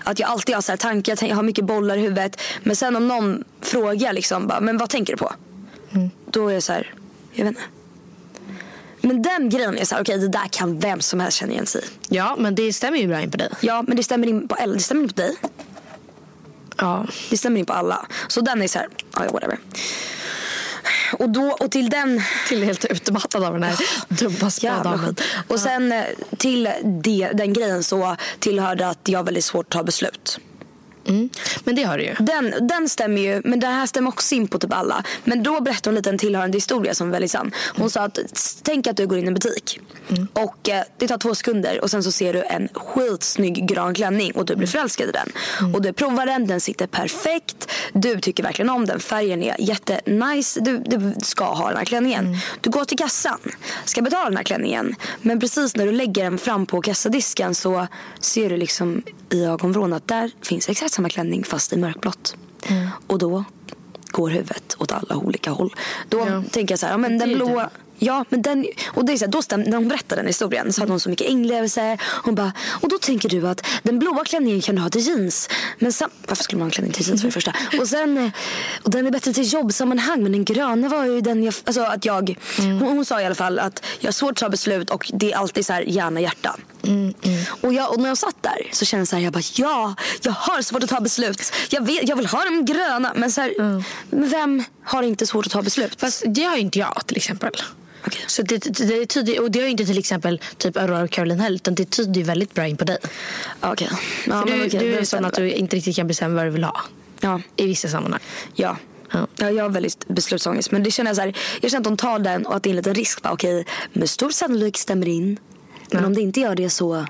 Att 0.05 0.19
jag 0.19 0.31
alltid 0.31 0.55
har 0.55 0.63
så 0.63 0.77
tankar, 0.77 1.19
jag 1.29 1.37
har 1.37 1.43
mycket 1.43 1.65
bollar 1.65 1.97
i 1.97 2.01
huvudet. 2.01 2.41
Men 2.63 2.77
sen 2.77 2.97
om 2.97 3.09
någon 3.09 3.45
frågar 3.61 4.13
liksom, 4.13 4.47
bara, 4.47 4.61
men 4.61 4.79
vad 4.79 4.91
tänker 4.91 5.13
du 5.13 5.17
på? 5.17 5.33
Då 6.31 6.49
är 6.49 6.55
jag 6.55 6.63
så 6.63 6.73
här, 6.73 6.95
jag 7.33 7.45
vet 7.45 7.49
inte. 7.51 7.63
Men 9.01 9.23
den 9.23 9.51
grejen 9.51 9.79
är 9.79 9.85
så 9.85 9.95
här, 9.95 10.03
okej 10.03 10.19
det 10.19 10.29
där 10.29 10.49
kan 10.51 10.79
vem 10.79 11.01
som 11.01 11.21
helst 11.21 11.39
känna 11.39 11.53
igen 11.53 11.67
sig 11.67 11.83
i. 11.83 11.85
Ja, 12.09 12.37
men 12.39 12.55
det 12.55 12.73
stämmer 12.73 12.99
ju 12.99 13.07
bra 13.07 13.21
in 13.21 13.31
på 13.31 13.37
dig. 13.37 13.51
Ja, 13.61 13.85
men 13.87 13.97
det 13.97 14.03
stämmer 14.03 14.27
in 14.27 14.49
på, 14.49 14.57
det 14.67 14.81
stämmer 14.81 15.03
in 15.03 15.09
på 15.09 15.15
dig. 15.15 15.37
Ja. 16.79 17.07
Det 17.31 17.37
stämmer 17.37 17.61
in 17.61 17.67
på 17.67 17.73
alla. 17.73 18.07
Så 18.29 18.41
den 18.41 18.63
är 18.63 18.69
så 18.69 18.79
här, 18.79 18.89
ja 19.15 19.33
whatever. 19.33 19.59
Och, 21.13 21.31
då, 21.31 21.57
och 21.61 21.71
till 21.71 21.91
den 21.91 22.23
Till 22.49 22.65
helt 22.65 22.85
utmattad 22.85 23.45
av 23.45 23.53
den 23.53 23.63
här 23.63 23.77
dumma 24.09 24.51
spådamen. 24.51 25.17
Och 25.49 25.61
sen 25.61 25.93
eh, 25.93 26.05
till 26.37 26.71
det, 27.03 27.31
den 27.35 27.53
grejen 27.53 27.85
så 27.85 28.17
tillhörde 28.39 28.89
att 28.89 28.99
jag 29.05 29.19
har 29.19 29.25
väldigt 29.25 29.45
svårt 29.45 29.67
att 29.67 29.71
ta 29.71 29.83
beslut. 29.83 30.39
Mm. 31.09 31.29
Men 31.65 31.75
det 31.75 31.83
har 31.83 31.99
du 31.99 32.05
ju. 32.05 32.15
Den, 32.19 32.55
den 32.69 32.89
stämmer 32.89 33.21
ju, 33.21 33.43
men 33.45 33.61
den 33.61 33.73
här 33.73 33.87
stämmer 33.87 34.09
också 34.09 34.35
in 34.35 34.49
på 34.49 34.59
typ 34.59 34.73
alla. 34.73 35.05
Men 35.25 35.43
då 35.43 35.61
berättade 35.61 35.91
hon 35.91 35.95
lite 35.95 36.11
en 36.11 36.19
tillhörande 36.19 36.57
historia 36.57 36.95
som 36.95 37.09
är 37.09 37.13
väldigt 37.13 37.31
sann. 37.31 37.53
Hon 37.77 37.91
sa 37.91 38.01
att 38.01 38.19
tänk 38.63 38.87
att 38.87 38.97
du 38.97 39.07
går 39.07 39.19
in 39.19 39.25
i 39.25 39.29
en 39.29 39.35
butik 39.35 39.81
och 40.33 40.69
eh, 40.69 40.83
det 40.99 41.09
tar 41.09 41.19
två 41.19 41.35
sekunder 41.35 41.81
och 41.81 41.91
sen 41.91 42.03
så 42.03 42.13
ser 42.13 42.33
du 42.33 42.43
en 42.43 42.69
skitsnygg 42.75 43.69
grön 43.69 43.95
klänning 43.95 44.33
och 44.33 44.47
du 44.47 44.57
blir 44.57 44.67
förälskad 44.69 45.09
i 45.09 45.13
den. 45.13 45.29
Och 45.75 45.83
du 45.83 45.93
provar 45.93 46.27
den, 46.27 46.47
den 46.47 46.61
sitter 46.61 46.87
perfekt. 46.87 47.71
Du 47.93 48.21
tycker 48.21 48.43
verkligen 48.43 48.71
om 48.71 48.87
den, 48.87 49.01
färgen 49.01 49.43
är 49.43 49.57
jättenice. 49.59 50.61
Du, 50.61 50.79
du 50.79 51.15
ska 51.23 51.45
ha 51.45 51.69
den 51.69 51.77
här 51.77 51.85
klänningen. 51.85 52.37
Du 52.61 52.71
går 52.71 52.85
till 52.85 52.99
kassan, 52.99 53.39
ska 53.85 54.03
betala 54.03 54.25
den 54.25 54.37
här 54.37 54.45
klänningen. 54.45 54.95
Men 55.23 55.41
precis 55.41 55.77
när 55.77 55.87
du 55.87 55.93
lägger 55.93 56.25
den 56.25 56.39
fram 56.39 56.67
på 56.67 56.83
kassadisken 56.83 57.55
så 57.55 57.87
ser 58.21 58.51
du 58.51 58.57
liksom 58.57 59.03
i 59.31 59.45
ögonvrån 59.45 59.93
att 59.93 60.09
där 60.09 60.31
finns 60.43 60.69
exakt 60.69 60.95
samma 60.99 61.09
klänning 61.09 61.45
fast 61.45 61.73
i 61.73 61.77
mörkblått. 61.77 62.37
Och 63.07 63.19
då 63.19 63.45
går 64.11 64.31
huvudet 64.31 64.77
åt 64.79 64.93
alla 64.93 65.17
olika 65.17 65.51
håll. 65.51 65.75
Då 66.09 66.19
Ja. 66.19 66.43
tänker 66.51 66.73
jag 66.73 66.79
så 66.79 66.87
här, 66.87 66.93
ja, 66.93 66.99
men 66.99 67.19
den 67.19 67.29
ju 67.31 67.37
blå 67.37 67.47
det. 67.47 67.69
Ja, 67.99 68.25
men 68.29 68.43
den, 68.43 68.67
och 68.95 69.05
det 69.05 69.13
är 69.13 69.17
så 69.17 69.25
här, 69.25 69.33
då 69.33 69.43
stäm, 69.43 69.61
när 69.61 69.77
hon 69.77 69.89
berättade 69.89 70.21
den 70.21 70.27
historien 70.27 70.73
så 70.73 70.81
hade 70.81 70.93
hon 70.93 71.01
så 71.01 71.09
mycket 71.09 71.27
inlevelse. 71.27 71.99
Hon 72.25 72.35
bara, 72.35 72.53
och 72.81 72.89
då 72.89 72.99
tänker 72.99 73.29
du 73.29 73.49
att 73.49 73.67
den 73.83 73.99
blåa 73.99 74.25
klänningen 74.25 74.61
kan 74.61 74.75
du 74.75 74.83
ha 74.83 74.91
till 74.91 75.07
jeans. 75.07 75.49
Men 75.79 75.93
sam, 75.93 76.11
varför 76.27 76.45
skulle 76.45 76.59
man 76.59 76.63
ha 76.63 76.69
en 76.69 76.73
klänning 76.73 76.93
till 76.93 77.07
jeans 77.07 77.21
för 77.21 77.29
det 77.29 77.33
första? 77.33 77.53
Och 77.81 77.89
sen, 77.89 78.31
och 78.83 78.91
den 78.91 79.07
är 79.07 79.11
bättre 79.11 79.33
till 79.33 79.53
jobbsammanhang. 79.53 80.23
Men 80.23 80.33
den 80.33 80.45
gröna 80.45 80.89
var 80.89 81.05
ju 81.05 81.21
den 81.21 81.45
jag, 81.45 81.55
alltså 81.65 81.83
att 81.83 82.05
jag, 82.05 82.39
hon, 82.57 82.83
hon 82.83 83.05
sa 83.05 83.21
i 83.21 83.25
alla 83.25 83.35
fall 83.35 83.59
att 83.59 83.85
jag 84.01 84.07
har 84.07 84.13
svårt 84.13 84.31
att 84.31 84.37
ta 84.37 84.49
beslut 84.49 84.91
och 84.91 85.11
det 85.15 85.33
är 85.33 85.37
alltid 85.37 85.67
så 85.67 85.73
här 85.73 85.83
hjärna 85.83 86.21
hjärta. 86.21 86.57
Och, 87.61 87.75
jag, 87.75 87.93
och 87.93 88.01
när 88.01 88.09
jag 88.09 88.19
satt 88.19 88.43
där 88.43 88.71
så 88.73 88.85
kände 88.85 89.01
jag 89.01 89.09
så 89.09 89.17
här, 89.17 89.23
jag 89.23 89.33
bara 89.33 89.43
ja, 89.55 89.95
jag 90.23 90.33
har 90.33 90.63
svårt 90.63 90.83
att 90.83 90.91
ta 90.91 91.01
beslut. 91.01 91.53
Jag, 91.71 91.87
vet, 91.87 92.09
jag 92.09 92.17
vill 92.17 92.27
ha 92.27 92.45
den 92.45 92.65
gröna. 92.65 93.13
Men 93.17 93.33
så 93.33 93.41
här, 93.41 93.55
men 94.11 94.29
vem 94.29 94.65
har 94.85 95.03
inte 95.03 95.27
svårt 95.27 95.47
att 95.47 95.53
ta 95.53 95.63
beslut? 95.63 96.01
Fast 96.01 96.23
det 96.27 96.45
har 96.45 96.57
inte 96.57 96.79
jag 96.79 97.03
till 97.07 97.17
exempel. 97.17 97.53
Okej. 98.07 98.21
Så 98.27 98.43
det, 98.43 98.59
det, 98.59 99.07
tyder, 99.07 99.43
och 99.43 99.51
det 99.51 99.59
har 99.59 99.65
ju 99.65 99.71
inte 99.71 99.87
till 99.87 99.99
exempel 99.99 100.41
typ 100.57 100.77
Aurora 100.77 101.03
och 101.03 101.11
Caroline 101.11 101.41
heller. 101.41 101.57
Utan 101.57 101.75
det 101.75 101.91
tyder 101.91 102.15
ju 102.15 102.23
väldigt 102.23 102.55
bra 102.55 102.67
in 102.67 102.77
på 102.77 102.85
dig. 102.85 102.99
Okej. 103.61 103.89
Ja, 103.91 103.97
För 104.25 104.49
men 104.49 104.59
du, 104.59 104.67
okej, 104.67 104.81
du 104.81 104.95
är 104.95 105.05
sån 105.05 105.25
att 105.25 105.35
du 105.35 105.53
inte 105.53 105.77
riktigt 105.77 105.97
kan 105.97 106.07
bestämma 106.07 106.35
vad 106.35 106.45
du 106.45 106.51
vill 106.51 106.65
ha. 106.65 106.81
Ja. 107.21 107.41
I 107.57 107.67
vissa 107.67 107.89
sammanhang. 107.89 108.21
Ja. 108.55 108.77
Ja. 109.13 109.27
Ja, 109.37 109.51
jag 109.51 109.65
har 109.65 109.71
väldigt 109.71 110.09
beslutsångest. 110.09 110.71
Men 110.71 110.83
det 110.83 110.91
känner 110.91 111.11
jag 111.11 111.17
så 111.17 111.23
här, 111.23 111.37
jag 111.61 111.71
känner 111.71 111.81
att 111.81 111.85
de 111.85 111.97
tar 111.97 112.19
den 112.19 112.47
och 112.47 112.57
att 112.57 112.63
det 112.63 112.69
är 112.69 112.71
en 112.71 112.77
liten 112.77 112.95
risk. 112.95 113.19
Okej, 113.23 113.67
med 113.93 114.11
stor 114.11 114.31
sannolikhet 114.31 114.77
stämmer 114.77 115.05
det 115.05 115.13
in. 115.13 115.39
Men 115.91 116.05
om 116.05 116.15
det 116.15 116.21
inte 116.21 116.41
gör 116.41 116.55
det 116.55 116.71
så 116.71 117.07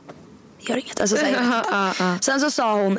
gör 0.61 0.75
det 0.75 0.81
inget. 0.81 1.01
Alltså, 1.01 1.17
så 1.17 1.25
här. 1.25 1.63
Ja, 1.71 1.95
ja. 1.99 2.19
Sen 2.21 2.41
så 2.41 2.51
sa 2.51 2.83
hon 2.83 2.99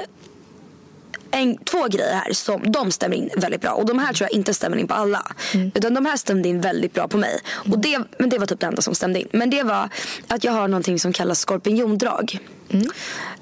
en, 1.31 1.57
två 1.57 1.87
grejer 1.87 2.13
här 2.13 2.33
som 2.33 2.71
de 2.71 2.91
stämmer 2.91 3.15
in 3.15 3.29
väldigt 3.37 3.61
bra. 3.61 3.71
Och 3.71 3.85
de 3.85 3.99
här 3.99 4.13
tror 4.13 4.29
jag 4.31 4.37
inte 4.37 4.53
stämmer 4.53 4.77
in 4.77 4.87
på 4.87 4.93
alla. 4.93 5.31
Utan 5.73 5.93
de 5.93 6.05
här 6.05 6.17
stämde 6.17 6.49
in 6.49 6.61
väldigt 6.61 6.93
bra 6.93 7.07
på 7.07 7.17
mig. 7.17 7.39
Och 7.71 7.79
det, 7.79 7.99
men 8.17 8.29
det 8.29 8.37
var 8.37 8.45
typ 8.45 8.59
det 8.59 8.65
enda 8.65 8.81
som 8.81 8.95
stämde 8.95 9.19
in. 9.19 9.27
Men 9.31 9.49
det 9.49 9.63
var 9.63 9.89
att 10.27 10.43
jag 10.43 10.51
har 10.51 10.67
någonting 10.67 10.99
som 10.99 11.13
kallas 11.13 11.39
skorpiondrag. 11.39 12.39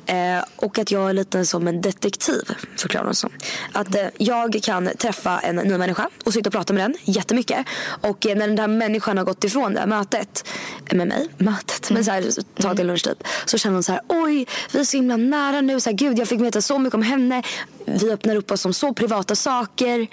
Eh, 0.08 0.44
och 0.56 0.80
att 0.80 0.92
jag 0.92 1.10
är 1.10 1.14
lite 1.14 1.46
som 1.46 1.68
en 1.68 1.82
detektiv, 1.82 2.42
förklarar 2.78 3.06
hon 3.06 3.16
som. 3.16 3.30
Att 3.72 3.96
eh, 3.96 4.08
jag 4.18 4.60
kan 4.64 4.90
träffa 4.98 5.40
en 5.40 5.56
ny 5.56 5.78
människa 5.78 6.10
och 6.24 6.34
sitta 6.34 6.50
och 6.50 6.54
prata 6.54 6.74
med 6.74 6.84
den 6.84 6.96
jättemycket. 7.04 7.66
Och 8.02 8.26
eh, 8.26 8.38
när 8.38 8.48
den 8.48 8.56
där 8.56 8.68
människan 8.68 9.18
har 9.18 9.26
gått 9.26 9.44
ifrån 9.44 9.74
det 9.74 9.80
här 9.80 9.88
mötet 9.88 10.48
med 10.92 11.08
mig, 11.08 11.30
mötet, 11.38 11.90
men 11.92 12.06
så 12.06 12.12
här, 12.12 12.32
ta 12.62 12.76
till 12.76 12.88
lunch 12.88 13.04
typ. 13.04 13.28
Så 13.46 13.58
känner 13.58 13.74
hon 13.74 13.84
så 13.84 13.92
här, 13.92 14.02
oj, 14.08 14.46
vi 14.72 14.80
är 14.80 14.84
så 14.84 14.98
himla 14.98 15.18
nära 15.18 15.62
nu. 15.62 15.80
Så 15.80 15.90
här, 15.90 15.98
Gud, 15.98 16.20
jag 16.20 16.28
fick 16.28 16.42
veta 16.42 16.62
så 16.62 16.80
mycket 16.80 16.96
om 16.96 17.02
henne. 17.02 17.44
Vi 17.86 18.12
öppnar 18.12 18.36
upp 18.36 18.52
oss 18.52 18.66
om 18.66 18.74
så 18.74 18.94
privata 18.94 19.36
saker. 19.36 20.08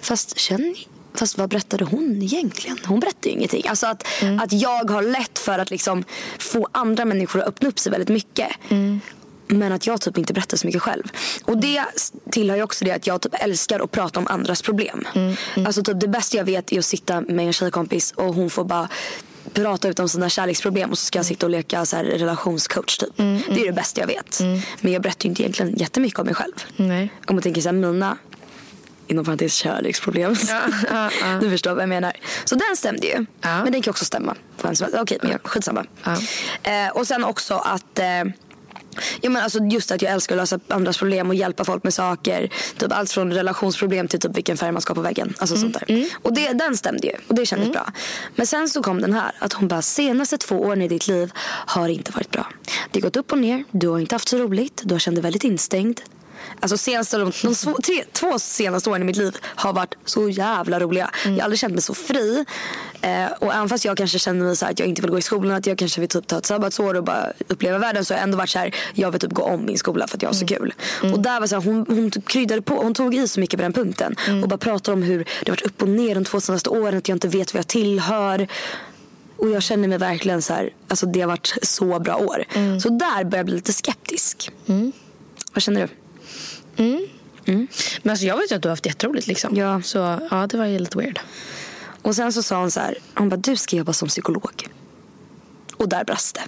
Fast 0.00 0.38
känn 0.38 0.74
Fast 1.14 1.38
vad 1.38 1.50
berättade 1.50 1.84
hon 1.84 2.22
egentligen? 2.22 2.78
Hon 2.84 3.00
berättade 3.00 3.28
ju 3.28 3.34
ingenting. 3.34 3.68
Alltså 3.68 3.86
att, 3.86 4.06
att 4.40 4.52
jag 4.52 4.90
har 4.90 5.02
lätt 5.02 5.38
för 5.38 5.58
att 5.58 5.70
liksom 5.70 6.04
få 6.38 6.68
andra 6.72 7.04
människor 7.04 7.40
att 7.40 7.48
öppna 7.48 7.68
upp 7.68 7.78
sig 7.78 7.92
väldigt 7.92 8.08
mycket. 8.08 8.48
Men 9.46 9.72
att 9.72 9.86
jag 9.86 10.00
typ 10.00 10.18
inte 10.18 10.32
berättar 10.32 10.56
så 10.56 10.66
mycket 10.66 10.82
själv. 10.82 11.02
Och 11.44 11.58
det 11.58 11.84
tillhör 12.30 12.56
ju 12.56 12.62
också 12.62 12.84
det 12.84 12.90
att 12.90 13.06
jag 13.06 13.20
typ 13.20 13.34
älskar 13.38 13.80
att 13.80 13.90
prata 13.90 14.20
om 14.20 14.26
andras 14.26 14.62
problem. 14.62 15.04
Alltså 15.66 15.82
typ 15.82 16.00
det 16.00 16.08
bästa 16.08 16.36
jag 16.36 16.44
vet 16.44 16.72
är 16.72 16.78
att 16.78 16.84
sitta 16.84 17.20
med 17.20 17.46
en 17.46 17.52
tjejkompis 17.52 18.12
och 18.12 18.34
hon 18.34 18.50
får 18.50 18.64
bara 18.64 18.88
prata 19.52 19.88
ut 19.88 19.98
om 19.98 20.08
sina 20.08 20.28
kärleksproblem 20.28 20.90
och 20.90 20.98
så 20.98 21.06
ska 21.06 21.18
jag 21.18 21.26
sitta 21.26 21.46
och 21.46 21.50
leka 21.50 21.86
så 21.86 21.96
här 21.96 22.04
relationscoach 22.04 22.96
typ. 22.98 23.16
Det 23.16 23.60
är 23.60 23.66
det 23.66 23.72
bästa 23.72 24.00
jag 24.00 24.06
vet. 24.06 24.40
Men 24.80 24.92
jag 24.92 25.02
berättar 25.02 25.24
ju 25.24 25.28
inte 25.28 25.42
egentligen 25.42 25.76
jättemycket 25.76 26.18
om 26.18 26.26
mig 26.26 26.34
själv. 26.34 26.54
Nej. 26.76 27.12
Om 27.26 27.36
man 27.36 27.42
tänker 27.42 27.60
så 27.60 27.68
här, 27.68 27.72
mina 27.76 28.18
inom 29.06 29.24
parentes 29.24 29.54
kärleksproblem. 29.54 30.34
ja, 30.48 31.10
ja. 31.20 31.38
Du 31.40 31.50
förstår 31.50 31.74
vad 31.74 31.82
jag 31.82 31.88
menar. 31.88 32.12
Så 32.44 32.54
den 32.54 32.76
stämde 32.76 33.06
ju. 33.06 33.26
Ja. 33.40 33.62
Men 33.62 33.72
den 33.72 33.82
kan 33.82 33.90
också 33.90 34.04
stämma. 34.04 34.34
Okej, 35.00 35.18
men 35.22 35.30
jag- 35.30 35.40
skitsamma. 35.44 35.84
Ja. 36.04 36.16
Eh, 36.70 36.90
och 36.96 37.06
sen 37.06 37.24
också 37.24 37.54
att 37.54 37.98
eh, 37.98 38.06
Ja, 39.20 39.30
men 39.30 39.42
alltså 39.42 39.58
just 39.64 39.90
att 39.90 40.02
jag 40.02 40.12
älskar 40.12 40.34
att 40.34 40.42
lösa 40.42 40.58
andras 40.68 40.98
problem 40.98 41.28
och 41.28 41.34
hjälpa 41.34 41.64
folk 41.64 41.84
med 41.84 41.94
saker. 41.94 42.48
Typ 42.78 42.92
allt 42.92 43.10
från 43.12 43.32
relationsproblem 43.32 44.08
till 44.08 44.20
typ 44.20 44.36
vilken 44.36 44.56
färg 44.56 44.72
man 44.72 44.82
ska 44.82 44.94
på 44.94 45.00
väggen. 45.00 45.34
Alltså 45.38 45.56
sånt 45.56 45.74
där. 45.74 45.84
Och 46.22 46.34
det, 46.34 46.52
den 46.52 46.76
stämde 46.76 47.06
ju 47.06 47.12
och 47.28 47.34
det 47.34 47.46
kändes 47.46 47.68
bra. 47.72 47.92
Men 48.36 48.46
sen 48.46 48.68
så 48.68 48.82
kom 48.82 49.00
den 49.00 49.12
här. 49.12 49.32
Att 49.38 49.52
hon 49.52 49.68
bara 49.68 49.82
senaste 49.82 50.38
två 50.38 50.60
åren 50.62 50.82
i 50.82 50.88
ditt 50.88 51.08
liv 51.08 51.30
har 51.66 51.88
inte 51.88 52.12
varit 52.12 52.30
bra. 52.30 52.46
Det 52.90 53.00
har 53.00 53.02
gått 53.02 53.16
upp 53.16 53.32
och 53.32 53.38
ner. 53.38 53.64
Du 53.70 53.88
har 53.88 53.98
inte 53.98 54.14
haft 54.14 54.28
så 54.28 54.38
roligt. 54.38 54.80
Du 54.84 54.94
har 54.94 54.98
känt 54.98 55.16
dig 55.16 55.22
väldigt 55.22 55.44
instängd. 55.44 56.00
Alltså 56.60 56.76
senaste, 56.78 57.16
de, 57.16 57.24
de 57.24 57.30
svå- 57.54 57.82
tre, 57.82 58.04
två 58.12 58.38
senaste 58.38 58.90
åren 58.90 59.02
i 59.02 59.04
mitt 59.04 59.16
liv 59.16 59.36
har 59.42 59.72
varit 59.72 59.94
så 60.04 60.28
jävla 60.28 60.80
roliga. 60.80 61.10
Jag 61.24 61.30
har 61.32 61.40
aldrig 61.40 61.58
känt 61.58 61.74
mig 61.74 61.82
så 61.82 61.94
fri. 61.94 62.44
Eh, 63.00 63.26
och 63.40 63.54
även 63.54 63.68
fast 63.68 63.84
jag 63.84 63.96
kanske 63.96 64.18
känner 64.18 64.44
mig 64.44 64.56
så 64.56 64.66
att 64.66 64.78
jag 64.78 64.88
inte 64.88 65.02
vill 65.02 65.10
gå 65.10 65.18
i 65.18 65.22
skolan, 65.22 65.56
att 65.56 65.66
jag 65.66 65.78
kanske 65.78 66.00
vill 66.00 66.08
typ 66.08 66.26
ta 66.26 66.38
ett 66.38 66.46
sabbatsår 66.46 66.94
och 66.94 67.04
bara 67.04 67.32
uppleva 67.48 67.78
världen. 67.78 68.04
Så 68.04 68.14
har 68.14 68.18
jag 68.18 68.22
ändå 68.22 68.38
varit 68.38 68.50
så 68.50 68.58
här, 68.58 68.74
jag 68.94 69.10
vill 69.10 69.20
typ 69.20 69.32
gå 69.32 69.42
om 69.42 69.64
min 69.66 69.78
skola 69.78 70.06
för 70.06 70.16
att 70.16 70.22
jag 70.22 70.28
har 70.28 70.34
så 70.34 70.46
kul. 70.46 70.74
Och 71.12 71.20
där 71.20 71.40
var 71.40 71.46
så 71.46 71.54
här, 71.54 71.62
hon, 71.62 71.84
hon 71.88 72.10
kryddade 72.10 72.62
på, 72.62 72.74
hon 72.74 72.94
tog 72.94 73.14
i 73.14 73.28
så 73.28 73.40
mycket 73.40 73.58
på 73.58 73.62
den 73.62 73.72
punkten. 73.72 74.16
Och 74.42 74.48
bara 74.48 74.58
pratade 74.58 74.92
om 74.94 75.02
hur 75.02 75.18
det 75.18 75.50
har 75.50 75.56
varit 75.56 75.62
upp 75.66 75.82
och 75.82 75.88
ner 75.88 76.14
de 76.14 76.24
två 76.24 76.40
senaste 76.40 76.70
åren, 76.70 76.98
att 76.98 77.08
jag 77.08 77.16
inte 77.16 77.28
vet 77.28 77.54
vad 77.54 77.58
jag 77.58 77.66
tillhör. 77.68 78.48
Och 79.36 79.50
jag 79.50 79.62
känner 79.62 79.88
mig 79.88 79.98
verkligen 79.98 80.42
så 80.42 80.52
här, 80.54 80.70
alltså 80.88 81.06
det 81.06 81.20
har 81.20 81.28
varit 81.28 81.54
så 81.62 81.98
bra 81.98 82.16
år. 82.16 82.44
Så 82.80 82.88
där 82.88 83.24
börjar 83.24 83.38
jag 83.38 83.46
bli 83.46 83.54
lite 83.54 83.72
skeptisk. 83.72 84.50
Vad 85.52 85.62
känner 85.62 85.80
du? 85.80 85.88
Men 88.02 88.10
alltså 88.10 88.26
jag 88.26 88.36
vet 88.36 88.50
ju 88.52 88.56
att 88.56 88.62
du 88.62 88.68
har 88.68 88.72
haft 88.72 88.86
jätteroligt 88.86 89.26
liksom. 89.26 89.56
Ja. 89.56 89.82
Så 89.82 89.98
ja, 90.30 90.46
det 90.46 90.56
var 90.56 90.66
ju 90.66 90.78
lite 90.78 90.98
weird. 90.98 91.20
Och 92.02 92.16
sen 92.16 92.32
så 92.32 92.42
sa 92.42 92.60
hon 92.60 92.70
så 92.70 92.80
här, 92.80 92.98
hon 93.14 93.28
bara 93.28 93.36
du 93.36 93.56
ska 93.56 93.76
jobba 93.76 93.92
som 93.92 94.08
psykolog. 94.08 94.68
Och 95.76 95.88
där 95.88 96.04
brast 96.04 96.34
det. 96.34 96.42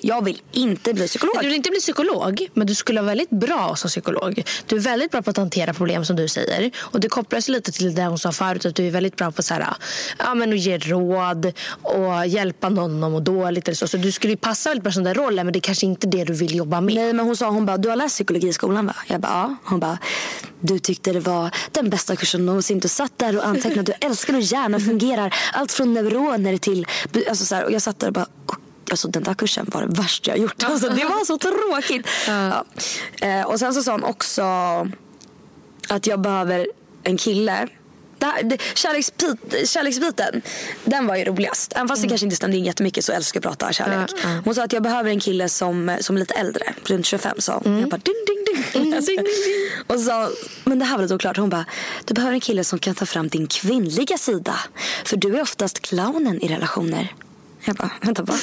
Jag 0.00 0.24
vill 0.24 0.42
inte 0.52 0.94
bli 0.94 1.06
psykolog. 1.08 1.34
Du 1.40 1.46
vill 1.46 1.56
inte 1.56 1.70
bli 1.70 1.80
psykolog, 1.80 2.48
men 2.54 2.66
du 2.66 2.74
skulle 2.74 3.00
vara 3.00 3.08
väldigt 3.08 3.30
bra 3.30 3.76
som 3.76 3.88
psykolog. 3.88 4.42
Du 4.66 4.76
är 4.76 4.80
väldigt 4.80 5.10
bra 5.10 5.22
på 5.22 5.30
att 5.30 5.36
hantera 5.36 5.74
problem 5.74 6.04
som 6.04 6.16
du 6.16 6.28
säger. 6.28 6.70
Och 6.78 7.00
det 7.00 7.08
kopplas 7.08 7.48
lite 7.48 7.72
till 7.72 7.94
det 7.94 8.02
hon 8.04 8.18
sa 8.18 8.32
förut, 8.32 8.66
att 8.66 8.74
du 8.74 8.86
är 8.86 8.90
väldigt 8.90 9.16
bra 9.16 9.30
på 9.30 9.42
så 9.42 9.54
här, 9.54 9.66
ja, 10.18 10.34
men 10.34 10.52
att 10.52 10.58
ge 10.58 10.78
råd 10.78 11.52
och 11.82 12.26
hjälpa 12.26 12.68
någon 12.68 13.04
om 13.04 13.14
och 13.14 13.22
dåligt. 13.22 13.68
Eller 13.68 13.76
så. 13.76 13.88
så 13.88 13.96
du 13.96 14.12
skulle 14.12 14.36
passa 14.36 14.70
väldigt 14.70 14.84
bra 14.84 14.92
som 14.92 15.04
den 15.04 15.14
rollen, 15.14 15.46
men 15.46 15.52
det 15.52 15.58
är 15.58 15.60
kanske 15.60 15.86
inte 15.86 16.06
det 16.06 16.24
du 16.24 16.32
vill 16.32 16.54
jobba 16.56 16.80
med. 16.80 16.94
Nej 16.94 17.12
men 17.12 17.26
hon 17.26 17.36
sa, 17.36 17.50
hon 17.50 17.66
bara, 17.66 17.76
du 17.76 17.88
har 17.88 17.96
läst 17.96 18.14
psykologi 18.14 18.48
i 18.48 18.52
skolan 18.52 18.86
va? 18.86 18.94
Jag 19.06 19.20
bara, 19.20 19.32
ja. 19.32 19.56
Hon 19.64 19.80
bara, 19.80 19.98
du 20.60 20.78
tyckte 20.78 21.12
det 21.12 21.20
var 21.20 21.50
den 21.72 21.90
bästa 21.90 22.16
kursen 22.16 22.46
någonsin. 22.46 22.78
Du 22.80 22.88
satt 22.88 23.18
där 23.18 23.36
och 23.38 23.46
antecknade, 23.46 23.92
du 24.00 24.06
älskar 24.06 24.34
hur 24.34 24.40
hjärnan 24.52 24.80
fungerar. 24.80 25.34
Allt 25.52 25.72
från 25.72 25.94
neuroner 25.94 26.56
till, 26.56 26.86
alltså 27.28 27.44
så 27.44 27.54
här, 27.54 27.64
och 27.64 27.72
jag 27.72 27.82
satt 27.82 27.98
där 28.00 28.06
och 28.06 28.12
bara, 28.12 28.26
"Åh, 28.48 28.56
Alltså 28.90 29.08
den 29.08 29.22
där 29.22 29.34
kursen 29.34 29.66
var 29.72 29.82
det 29.86 30.00
värsta 30.00 30.30
jag 30.30 30.38
gjort. 30.38 30.62
Alltså, 30.62 30.88
det 30.88 31.04
var 31.04 31.24
så 31.24 31.38
tråkigt. 31.38 32.06
Ja. 32.26 32.64
Eh, 33.20 33.42
och 33.42 33.58
sen 33.58 33.74
så 33.74 33.82
sa 33.82 33.92
hon 33.92 34.04
också 34.04 34.42
att 35.88 36.06
jag 36.06 36.20
behöver 36.20 36.66
en 37.02 37.16
kille. 37.16 37.68
Det 38.18 38.26
här, 38.26 38.42
det, 38.42 38.58
kärleksbit, 38.74 39.68
kärleksbiten, 39.68 40.42
den 40.84 41.06
var 41.06 41.16
ju 41.16 41.24
roligast. 41.24 41.72
Även 41.76 41.88
fast 41.88 42.02
det 42.02 42.08
kanske 42.08 42.24
inte 42.26 42.36
stämde 42.36 42.56
in 42.56 42.64
jättemycket 42.64 43.04
så 43.04 43.12
älskar 43.12 43.40
jag 43.42 43.50
att 43.50 43.58
prata 43.58 43.72
kärlek. 43.72 44.10
Ja, 44.10 44.16
ja. 44.22 44.40
Hon 44.44 44.54
sa 44.54 44.64
att 44.64 44.72
jag 44.72 44.82
behöver 44.82 45.10
en 45.10 45.20
kille 45.20 45.48
som, 45.48 45.96
som 46.00 46.16
är 46.16 46.20
lite 46.20 46.34
äldre, 46.34 46.74
runt 46.84 47.06
25 47.06 47.36
sa 47.40 47.60
hon. 47.64 47.80
Jag 47.80 47.88
bara 47.88 47.96
ding 48.04 48.14
ding 48.26 48.44
ding. 48.72 48.90
ding, 48.90 49.00
ding, 49.06 49.26
Och 49.86 50.00
så, 50.00 50.28
men 50.64 50.78
det 50.78 50.84
här 50.84 50.96
var 50.96 51.02
lite 51.02 51.14
oklart. 51.14 51.36
Hon 51.36 51.50
bara, 51.50 51.64
du 52.04 52.14
behöver 52.14 52.34
en 52.34 52.40
kille 52.40 52.64
som 52.64 52.78
kan 52.78 52.94
ta 52.94 53.06
fram 53.06 53.28
din 53.28 53.46
kvinnliga 53.46 54.18
sida. 54.18 54.54
För 55.04 55.16
du 55.16 55.36
är 55.36 55.42
oftast 55.42 55.80
clownen 55.80 56.40
i 56.44 56.48
relationer. 56.48 57.14
Jag 57.64 57.76
bara, 57.76 57.90
vänta 58.02 58.22
bara. 58.22 58.38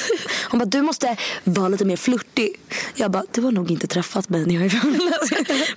Hon 0.50 0.58
bara, 0.58 0.64
du 0.64 0.82
måste 0.82 1.16
vara 1.44 1.68
lite 1.68 1.84
mer 1.84 1.96
flörtig. 1.96 2.60
Jag 2.94 3.10
bara, 3.10 3.24
du 3.32 3.40
har 3.40 3.52
nog 3.52 3.70
inte 3.70 3.86
träffat 3.86 4.28
mig 4.28 4.46
när 4.46 4.54
jag 4.54 4.64
är 4.64 4.82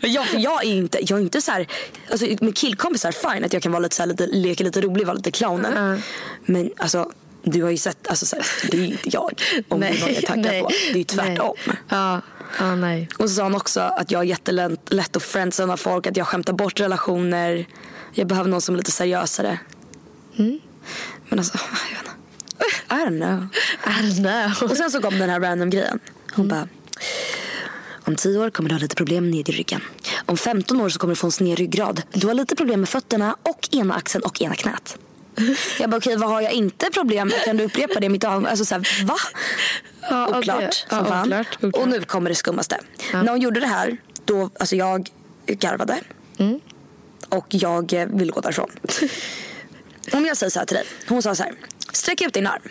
Men 0.02 0.12
jag, 0.14 0.28
för 0.28 0.38
jag 0.38 0.66
är 0.66 0.70
inte, 0.72 1.00
jag 1.02 1.20
är 1.20 1.24
inte 1.24 1.42
så 1.42 1.52
här, 1.52 1.68
alltså 2.12 2.26
med 2.42 2.56
killkompisar 2.56 3.12
fine 3.12 3.44
att 3.44 3.54
jag 3.54 3.64
kan 3.64 3.72
vara 3.72 3.80
lite 3.80 3.96
så 3.96 4.02
här, 4.02 4.08
lite, 4.08 4.28
leka 4.28 4.64
lite 4.64 4.82
rolig, 4.82 5.06
vara 5.06 5.16
lite 5.16 5.32
clownen. 5.32 6.02
Men 6.46 6.72
alltså, 6.78 7.12
du 7.44 7.64
har 7.64 7.72
ju 7.72 7.78
sett, 7.78 8.08
alltså 8.08 8.26
så 8.26 8.36
här, 8.36 8.46
det 8.72 8.78
är 8.78 8.82
ju 8.82 8.88
inte 8.88 9.10
jag. 9.10 9.42
Om 9.70 9.84
är 9.84 10.00
någon 10.00 10.14
jag 10.14 10.26
taggad 10.26 10.64
på. 10.64 10.70
Det 10.70 10.92
är 10.92 10.98
ju 10.98 11.04
tvärtom. 11.04 11.56
Nej. 11.66 11.78
Ja. 11.89 12.22
Ja, 12.60 12.76
nej. 12.76 13.10
Och 13.18 13.30
så 13.30 13.36
sa 13.36 13.44
han 13.44 13.56
också 13.56 13.80
att 13.80 14.12
jag 14.12 14.22
är 14.22 14.26
jättelätt 14.26 14.94
lätt 14.94 15.16
att 15.16 15.24
friendzona 15.24 15.78
folk, 15.78 16.08
att 16.08 16.18
jag 16.18 16.28
skämtar 16.28 16.54
bort 16.54 16.80
relationer. 16.80 17.66
Jag 18.14 18.28
behöver 18.28 18.50
någon 18.50 18.62
som 18.62 18.76
är 18.76 18.78
lite 18.78 18.92
seriösare. 18.92 19.60
Men 21.30 21.39
alltså, 21.39 21.58
jag 21.89 21.98
vet 21.98 22.08
inte. 22.08 22.20
I 22.89 22.93
don't 22.93 23.18
know. 23.20 23.47
I 23.86 24.01
don't 24.01 24.18
know. 24.57 24.70
Och 24.72 24.78
sen 24.78 24.91
så 24.91 25.01
kom 25.01 25.20
den 25.20 25.30
här 25.30 25.39
random 25.39 25.70
grejen. 25.70 25.99
Hon 26.34 26.47
bara. 26.47 26.68
Om 28.03 28.16
10 28.16 28.38
år 28.39 28.49
kommer 28.49 28.70
du 28.70 28.76
ha 28.76 28.80
lite 28.80 28.95
problem 28.95 29.32
ned 29.32 29.49
i 29.49 29.51
ryggen. 29.51 29.82
Om 30.26 30.38
15 30.38 30.82
år 30.82 30.89
så 30.89 30.99
kommer 30.99 31.12
du 31.12 31.16
få 31.16 31.28
en 31.28 31.32
sned 31.32 31.57
ryggrad. 31.57 32.01
Du 32.14 32.28
har 32.28 32.34
lite 32.34 32.55
problem 32.55 32.80
med 32.80 32.89
fötterna 32.89 33.36
och 33.43 33.70
ena 33.72 33.93
axeln 33.93 34.24
och 34.24 34.41
ena 34.41 34.55
knät. 34.55 34.97
Jag 35.80 35.89
bara 35.89 35.97
okej, 35.97 36.18
vad 36.18 36.30
har 36.30 36.41
jag 36.41 36.51
inte 36.51 36.89
problem 36.93 37.28
med? 37.28 37.43
Kan 37.43 37.57
du 37.57 37.64
upprepa 37.64 37.99
det? 37.99 38.09
Mitt 38.09 38.24
ögon, 38.24 38.45
alltså 38.45 38.66
såhär, 38.66 39.05
va? 39.05 39.16
Ja, 40.09 40.38
oklart 40.38 40.57
okej. 40.57 40.70
som 40.89 40.97
Ja, 40.97 41.05
fan. 41.05 41.22
oklart, 41.28 41.47
oklart. 41.62 41.76
Och 41.76 41.88
nu 41.88 42.01
kommer 42.01 42.30
det 42.30 42.36
skummaste. 42.36 42.78
När 43.14 43.30
hon 43.30 43.41
gjorde 43.41 43.59
det 43.59 43.68
här, 43.68 43.97
då, 44.26 44.49
alltså 44.59 44.76
jag 44.76 45.09
garvade. 45.47 45.99
Mm. 46.38 46.59
Och 47.30 47.45
jag 47.49 47.93
eh, 47.93 48.05
ville 48.07 48.32
gå 48.32 48.41
därifrån. 48.41 48.70
Om 50.12 50.26
jag 50.26 50.38
säger 50.38 50.49
så 50.49 50.60
här 50.60 50.66
till 50.66 50.76
dig. 50.76 50.86
Hon 51.08 51.22
sa 51.22 51.36
så 51.36 51.43
här. 51.43 51.54
Sträck 51.93 52.22
ut 52.22 52.34
din 52.34 52.47
arm. 52.47 52.62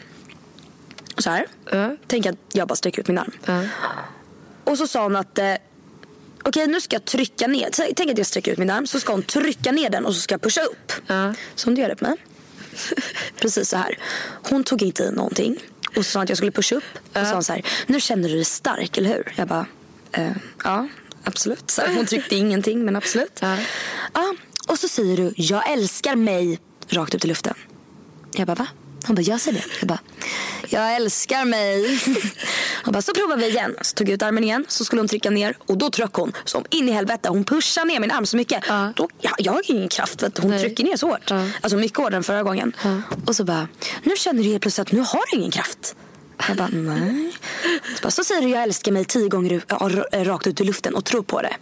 Så 1.19 1.31
här. 1.31 1.47
Ja. 1.71 1.97
Tänk 2.07 2.27
att 2.27 2.37
jag 2.53 2.69
bara 2.69 2.77
sträcker 2.77 3.01
ut 3.01 3.09
min 3.09 3.19
arm. 3.19 3.33
Ja. 3.45 3.63
Och 4.65 4.79
så 4.79 4.87
sa 4.87 5.03
hon 5.03 5.17
att 5.17 5.39
eh, 5.39 5.55
okej 6.43 6.67
nu 6.67 6.81
ska 6.81 6.97
jag 6.97 7.05
trycka 7.05 7.47
ner. 7.47 7.95
Tänk 7.95 8.11
att 8.11 8.19
jag 8.19 8.27
sträcker 8.27 8.53
ut 8.53 8.59
min 8.59 8.71
arm 8.71 8.87
så 8.87 9.01
ska 9.01 9.13
hon 9.13 9.23
trycka 9.23 9.73
ner 9.73 9.91
den 9.91 10.07
och 10.07 10.15
så 10.15 10.21
ska 10.21 10.35
jag 10.35 10.43
pusha 10.43 10.61
upp. 10.61 10.93
Ja. 11.07 11.35
Som 11.55 11.75
du 11.75 11.81
gör 11.81 11.89
det 11.89 11.97
på 11.97 12.05
mig. 12.05 12.17
Precis 13.37 13.69
så 13.69 13.77
här. 13.77 13.99
Hon 14.49 14.65
tog 14.65 14.83
inte 14.83 15.03
i 15.03 15.11
någonting. 15.11 15.57
Och 15.97 16.05
så 16.07 16.11
sa 16.11 16.19
hon 16.19 16.23
att 16.23 16.29
jag 16.29 16.39
skulle 16.39 16.53
pusha 16.53 16.77
upp. 16.77 16.99
Och 17.13 17.19
så 17.19 17.25
sa 17.25 17.33
hon 17.33 17.45
så 17.45 17.53
här. 17.53 17.63
Nu 17.87 18.01
känner 18.01 18.29
du 18.29 18.35
dig 18.35 18.45
stark, 18.45 18.99
eller 18.99 19.09
hur? 19.09 19.35
Jag 19.37 19.49
bara. 19.49 19.67
Eh, 20.13 20.33
ja, 20.65 20.89
absolut. 21.25 21.71
Så 21.71 21.83
hon 21.87 22.07
tryckte 22.07 22.37
ingenting, 22.37 22.85
men 22.85 22.97
absolut. 22.97 23.39
Ja, 24.15 24.35
och 24.69 24.79
så 24.79 24.89
säger 24.89 25.17
du 25.17 25.33
jag 25.37 25.71
älskar 25.71 26.17
mig 26.17 26.59
rakt 26.93 27.15
upp 27.15 27.25
i 27.25 27.29
luften. 27.29 27.55
Jag 28.33 28.47
bara 28.47 28.55
va? 28.55 28.67
Hon 29.07 29.17
bara 29.17 29.23
jag 29.23 29.41
säger 29.41 29.59
det. 29.59 29.65
Jag 29.81 29.89
bara 29.89 29.99
jag 30.69 30.97
älskar 30.97 31.45
mig. 31.45 32.01
Hon 32.85 32.93
bara 32.93 33.03
så 33.03 33.15
provar 33.15 33.37
vi 33.37 33.49
igen. 33.49 33.77
Så 33.81 33.95
tog 33.95 34.09
jag 34.09 34.15
ut 34.15 34.23
armen 34.23 34.45
igen. 34.45 34.65
Så 34.69 34.85
skulle 34.85 35.01
hon 35.01 35.09
trycka 35.09 35.31
ner 35.31 35.57
och 35.67 35.79
då 35.79 35.91
tryck 35.91 36.13
hon 36.13 36.33
som 36.45 36.65
in 36.71 36.89
i 36.89 36.93
helvete. 36.93 37.29
Hon 37.29 37.45
pushar 37.45 37.85
ner 37.85 38.01
min 38.01 38.11
arm 38.11 38.27
så 38.27 38.37
mycket. 38.37 38.65
Ja. 38.69 38.93
Då, 38.97 39.09
ja, 39.21 39.31
jag 39.39 39.53
har 39.53 39.63
ingen 39.71 39.89
kraft 39.89 40.21
för 40.21 40.27
att 40.27 40.39
hon 40.39 40.51
Nej. 40.51 40.61
trycker 40.61 40.85
ner 40.85 40.97
så 40.97 41.09
hårt. 41.09 41.31
Ja. 41.31 41.49
Alltså 41.61 41.77
mycket 41.77 41.99
hårdare 41.99 42.17
än 42.17 42.23
förra 42.23 42.43
gången. 42.43 42.73
Och 43.27 43.37
så 43.37 43.45
bara 43.45 43.69
nu 44.03 44.17
känner 44.17 44.43
du 44.43 44.49
helt 44.49 44.63
plötsligt 44.63 44.89
att 44.89 44.93
nu 44.93 45.01
har 45.01 45.31
du 45.31 45.37
ingen 45.37 45.51
kraft. 45.51 45.97
Jag 46.49 46.57
bara 46.57 46.69
nej. 46.73 47.33
Så, 47.97 48.03
bara, 48.03 48.11
så 48.11 48.25
säger 48.25 48.43
du 48.43 48.49
jag 48.49 48.63
älskar 48.63 48.93
mig 48.93 49.05
tio 49.05 49.29
gånger 49.29 49.63
ja, 49.69 49.79
r- 49.93 50.25
rakt 50.25 50.47
ut 50.47 50.61
i 50.61 50.65
luften 50.65 50.95
och 50.95 51.05
tror 51.05 51.23
på 51.23 51.43
det. 51.43 51.57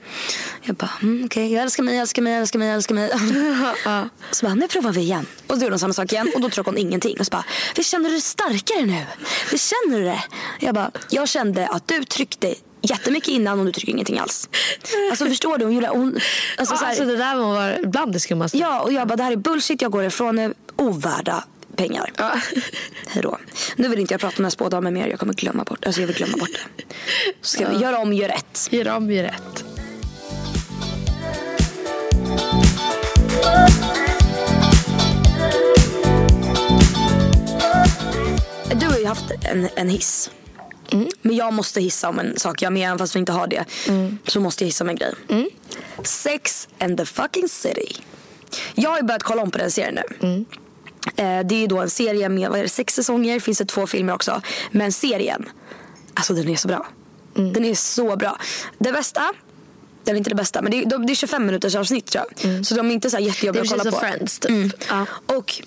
Jag 0.62 0.76
bara 0.76 0.90
mm, 1.02 1.24
okej 1.24 1.52
jag 1.52 1.62
älskar 1.62 1.82
mig, 1.82 1.94
jag 1.94 2.00
älskar 2.02 2.22
mig, 2.22 2.32
jag 2.32 2.40
älskar 2.40 2.58
mig, 2.58 2.68
jag 2.68 2.74
älskar 2.76 2.94
mig. 2.94 3.10
Så 4.30 4.46
bara 4.46 4.54
nu 4.54 4.68
provar 4.68 4.92
vi 4.92 5.00
igen. 5.00 5.26
Och 5.46 5.56
så 5.56 5.62
gjorde 5.62 5.72
hon 5.72 5.78
samma 5.78 5.92
sak 5.94 6.12
igen 6.12 6.30
och 6.34 6.40
då 6.40 6.50
tryckte 6.50 6.70
hon 6.70 6.78
ingenting. 6.78 7.16
Och 7.20 7.26
så 7.26 7.30
bara 7.30 7.44
vi 7.76 7.84
känner 7.84 8.04
du 8.08 8.10
dig 8.14 8.20
starkare 8.20 8.86
nu? 8.86 9.04
Vi 9.52 9.58
känner 9.58 9.98
du 9.98 10.04
det? 10.04 10.22
Jag 10.60 10.74
bara 10.74 10.90
jag 11.10 11.28
kände 11.28 11.66
att 11.68 11.88
du 11.88 12.04
tryckte 12.04 12.54
jättemycket 12.82 13.28
innan 13.28 13.60
och 13.60 13.66
du 13.66 13.72
trycker 13.72 13.92
ingenting 13.92 14.18
alls. 14.18 14.48
Alltså 15.10 15.26
förstår 15.26 15.58
du? 15.58 15.64
Hon 15.64 15.74
gjorde, 15.74 15.88
hon, 15.88 16.18
alltså, 16.58 16.76
så 16.76 16.84
här, 16.84 16.90
Alltså 16.90 17.04
det 17.04 17.16
där 17.16 17.36
må 17.36 17.52
vara 17.52 17.76
bland 17.82 18.12
det 18.12 18.20
skummaste. 18.20 18.58
Ja, 18.58 18.80
och 18.80 18.92
jag 18.92 19.08
bara 19.08 19.16
det 19.16 19.22
här 19.22 19.32
är 19.32 19.36
bullshit, 19.36 19.82
jag 19.82 19.92
går 19.92 20.04
ifrån 20.04 20.36
nu. 20.36 20.54
Ovärda 20.76 21.44
pengar. 21.78 22.10
Ja. 22.16 22.40
Hej 23.06 23.22
då. 23.22 23.38
Nu 23.76 23.88
vill 23.88 23.98
inte 23.98 24.14
jag 24.14 24.20
prata 24.20 24.32
om 24.32 24.36
den 24.36 24.44
här 24.44 24.50
spådamen 24.50 24.94
mer, 24.94 25.06
jag 25.06 25.18
kommer 25.18 25.34
glömma 25.34 25.64
bort 25.64 25.86
Alltså 25.86 26.00
jag 26.00 26.06
vill 26.06 26.16
glömma 26.16 26.36
bort 26.36 26.50
det. 26.52 26.84
Ska 27.40 27.68
vi 27.68 27.76
göra 27.76 27.98
om, 27.98 28.12
gör 28.12 28.28
rätt. 28.28 28.68
Gör 28.70 28.96
om, 28.96 29.10
gör 29.10 29.22
rätt. 29.22 29.64
Du 38.80 38.86
har 38.86 38.98
ju 38.98 39.06
haft 39.06 39.30
en, 39.42 39.68
en 39.76 39.88
hiss. 39.88 40.30
Men 41.22 41.36
jag 41.36 41.52
måste 41.52 41.80
hissa 41.80 42.08
om 42.08 42.18
en 42.18 42.38
sak 42.38 42.62
jag 42.62 42.66
är 42.66 42.70
med 42.70 42.86
även 42.86 42.98
fast 42.98 43.16
vi 43.16 43.20
inte 43.20 43.32
har 43.32 43.46
det. 43.46 43.64
Så 44.26 44.40
måste 44.40 44.64
jag 44.64 44.66
hissa 44.66 44.84
om 44.84 44.90
en 44.90 44.96
grej. 44.96 45.14
Sex 46.02 46.68
and 46.78 46.98
the 46.98 47.04
fucking 47.06 47.48
city. 47.48 47.96
Jag 48.74 48.90
har 48.90 48.96
ju 48.96 49.02
börjat 49.02 49.22
kolla 49.22 49.42
om 49.42 49.50
på 49.50 49.58
den 49.58 49.70
serien 49.70 49.98
nu. 50.20 50.44
Eh, 51.16 51.40
det 51.46 51.54
är 51.54 51.60
ju 51.60 51.66
då 51.66 51.78
en 51.78 51.90
serie 51.90 52.28
med 52.28 52.50
vad 52.50 52.58
är 52.58 52.62
det, 52.62 52.68
sex 52.68 52.94
säsonger, 52.94 53.40
finns 53.40 53.58
det 53.58 53.64
två 53.64 53.86
filmer 53.86 54.14
också. 54.14 54.42
Men 54.70 54.92
serien, 54.92 55.48
alltså 56.14 56.32
den 56.34 56.48
är 56.48 56.56
så 56.56 56.68
bra. 56.68 56.86
Den 57.34 57.64
är 57.64 57.74
så 57.74 58.16
bra. 58.16 58.38
Det 58.78 58.92
bästa, 58.92 59.22
eller 60.06 60.18
inte 60.18 60.30
det 60.30 60.36
bästa, 60.36 60.62
men 60.62 60.70
det 60.70 60.78
är, 60.78 60.98
det 61.06 61.12
är 61.12 61.14
25 61.14 61.46
minuters 61.46 61.74
avsnitt 61.74 62.06
tror 62.06 62.24
jag. 62.42 62.66
Så 62.66 62.74
de 62.74 62.90
är 62.90 62.94
inte 62.94 63.10
så 63.10 63.18
jättejobbiga 63.18 63.62
Det 63.62 63.68
att 63.68 63.86
är 63.86 63.90
kolla 63.90 63.90
precis 63.90 64.00
på. 64.00 64.06
som 64.06 64.12
Friends, 64.12 64.38
typ. 64.38 64.50
Mm. 64.50 64.70
Ja. 64.88 65.36
Och 65.36 65.62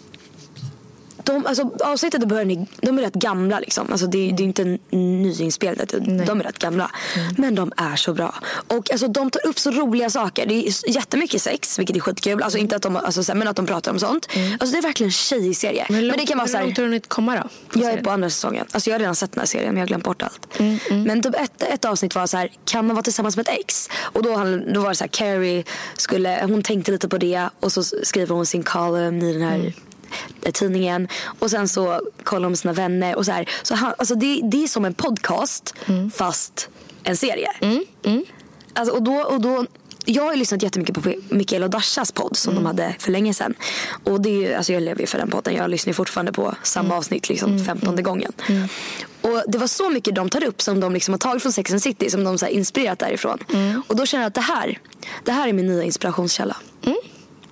de, 1.26 1.46
alltså, 1.46 1.72
avsnittet 1.84 2.24
i 2.24 2.26
början 2.26 2.68
de 2.82 2.98
är 2.98 3.02
rätt 3.02 3.14
gamla. 3.14 3.60
Liksom. 3.60 3.92
Alltså, 3.92 4.08
det, 4.08 4.30
är- 4.30 4.34
det 4.34 4.44
är 4.44 4.46
inte 4.46 4.78
nyinspelat. 4.92 5.94
De 6.28 6.40
är 6.40 6.44
rätt 6.44 6.60
gamla. 6.60 6.92
Men 7.38 7.56
de 7.56 7.72
är 7.78 7.96
så 7.96 8.14
bra. 8.14 8.36
Och 8.68 8.92
alltså, 8.92 9.08
de 9.08 9.30
tar 9.30 9.48
upp 9.48 9.60
så 9.60 9.72
roliga 9.72 10.10
saker. 10.10 10.46
Det 10.46 10.54
är 10.68 10.90
jättemycket 10.96 11.42
sex, 11.42 11.80
vilket 11.80 11.96
är 11.96 12.00
skitkul. 12.00 12.44
Alltså, 12.44 12.58
inte 12.58 12.76
att 12.76 12.82
de, 12.82 12.96
alltså, 12.96 13.36
men 13.36 13.48
att 13.48 13.56
de 13.56 13.66
pratar 13.66 13.92
om 13.92 14.00
sånt. 14.00 14.28
Alltså, 14.60 14.72
det 14.72 14.78
är 14.78 14.82
verkligen 14.82 15.08
en 15.08 15.12
tjejig 15.12 15.58
serie. 15.58 15.86
Men, 15.90 15.98
Men, 15.98 16.08
långt- 16.08 16.18
det 16.20 16.26
kan 16.26 16.38
vara 16.38 16.46
hur 16.46 16.52
så 16.52 16.58
här, 16.58 16.64
långt 16.66 16.78
har 16.78 16.84
du 16.84 16.90
hunnit 16.90 17.10
komma 17.10 17.36
då? 17.74 17.80
jag 17.82 17.92
är 17.92 18.04
på 18.04 18.12
andra 18.12 18.30
säsongen. 18.30 18.66
Alltså 18.72 18.90
jag 18.90 18.96
har 18.96 19.00
redan 19.00 19.16
sett 19.16 19.32
den 19.32 19.40
här 19.40 19.46
serien 19.48 19.68
men 19.68 19.78
jag 19.78 19.82
har 19.82 19.88
glömt 19.88 20.04
bort 20.04 20.22
allt. 20.22 20.48
Mm, 20.60 20.80
Men 21.04 21.22
typ 21.22 21.36
ett, 21.36 21.64
ett 21.64 21.86
avsnitt 21.86 22.16
var 22.16 22.28
så 22.28 22.38
här, 22.38 22.52
kan 22.66 22.88
man 22.88 22.96
vara 22.96 23.04
tillsammans 23.04 23.36
med 23.38 23.48
ett 23.48 23.60
ex? 23.60 23.90
Och 23.94 24.24
då, 24.24 24.36
han- 24.36 24.74
då 24.74 24.82
var 24.82 24.90
det 24.90 24.96
så 24.96 25.04
här, 25.04 25.10
Carrie 25.10 25.64
skulle, 25.98 26.40
hon 26.48 26.64
tänkte 26.64 26.92
lite 26.92 27.10
på 27.10 27.18
det 27.18 27.50
och 27.60 27.72
så 27.72 27.84
skriver 27.84 28.36
hon 28.36 28.46
sin 28.46 28.64
column 28.64 29.22
i 29.22 29.34
den 29.34 29.42
här 29.42 29.56
Mm. 29.56 29.72
Tidningen. 30.54 31.08
Och 31.40 31.52
sen 31.52 31.68
så 31.68 32.02
kollar 32.24 32.44
hon 32.44 32.52
med 32.52 32.60
sina 32.60 32.74
vänner 32.74 33.16
och 33.16 33.26
så 33.26 33.32
här. 33.32 33.50
Så 33.64 33.76
han, 33.76 33.94
alltså 33.98 34.16
det, 34.16 34.40
det 34.44 34.64
är 34.64 34.68
som 34.68 34.86
en 34.86 34.94
podcast 34.94 35.76
Mm. 35.86 36.12
fast 36.12 36.70
en 37.04 37.18
serie. 37.18 37.52
Alltså, 38.74 38.96
och 38.96 39.04
då, 39.04 39.14
och 39.14 39.42
då, 39.42 39.66
jag 40.06 40.24
har 40.24 40.32
ju 40.34 40.40
lyssnat 40.40 40.64
jättemycket 40.64 41.04
på 41.04 41.14
Mikael 41.30 41.64
och 41.64 41.70
Dashas 41.70 42.12
podd 42.12 42.38
som 42.38 42.52
Mm. 42.52 42.64
de 42.64 42.68
hade 42.68 42.96
för 43.00 43.12
länge 43.12 43.34
sedan. 43.34 43.54
Och 44.04 44.22
det 44.22 44.30
är 44.30 44.34
ju, 44.34 44.54
alltså 44.54 44.74
jag 44.74 44.84
lever 44.84 45.02
ju 45.02 45.08
för 45.08 45.18
den 45.18 45.30
podden. 45.30 45.56
Jag 45.56 45.70
lyssnar 45.70 45.94
fortfarande 45.94 46.32
på 46.32 46.56
samma 46.64 46.86
Mm. 46.86 46.98
avsnitt 46.98 47.30
liksom 47.30 47.66
femtonde 47.66 48.02
gången. 48.02 48.32
Och 49.22 49.44
det 49.48 49.58
var 49.58 49.68
så 49.68 49.90
mycket 49.90 50.16
de 50.16 50.30
tar 50.30 50.44
upp 50.44 50.62
som 50.62 50.80
de 50.80 50.94
liksom 50.94 51.14
har 51.14 51.20
tagit 51.20 51.42
från 51.44 51.52
Sex 51.52 51.72
and 51.72 51.82
City 51.82 52.10
som 52.10 52.24
de 52.24 52.38
så 52.38 52.46
här 52.46 52.54
inspirerat 52.54 53.00
därifrån. 53.00 53.38
Mm. 53.54 53.82
Och 53.88 53.96
då 53.96 54.06
känner 54.06 54.24
jag 54.24 54.28
att 54.28 54.34
det 54.36 54.42
här, 54.42 54.80
det 55.24 55.32
här 55.32 55.48
är 55.48 55.54
min 55.54 55.68
nya 55.68 55.84
inspirationskälla. 55.84 56.58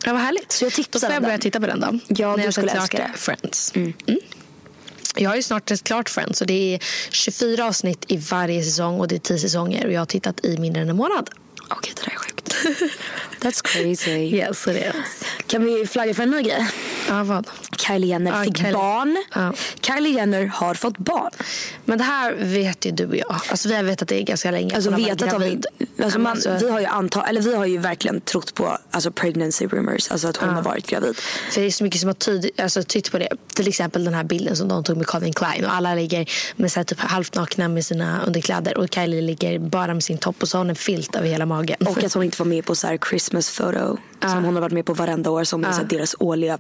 Ja, 0.06 0.14
vad 0.14 0.22
härligt. 0.22 0.52
Så 0.52 0.66
jag 0.66 0.72
Då 0.92 1.00
får 1.00 1.12
jag 1.12 1.24
börja 1.24 1.38
titta 1.38 1.60
på 1.60 1.68
den 1.68 1.80
då. 1.80 2.00
Ja, 2.08 2.30
När 2.30 2.38
du 2.38 2.44
jag 2.44 2.54
skulle 2.54 2.72
älska 2.72 2.98
det. 2.98 3.18
Friends. 3.18 3.72
Mm. 3.76 3.94
Jag 5.16 5.30
har 5.30 5.36
ju 5.36 5.44
snart 5.44 5.70
sett 5.70 5.84
klart 5.84 6.10
Friends 6.10 6.42
och 6.42 6.48
det 6.48 6.74
är 6.76 6.80
24 7.10 7.66
avsnitt 7.66 8.06
i 8.08 8.18
varje 8.18 8.64
säsong 8.64 9.00
och 9.00 9.08
det 9.08 9.16
är 9.16 9.20
10 9.20 9.40
säsonger 9.40 9.86
och 9.86 9.92
jag 9.94 10.02
har 10.02 10.06
tittat 10.06 10.46
i 10.46 10.58
mindre 10.58 10.82
än 10.82 10.90
en 10.90 10.96
månad. 10.96 11.30
Okej, 11.70 11.94
det 11.96 12.02
där 12.02 12.12
är 12.12 12.18
sjukt. 12.18 12.56
That's 13.42 13.62
crazy. 13.64 14.12
Yes, 14.36 14.68
it 14.68 14.76
is. 14.76 15.26
Kan 15.48 15.66
vi 15.66 15.88
flagga 15.88 16.14
för 16.14 16.24
en 16.24 16.32
ny 16.32 16.42
grej? 16.42 16.68
Ja, 17.10 17.24
vad? 17.24 17.48
Kylie 17.78 18.08
Jenner 18.08 18.32
Ja, 18.38 18.44
fick 18.44 18.58
Kylie. 18.58 18.74
barn. 18.74 19.24
Ja. 19.36 19.54
Kylie 19.82 20.14
Jenner 20.14 20.46
har 20.46 20.74
fått 20.74 20.98
barn. 20.98 21.32
Men 21.86 21.98
det 21.98 22.04
här 22.04 22.36
vet 22.40 22.86
ju 22.86 22.92
du 22.92 23.06
och 23.08 23.16
jag. 23.16 23.36
Alltså, 23.50 23.70
vi 23.70 23.76
har 23.76 23.84
vetat 23.84 24.08
det 24.08 24.24
ganska 24.24 24.52
länge. 24.52 24.76
Alltså 24.76 24.92
vetat 24.92 25.32
har 25.32 25.40
vi 25.40 25.62
alltså, 26.04 26.20
man, 26.20 26.32
alltså- 26.32 26.58
vi 26.62 26.70
har 26.70 26.80
ju 26.80 26.86
anta, 26.86 27.24
eller 27.24 27.42
vi 27.42 27.56
har 27.56 27.66
ju 27.66 27.78
verkligen 27.78 28.22
trott 28.22 28.54
på 28.54 28.78
alltså 28.92 29.12
pregnancy 29.12 29.68
rumors, 29.68 30.12
alltså 30.12 30.28
att 30.28 30.38
hon 30.38 30.50
har 30.50 30.62
varit 30.62 30.88
gravid. 30.88 31.18
För 31.52 31.62
det 31.62 31.68
är 31.68 31.72
så 31.72 31.84
mycket 31.84 32.02
som 32.02 32.08
har 32.08 32.14
tyd, 32.14 32.50
alltså, 32.58 32.84
tytt 32.84 33.12
på 33.12 33.18
det. 33.20 33.30
Till 33.54 33.68
exempel 33.68 34.04
den 34.04 34.14
här 34.14 34.24
bilden 34.24 34.56
som 34.56 34.68
de 34.68 34.84
tog 34.84 34.98
med 34.98 35.08
Calvin 35.08 35.34
Klein. 35.34 35.66
Och 35.66 35.74
alla 35.74 35.96
ligger 35.96 36.30
med 36.56 36.72
så 36.72 36.80
här, 36.80 36.84
typ 36.84 37.00
halvt 37.00 37.36
nakna 37.36 37.68
med 37.68 37.86
sina 37.86 38.22
underkläder. 38.26 38.78
Och 38.78 38.88
Kylie 38.94 39.22
ligger 39.22 39.60
bara 39.60 39.94
med 39.94 40.04
sin 40.04 40.18
topp 40.18 40.36
och 40.42 40.48
så 40.50 40.58
har 40.58 40.60
hon 40.64 40.70
en 40.70 40.76
filt 40.76 41.16
över 41.16 41.28
hela 41.28 41.46
magen. 41.46 41.78
Och 41.88 42.04
att 42.04 42.14
hon 42.14 42.24
inte 42.24 42.38
var 42.44 42.46
med 42.46 42.66
på 42.66 42.76
så 42.76 42.88
här 42.88 42.98
Christmas 43.10 43.58
photo 43.58 43.98
som 44.22 44.44
hon 44.44 44.54
har 44.54 44.62
varit 44.62 44.74
med 44.74 44.86
på 44.86 44.94
varenda 44.94 45.30
år 45.30 45.44
som 45.44 45.66
är 45.66 45.72
så 45.72 45.78
här 45.78 45.86
deras 45.88 46.16
årliga 46.20 46.58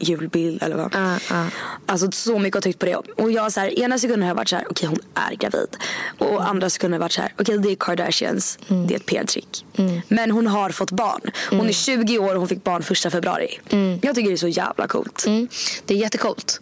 julbild 0.00 0.62
eller 0.62 0.76
vad. 0.76 0.94
Ja, 0.94 1.18
ja. 1.30 1.46
Alltså 1.86 2.10
så 2.12 2.38
mycket 2.38 2.54
har 2.54 2.60
tyckt 2.60 2.78
på 2.78 2.86
det. 2.86 2.96
Och 2.96 3.32
jag 3.32 3.52
så 3.52 3.60
här, 3.60 3.78
ena 3.78 3.98
sekunden 3.98 4.22
har 4.22 4.28
jag 4.28 4.34
varit 4.34 4.48
så 4.48 4.56
här, 4.56 4.66
okej 4.70 4.88
hon 4.88 4.98
är 5.14 5.34
gravid. 5.34 5.76
Och 6.18 6.48
andra 6.48 6.70
sekunden 6.70 6.92
har 6.92 6.96
jag 6.98 7.04
varit 7.04 7.12
så 7.12 7.20
här, 7.20 7.32
okej 7.38 7.58
det 7.58 7.70
är 7.70 7.76
Kardashians, 7.76 8.58
det 8.68 8.94
är 8.94 8.96
ett 8.96 9.06
PR-trick. 9.06 9.64
Men 10.08 10.30
hon 10.30 10.46
har 10.46 10.70
fått 10.70 10.90
barn. 10.90 11.20
Hon 11.50 11.68
är 11.68 11.72
20 11.72 12.18
år 12.18 12.34
och 12.34 12.38
hon 12.38 12.48
fick 12.48 12.64
barn 12.64 12.82
första 12.82 13.10
februari. 13.10 13.60
Jag 14.02 14.14
tycker 14.14 14.28
det 14.28 14.34
är 14.34 14.36
så 14.36 14.48
jävla 14.48 14.88
coolt. 14.88 15.24
Mm. 15.26 15.48
Det 15.86 15.94
är 15.94 15.98
jättecoolt. 15.98 16.60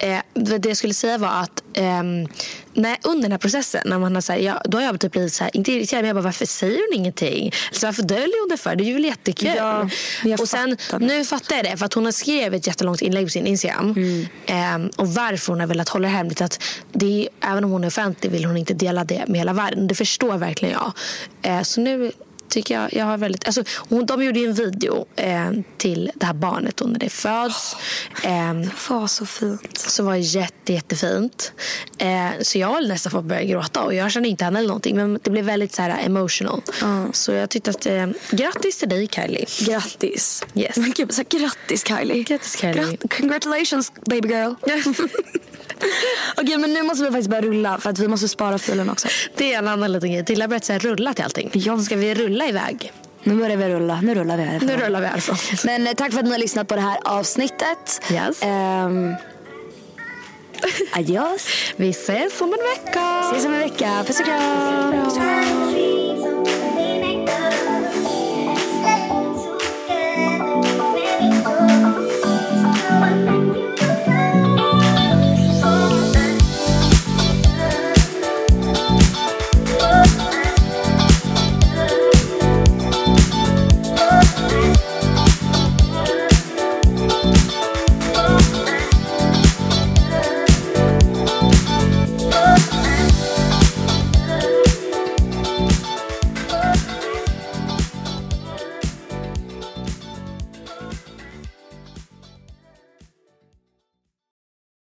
Eh, 0.00 0.20
det 0.34 0.68
jag 0.68 0.76
skulle 0.76 0.94
säga 0.94 1.18
var 1.18 1.28
att 1.28 1.62
ehm, 1.74 2.28
när, 2.74 2.96
under 3.02 3.22
den 3.22 3.30
här 3.32 3.38
processen, 3.38 3.82
när 3.86 3.98
man 3.98 4.14
har 4.14 4.22
så 4.22 4.32
här, 4.32 4.38
ja, 4.38 4.62
då 4.64 4.78
har 4.78 4.84
jag 4.84 5.00
typ 5.00 5.12
blivit 5.12 5.32
så 5.32 5.44
här, 5.44 5.56
inte 5.56 5.72
irriterad, 5.72 6.02
men 6.02 6.08
jag 6.08 6.16
bara, 6.16 6.24
varför 6.24 6.46
säger 6.46 6.90
hon 6.90 7.00
ingenting? 7.00 7.52
Alltså, 7.68 7.86
varför 7.86 8.02
döljer 8.02 8.42
hon 8.42 8.48
det 8.48 8.56
för? 8.56 8.76
Det 8.76 8.84
är 8.84 8.86
ju 8.86 8.92
väl 8.92 9.04
jättekul. 9.04 9.50
Ja, 9.56 9.88
och 10.40 10.48
sen, 10.48 10.76
fattar. 10.76 11.06
nu 11.06 11.24
fattar 11.24 11.56
jag 11.56 11.64
det, 11.64 11.76
för 11.76 11.86
att 11.86 11.94
hon 11.94 12.04
har 12.04 12.12
skrivit 12.12 12.60
ett 12.60 12.66
jättelångt 12.66 13.02
inlägg 13.02 13.26
på 13.26 13.30
sin 13.30 13.46
Instagram. 13.46 13.94
Mm. 13.96 14.26
Ehm, 14.46 14.90
och 14.96 15.08
varför 15.08 15.52
hon 15.52 15.60
har 15.60 15.66
velat 15.66 15.88
hålla 15.88 16.08
det 16.08 16.14
hemligt. 16.14 16.40
Att 16.40 16.62
det 16.92 17.28
även 17.40 17.64
om 17.64 17.70
hon 17.70 17.84
är 17.84 17.88
offentlig 17.88 18.30
vill 18.30 18.44
hon 18.44 18.56
inte 18.56 18.74
dela 18.74 19.04
det 19.04 19.24
med 19.28 19.38
hela 19.38 19.52
världen. 19.52 19.86
Det 19.86 19.94
förstår 19.94 20.38
verkligen 20.38 20.74
jag. 20.74 20.92
Eh, 21.42 21.62
så 21.62 21.80
nu 21.80 22.12
tycker 22.50 22.80
jag, 22.80 22.92
jag 22.94 23.04
har 23.04 23.18
väldigt... 23.18 23.46
Alltså, 23.46 23.64
hon, 23.88 24.06
de 24.06 24.24
gjorde 24.24 24.38
ju 24.40 24.46
en 24.46 24.54
video 24.54 25.06
eh, 25.16 25.50
till 25.76 26.10
det 26.14 26.26
här 26.26 26.32
barnet 26.34 26.76
då 26.76 26.84
när 26.84 26.98
det 26.98 27.08
föds. 27.08 27.76
Ehm, 28.22 28.62
Det 28.62 28.70
var 28.88 29.06
så 29.06 29.26
fint. 29.26 29.78
som 29.78 30.06
var 30.06 30.14
jätte, 30.14 30.72
jättefint. 30.72 31.52
Eh, 31.98 32.28
så 32.42 32.58
jag 32.58 32.68
höll 32.68 32.88
nästan 32.88 33.12
på 33.12 33.18
att 33.18 33.24
börja 33.24 33.44
gråta. 33.44 33.82
Och 33.82 33.94
jag 33.94 34.12
kände 34.12 34.28
inte 34.28 34.44
henne 34.44 34.58
eller 34.58 34.68
någonting. 34.68 34.96
Men 34.96 35.18
det 35.22 35.30
blev 35.30 35.44
väldigt 35.44 35.72
så 35.74 35.82
här 35.82 36.06
emotional. 36.06 36.62
Så 37.12 37.32
jag 37.32 37.50
tyckte 37.50 37.70
att... 37.70 37.86
Eh, 37.86 38.06
grattis 38.30 38.78
till 38.78 38.88
dig 38.88 39.08
Kylie. 39.12 39.46
Grattis. 39.60 40.42
Yes. 40.54 40.76
Men 40.76 40.92
gud, 40.96 41.12
så 41.14 41.22
grattis 41.28 41.84
Kylie. 41.86 42.22
Grattis, 42.22 42.56
Kylie. 42.60 42.74
Grat- 42.84 43.16
congratulations 43.18 43.92
baby 44.06 44.28
girl. 44.28 44.54
Okej 46.36 46.58
men 46.58 46.72
nu 46.72 46.82
måste 46.82 47.04
vi 47.04 47.10
faktiskt 47.10 47.30
börja 47.30 47.42
rulla 47.42 47.78
för 47.78 47.90
att 47.90 47.98
vi 47.98 48.08
måste 48.08 48.28
spara 48.28 48.58
filen 48.58 48.90
också. 48.90 49.08
Det 49.36 49.54
är 49.54 49.58
en 49.58 49.68
annan 49.68 49.92
liten 49.92 50.12
grej. 50.12 50.24
Tilla 50.24 50.48
berättade 50.48 50.78
rulla 50.78 51.14
till 51.14 51.24
allting. 51.24 51.50
Ska 51.84 51.96
vi 51.96 52.14
rulla 52.14 52.48
iväg? 52.48 52.92
Nu 53.22 53.34
börjar 53.34 53.56
vi 53.56 53.68
rulla. 53.68 54.00
Nu 54.00 54.14
rullar 54.14 54.36
vi 54.36 54.42
här. 54.42 54.60
Nu 54.60 54.76
rullar 54.76 55.00
vi 55.00 55.06
alltså. 55.06 55.36
Men 55.66 55.86
eh, 55.86 55.92
tack 55.92 56.12
för 56.12 56.18
att 56.18 56.24
ni 56.24 56.30
har 56.30 56.38
lyssnat 56.38 56.68
på 56.68 56.74
det 56.74 56.80
här 56.80 56.98
avsnittet. 57.04 58.02
Yes. 58.12 58.42
Um, 58.42 59.14
adios. 60.92 61.46
Vi 61.76 61.90
ses 61.90 62.40
om 62.40 62.52
en 62.52 62.84
vecka. 62.84 63.20
Ses 63.30 63.46
om 63.46 63.52
en 63.52 63.60
vecka. 63.60 64.04
Puss 64.06 64.20
och 64.20 64.26
kram. 64.26 65.99